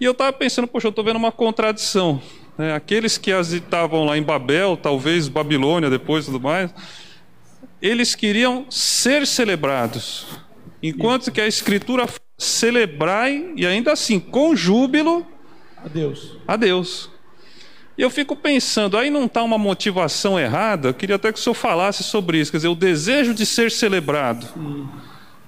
[0.00, 2.22] E eu estava pensando, poxa, eu estou vendo uma contradição.
[2.56, 2.74] Né?
[2.74, 6.74] Aqueles que estavam lá em Babel, talvez Babilônia depois e tudo mais,
[7.82, 10.26] eles queriam ser celebrados.
[10.82, 12.06] Enquanto que a Escritura
[12.38, 15.26] celebrai, e ainda assim, com júbilo,
[15.82, 16.36] a Deus.
[16.46, 17.10] A Deus.
[18.00, 20.88] E eu fico pensando, aí não está uma motivação errada?
[20.88, 22.50] Eu queria até que o senhor falasse sobre isso.
[22.50, 24.48] Quer dizer, o desejo de ser celebrado.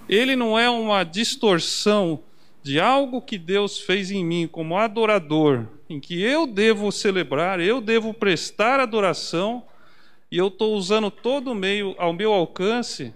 [0.07, 2.21] Ele não é uma distorção
[2.63, 7.81] de algo que Deus fez em mim como adorador, em que eu devo celebrar, eu
[7.81, 9.63] devo prestar adoração,
[10.31, 13.15] e eu estou usando todo o meio ao meu alcance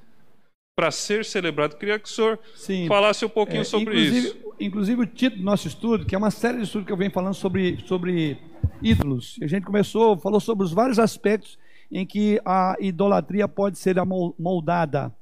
[0.74, 1.72] para ser celebrado.
[1.72, 2.86] Eu queria que o senhor Sim.
[2.86, 4.36] falasse um pouquinho é, sobre isso.
[4.58, 7.10] Inclusive, o título do nosso estudo, que é uma série de estudos que eu venho
[7.10, 8.38] falando sobre, sobre
[8.82, 9.38] ídolos.
[9.42, 11.58] A gente começou, falou sobre os vários aspectos
[11.90, 13.96] em que a idolatria pode ser
[14.38, 15.14] moldada.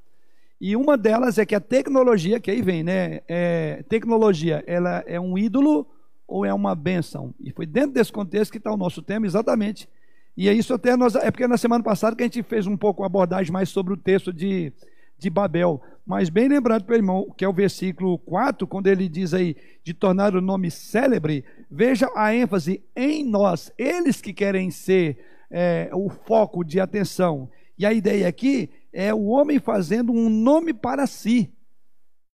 [0.61, 3.21] E uma delas é que a tecnologia, que aí vem, né?
[3.29, 5.87] É, tecnologia, ela é um ídolo
[6.27, 7.35] ou é uma bênção?
[7.41, 9.89] E foi dentro desse contexto que está o nosso tema, exatamente.
[10.37, 12.77] E é isso até nós, é porque na semana passada que a gente fez um
[12.77, 14.73] pouco abordagem mais sobre o texto de,
[15.19, 15.81] de Babel.
[16.07, 19.95] Mas bem lembrado pelo irmão, que é o versículo 4, quando ele diz aí de
[19.95, 25.19] tornar o nome célebre, veja a ênfase em nós, eles que querem ser
[25.51, 27.49] é, o foco de atenção.
[27.79, 31.53] E a ideia aqui é o homem fazendo um nome para si.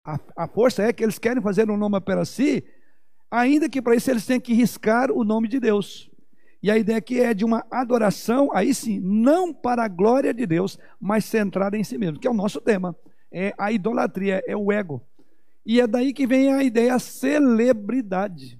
[0.03, 2.63] A, a força é que eles querem fazer um nome para si,
[3.29, 6.09] ainda que para isso eles tenham que riscar o nome de Deus.
[6.61, 10.45] E a ideia aqui é de uma adoração, aí sim, não para a glória de
[10.45, 12.95] Deus, mas centrada em si mesmo, que é o nosso tema.
[13.31, 15.01] É a idolatria, é o ego.
[15.65, 18.59] E é daí que vem a ideia celebridade.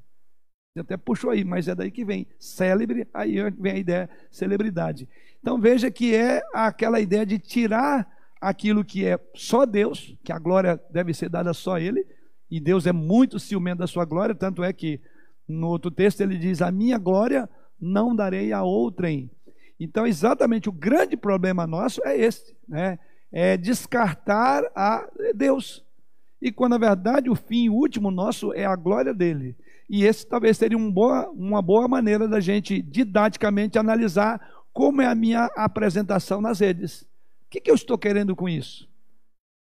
[0.73, 2.27] Você até puxou aí, mas é daí que vem.
[2.37, 5.09] Célebre, aí vem a ideia celebridade.
[5.41, 8.07] Então veja que é aquela ideia de tirar
[8.39, 12.05] aquilo que é só Deus, que a glória deve ser dada só a Ele,
[12.49, 15.01] e Deus é muito ciumento da sua glória, tanto é que
[15.47, 17.49] no outro texto ele diz: A minha glória
[17.79, 19.29] não darei a outrem.
[19.79, 22.97] Então, exatamente o grande problema nosso é esse, né?
[23.31, 25.85] É descartar a Deus.
[26.41, 29.55] E quando na verdade o fim último nosso é a glória dele.
[29.89, 34.39] E esse talvez seria um boa, uma boa maneira da gente didaticamente analisar
[34.71, 37.01] como é a minha apresentação nas redes.
[37.01, 38.87] O que, que eu estou querendo com isso?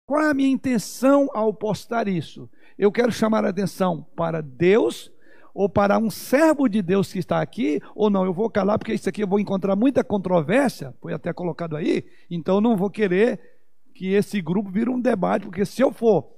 [0.06, 2.48] Qual é a minha intenção ao postar isso?
[2.78, 5.11] Eu quero chamar a atenção para Deus
[5.54, 8.94] ou para um servo de Deus que está aqui, ou não, eu vou calar porque
[8.94, 12.90] isso aqui eu vou encontrar muita controvérsia, foi até colocado aí, então eu não vou
[12.90, 13.40] querer
[13.94, 16.32] que esse grupo vire um debate, porque se eu for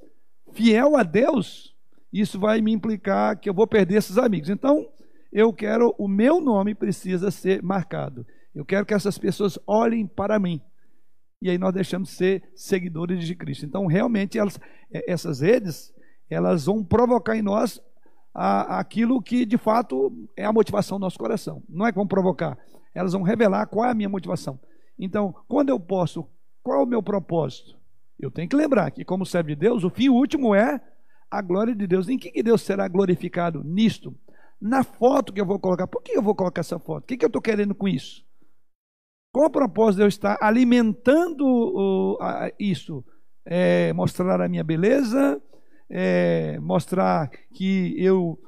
[0.52, 1.74] fiel a Deus,
[2.12, 4.48] isso vai me implicar que eu vou perder esses amigos.
[4.48, 4.88] Então,
[5.32, 8.24] eu quero, o meu nome precisa ser marcado.
[8.54, 10.60] Eu quero que essas pessoas olhem para mim.
[11.42, 13.66] E aí nós deixamos de ser seguidores de Cristo.
[13.66, 14.60] Então, realmente, elas,
[14.92, 15.92] é, essas redes,
[16.30, 17.82] elas vão provocar em nós
[18.34, 21.62] a, aquilo que, de fato, é a motivação do nosso coração.
[21.68, 22.58] Não é que vão provocar,
[22.92, 24.58] elas vão revelar qual é a minha motivação.
[24.98, 26.26] Então, quando eu posto,
[26.62, 27.76] qual é o meu propósito?
[28.18, 30.80] Eu tenho que lembrar que, como servo de Deus, o fim último é
[31.30, 32.08] a glória de Deus.
[32.08, 33.62] Em que, que Deus será glorificado?
[33.64, 34.14] Nisto.
[34.60, 35.86] Na foto que eu vou colocar.
[35.86, 37.04] Por que eu vou colocar essa foto?
[37.04, 38.24] O que, que eu estou querendo com isso?
[39.32, 42.16] Qual o propósito de eu estar alimentando uh,
[42.58, 43.04] isso?
[43.44, 45.42] É mostrar a minha beleza,
[45.90, 48.38] é mostrar que eu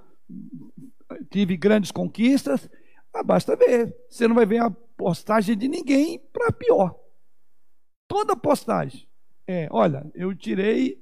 [1.31, 2.69] tive grandes conquistas.
[3.13, 3.95] Ah, basta ver.
[4.09, 6.99] Você não vai ver a postagem de ninguém para pior.
[8.09, 9.09] Toda postagem.
[9.47, 11.01] É, olha, eu tirei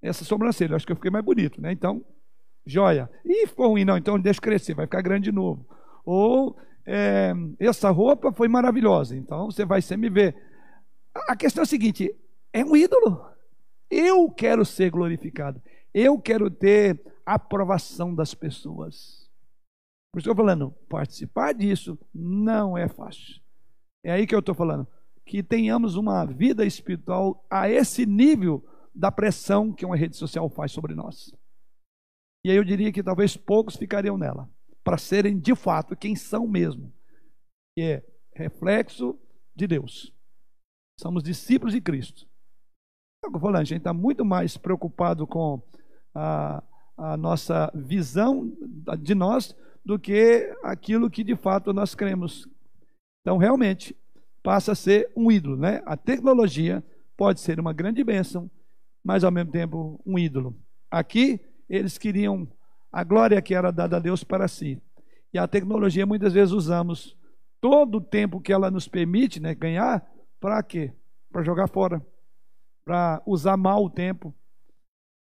[0.00, 1.72] essa sobrancelha, acho que eu fiquei mais bonito, né?
[1.72, 2.04] Então,
[2.64, 3.10] joia.
[3.24, 5.66] E ficou ruim, não, então deixa crescer, vai ficar grande de novo.
[6.04, 10.36] Ou é, essa roupa foi maravilhosa, então você vai sempre ver.
[11.28, 12.14] A questão é a seguinte:
[12.52, 13.24] é um ídolo.
[13.90, 15.60] Eu quero ser glorificado.
[15.92, 19.28] Eu quero ter aprovação das pessoas.
[20.12, 23.40] Por isso que eu estou falando, participar disso não é fácil.
[24.04, 24.86] É aí que eu estou falando.
[25.24, 28.64] Que tenhamos uma vida espiritual a esse nível
[28.94, 31.32] da pressão que uma rede social faz sobre nós.
[32.44, 34.50] E aí eu diria que talvez poucos ficariam nela
[34.82, 36.92] para serem de fato quem são mesmo,
[37.76, 38.04] que é
[38.34, 39.18] reflexo
[39.54, 40.12] de Deus.
[40.98, 42.28] Somos discípulos de Cristo.
[43.22, 45.62] É o que eu falando, a gente está muito mais preocupado com
[46.14, 46.62] a,
[46.96, 48.52] a nossa visão
[48.98, 52.48] de nós do que aquilo que de fato nós cremos.
[53.20, 53.96] Então, realmente,
[54.42, 55.56] passa a ser um ídolo.
[55.56, 55.82] Né?
[55.86, 56.84] A tecnologia
[57.16, 58.50] pode ser uma grande bênção,
[59.04, 60.56] mas ao mesmo tempo um ídolo.
[60.90, 62.48] Aqui, eles queriam
[62.92, 64.80] a glória que era dada a Deus para si.
[65.32, 67.16] E a tecnologia muitas vezes usamos
[67.60, 70.04] todo o tempo que ela nos permite né, ganhar,
[70.40, 70.92] para quê?
[71.30, 72.04] Para jogar fora,
[72.84, 74.34] para usar mal o tempo.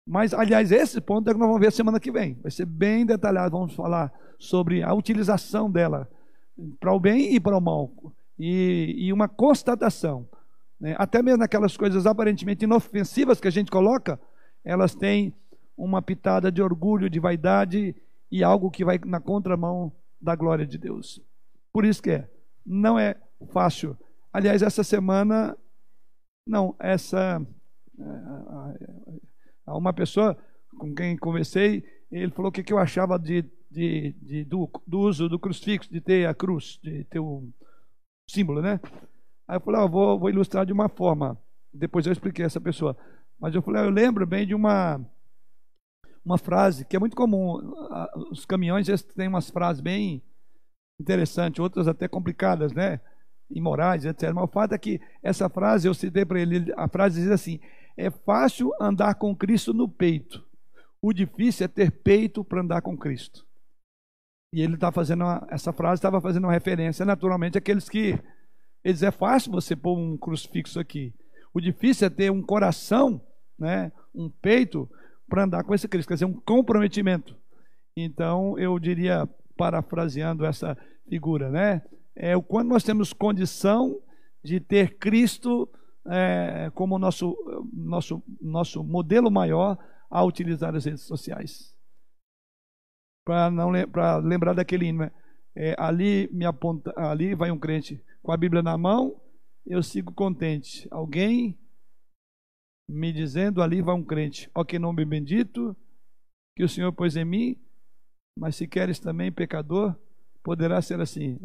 [0.09, 2.32] Mas, aliás, esse ponto é que nós vamos ver semana que vem.
[2.40, 6.09] Vai ser bem detalhado, vamos falar sobre a utilização dela
[6.80, 7.93] para o bem e para o mal.
[8.39, 10.26] E, e uma constatação.
[10.80, 10.97] Né?
[10.98, 14.18] Até mesmo aquelas coisas aparentemente inofensivas que a gente coloca,
[14.64, 15.35] elas têm
[15.76, 17.94] uma pitada de orgulho, de vaidade
[18.32, 21.20] e algo que vai na contramão da glória de Deus.
[21.70, 22.30] Por isso que é,
[22.64, 23.14] não é
[23.51, 23.94] fácil.
[24.32, 25.55] Aliás, essa semana,
[26.47, 27.47] não, essa.
[29.77, 30.36] Uma pessoa
[30.78, 35.01] com quem conversei, ele falou o que, que eu achava de, de, de do, do,
[35.01, 37.49] uso do crucifixo, de ter a cruz, de ter o
[38.31, 38.81] símbolo, né?
[39.47, 41.39] Aí eu falei, vou, vou ilustrar de uma forma.
[41.73, 42.97] Depois eu expliquei essa pessoa.
[43.40, 45.01] Mas eu falei, eu lembro bem de uma
[46.28, 47.59] uma frase que é muito comum.
[48.31, 50.23] Os caminhões eles têm umas frases bem
[51.01, 53.01] interessantes, outras até complicadas, né?
[53.51, 54.31] Imorais, etc.
[54.35, 57.59] Mas o fato é que essa frase, eu citei para ele, a frase diz assim:
[57.99, 60.47] é fácil andar com Cristo no peito.
[61.03, 63.45] O difícil é ter peito para andar com Cristo.
[64.55, 68.19] E ele está fazendo uma, essa frase estava fazendo uma referência, naturalmente, àqueles que
[68.85, 71.12] eles é fácil você pôr um crucifixo aqui.
[71.53, 73.20] O difícil é ter um coração,
[73.59, 74.89] né, um peito
[75.29, 77.37] para andar com esse Cristo, quer dizer, um comprometimento.
[77.97, 81.83] Então, eu diria, parafraseando essa figura, né?
[82.15, 84.01] É quando nós temos condição
[84.43, 85.69] de ter Cristo
[86.09, 87.36] é, como nosso,
[87.72, 89.78] nosso, nosso modelo maior
[90.10, 91.76] a utilizar as redes sociais.
[93.24, 95.12] Para não lembrar daquele hino, né?
[95.55, 99.20] é, ali me aponta, ali vai um crente com a Bíblia na mão,
[99.66, 100.86] eu sigo contente.
[100.90, 101.59] Alguém
[102.89, 105.76] me dizendo ali vai um crente, ó que nome bendito
[106.56, 107.56] que o Senhor pôs em mim,
[108.39, 109.94] mas se queres também pecador,
[110.43, 111.39] poderá ser assim.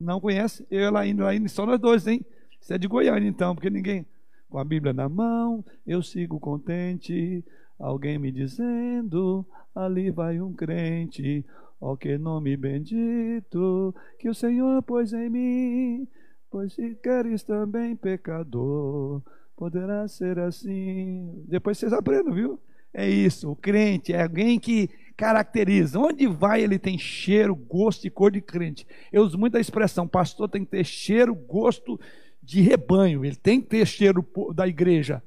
[0.00, 0.66] Não conhece?
[0.70, 2.24] Eu e Elaine, Elaine, só nós dois, hein?
[2.60, 4.06] Você é de Goiânia então, porque ninguém.
[4.48, 7.44] Com a Bíblia na mão, eu sigo contente.
[7.78, 11.44] Alguém me dizendo, ali vai um crente.
[11.80, 16.08] Ó que nome bendito que o Senhor pôs em mim.
[16.50, 19.22] Pois se queres também pecador,
[19.56, 21.44] poderá ser assim.
[21.46, 22.58] Depois vocês aprendem, viu?
[22.92, 25.98] É isso, o crente é alguém que caracteriza.
[25.98, 28.86] Onde vai, ele tem cheiro, gosto e cor de crente.
[29.12, 32.00] Eu uso muito a expressão, pastor tem que ter cheiro, gosto
[32.48, 35.22] de rebanho, ele tem que ter cheiro da igreja.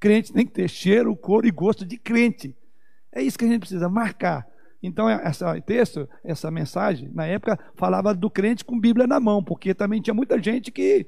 [0.00, 2.52] Crente tem que ter cheiro, cor e gosto de crente.
[3.12, 4.44] É isso que a gente precisa marcar.
[4.82, 9.72] Então, esse texto, essa mensagem, na época, falava do crente com Bíblia na mão, porque
[9.72, 11.06] também tinha muita gente que.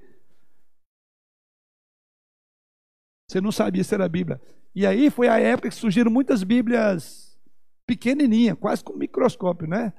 [3.28, 4.40] Você não sabia se era Bíblia.
[4.72, 7.36] E aí foi a época que surgiram muitas Bíblias
[7.84, 9.92] pequenininhas, quase com microscópio, né?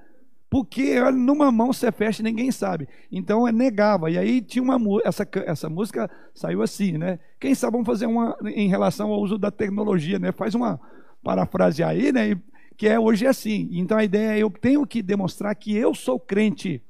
[0.49, 2.88] Porque numa mão você fecha e ninguém sabe.
[3.11, 4.10] Então é negava.
[4.10, 7.19] E aí tinha uma essa essa música saiu assim, né?
[7.40, 10.32] Quem sabe vamos fazer uma em relação ao uso da tecnologia, né?
[10.32, 10.80] Faz uma
[11.22, 12.40] parafrase aí, né?
[12.78, 13.68] Que é hoje é assim.
[13.74, 16.82] Então a ideia é eu tenho que demonstrar que eu sou crente.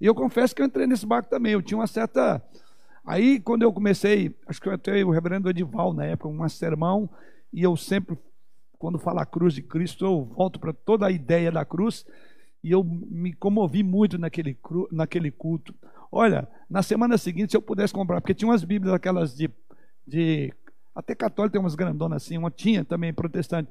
[0.00, 1.52] E eu confesso que eu entrei nesse barco também.
[1.52, 2.42] Eu tinha uma certa
[3.04, 7.10] Aí quando eu comecei, acho que eu até o reverendo Edival na época, um sermão,
[7.52, 8.16] e eu sempre
[8.82, 12.04] quando falo a cruz de Cristo, eu volto para toda a ideia da cruz.
[12.62, 14.56] E eu me comovi muito naquele,
[14.90, 15.74] naquele culto.
[16.10, 19.50] Olha, na semana seguinte, se eu pudesse comprar, porque tinha umas Bíblias, aquelas de.
[20.06, 20.52] de
[20.94, 23.70] até católico tem umas grandonas assim, uma tinha também protestante.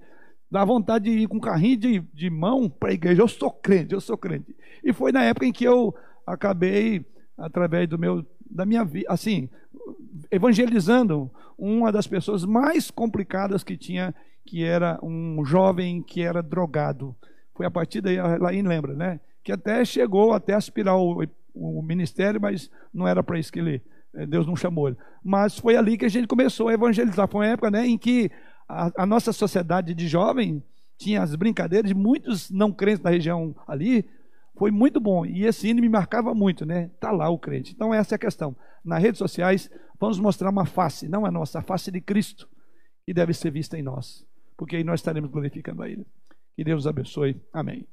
[0.50, 3.22] Dá vontade de ir com um carrinho de, de mão para a igreja.
[3.22, 4.56] Eu sou crente, eu sou crente.
[4.84, 5.96] E foi na época em que eu
[6.26, 7.06] acabei,
[7.38, 9.48] através do meu, da minha vida, assim,
[10.30, 14.14] evangelizando uma das pessoas mais complicadas que tinha,
[14.46, 17.16] que era um jovem que era drogado.
[17.56, 19.20] Foi a partir daí, a Laine lembra, né?
[19.44, 21.24] Que até chegou até aspirar o,
[21.54, 23.82] o ministério, mas não era para isso que ele,
[24.14, 24.98] eh, Deus não chamou ele.
[25.24, 27.28] Mas foi ali que a gente começou a evangelizar.
[27.28, 28.32] Foi uma época né, em que
[28.68, 30.64] a, a nossa sociedade de jovem
[30.98, 34.06] tinha as brincadeiras de muitos não crentes da região ali.
[34.56, 35.26] Foi muito bom.
[35.26, 36.90] E esse hino me marcava muito, né?
[37.00, 37.74] Tá lá o crente.
[37.74, 38.56] Então essa é a questão.
[38.84, 39.70] Nas redes sociais,
[40.00, 42.48] vamos mostrar uma face, não a nossa, a face de Cristo,
[43.06, 44.26] que deve ser vista em nós.
[44.56, 46.06] Porque aí nós estaremos glorificando a Ele.
[46.56, 47.42] Que Deus abençoe.
[47.52, 47.88] Amém.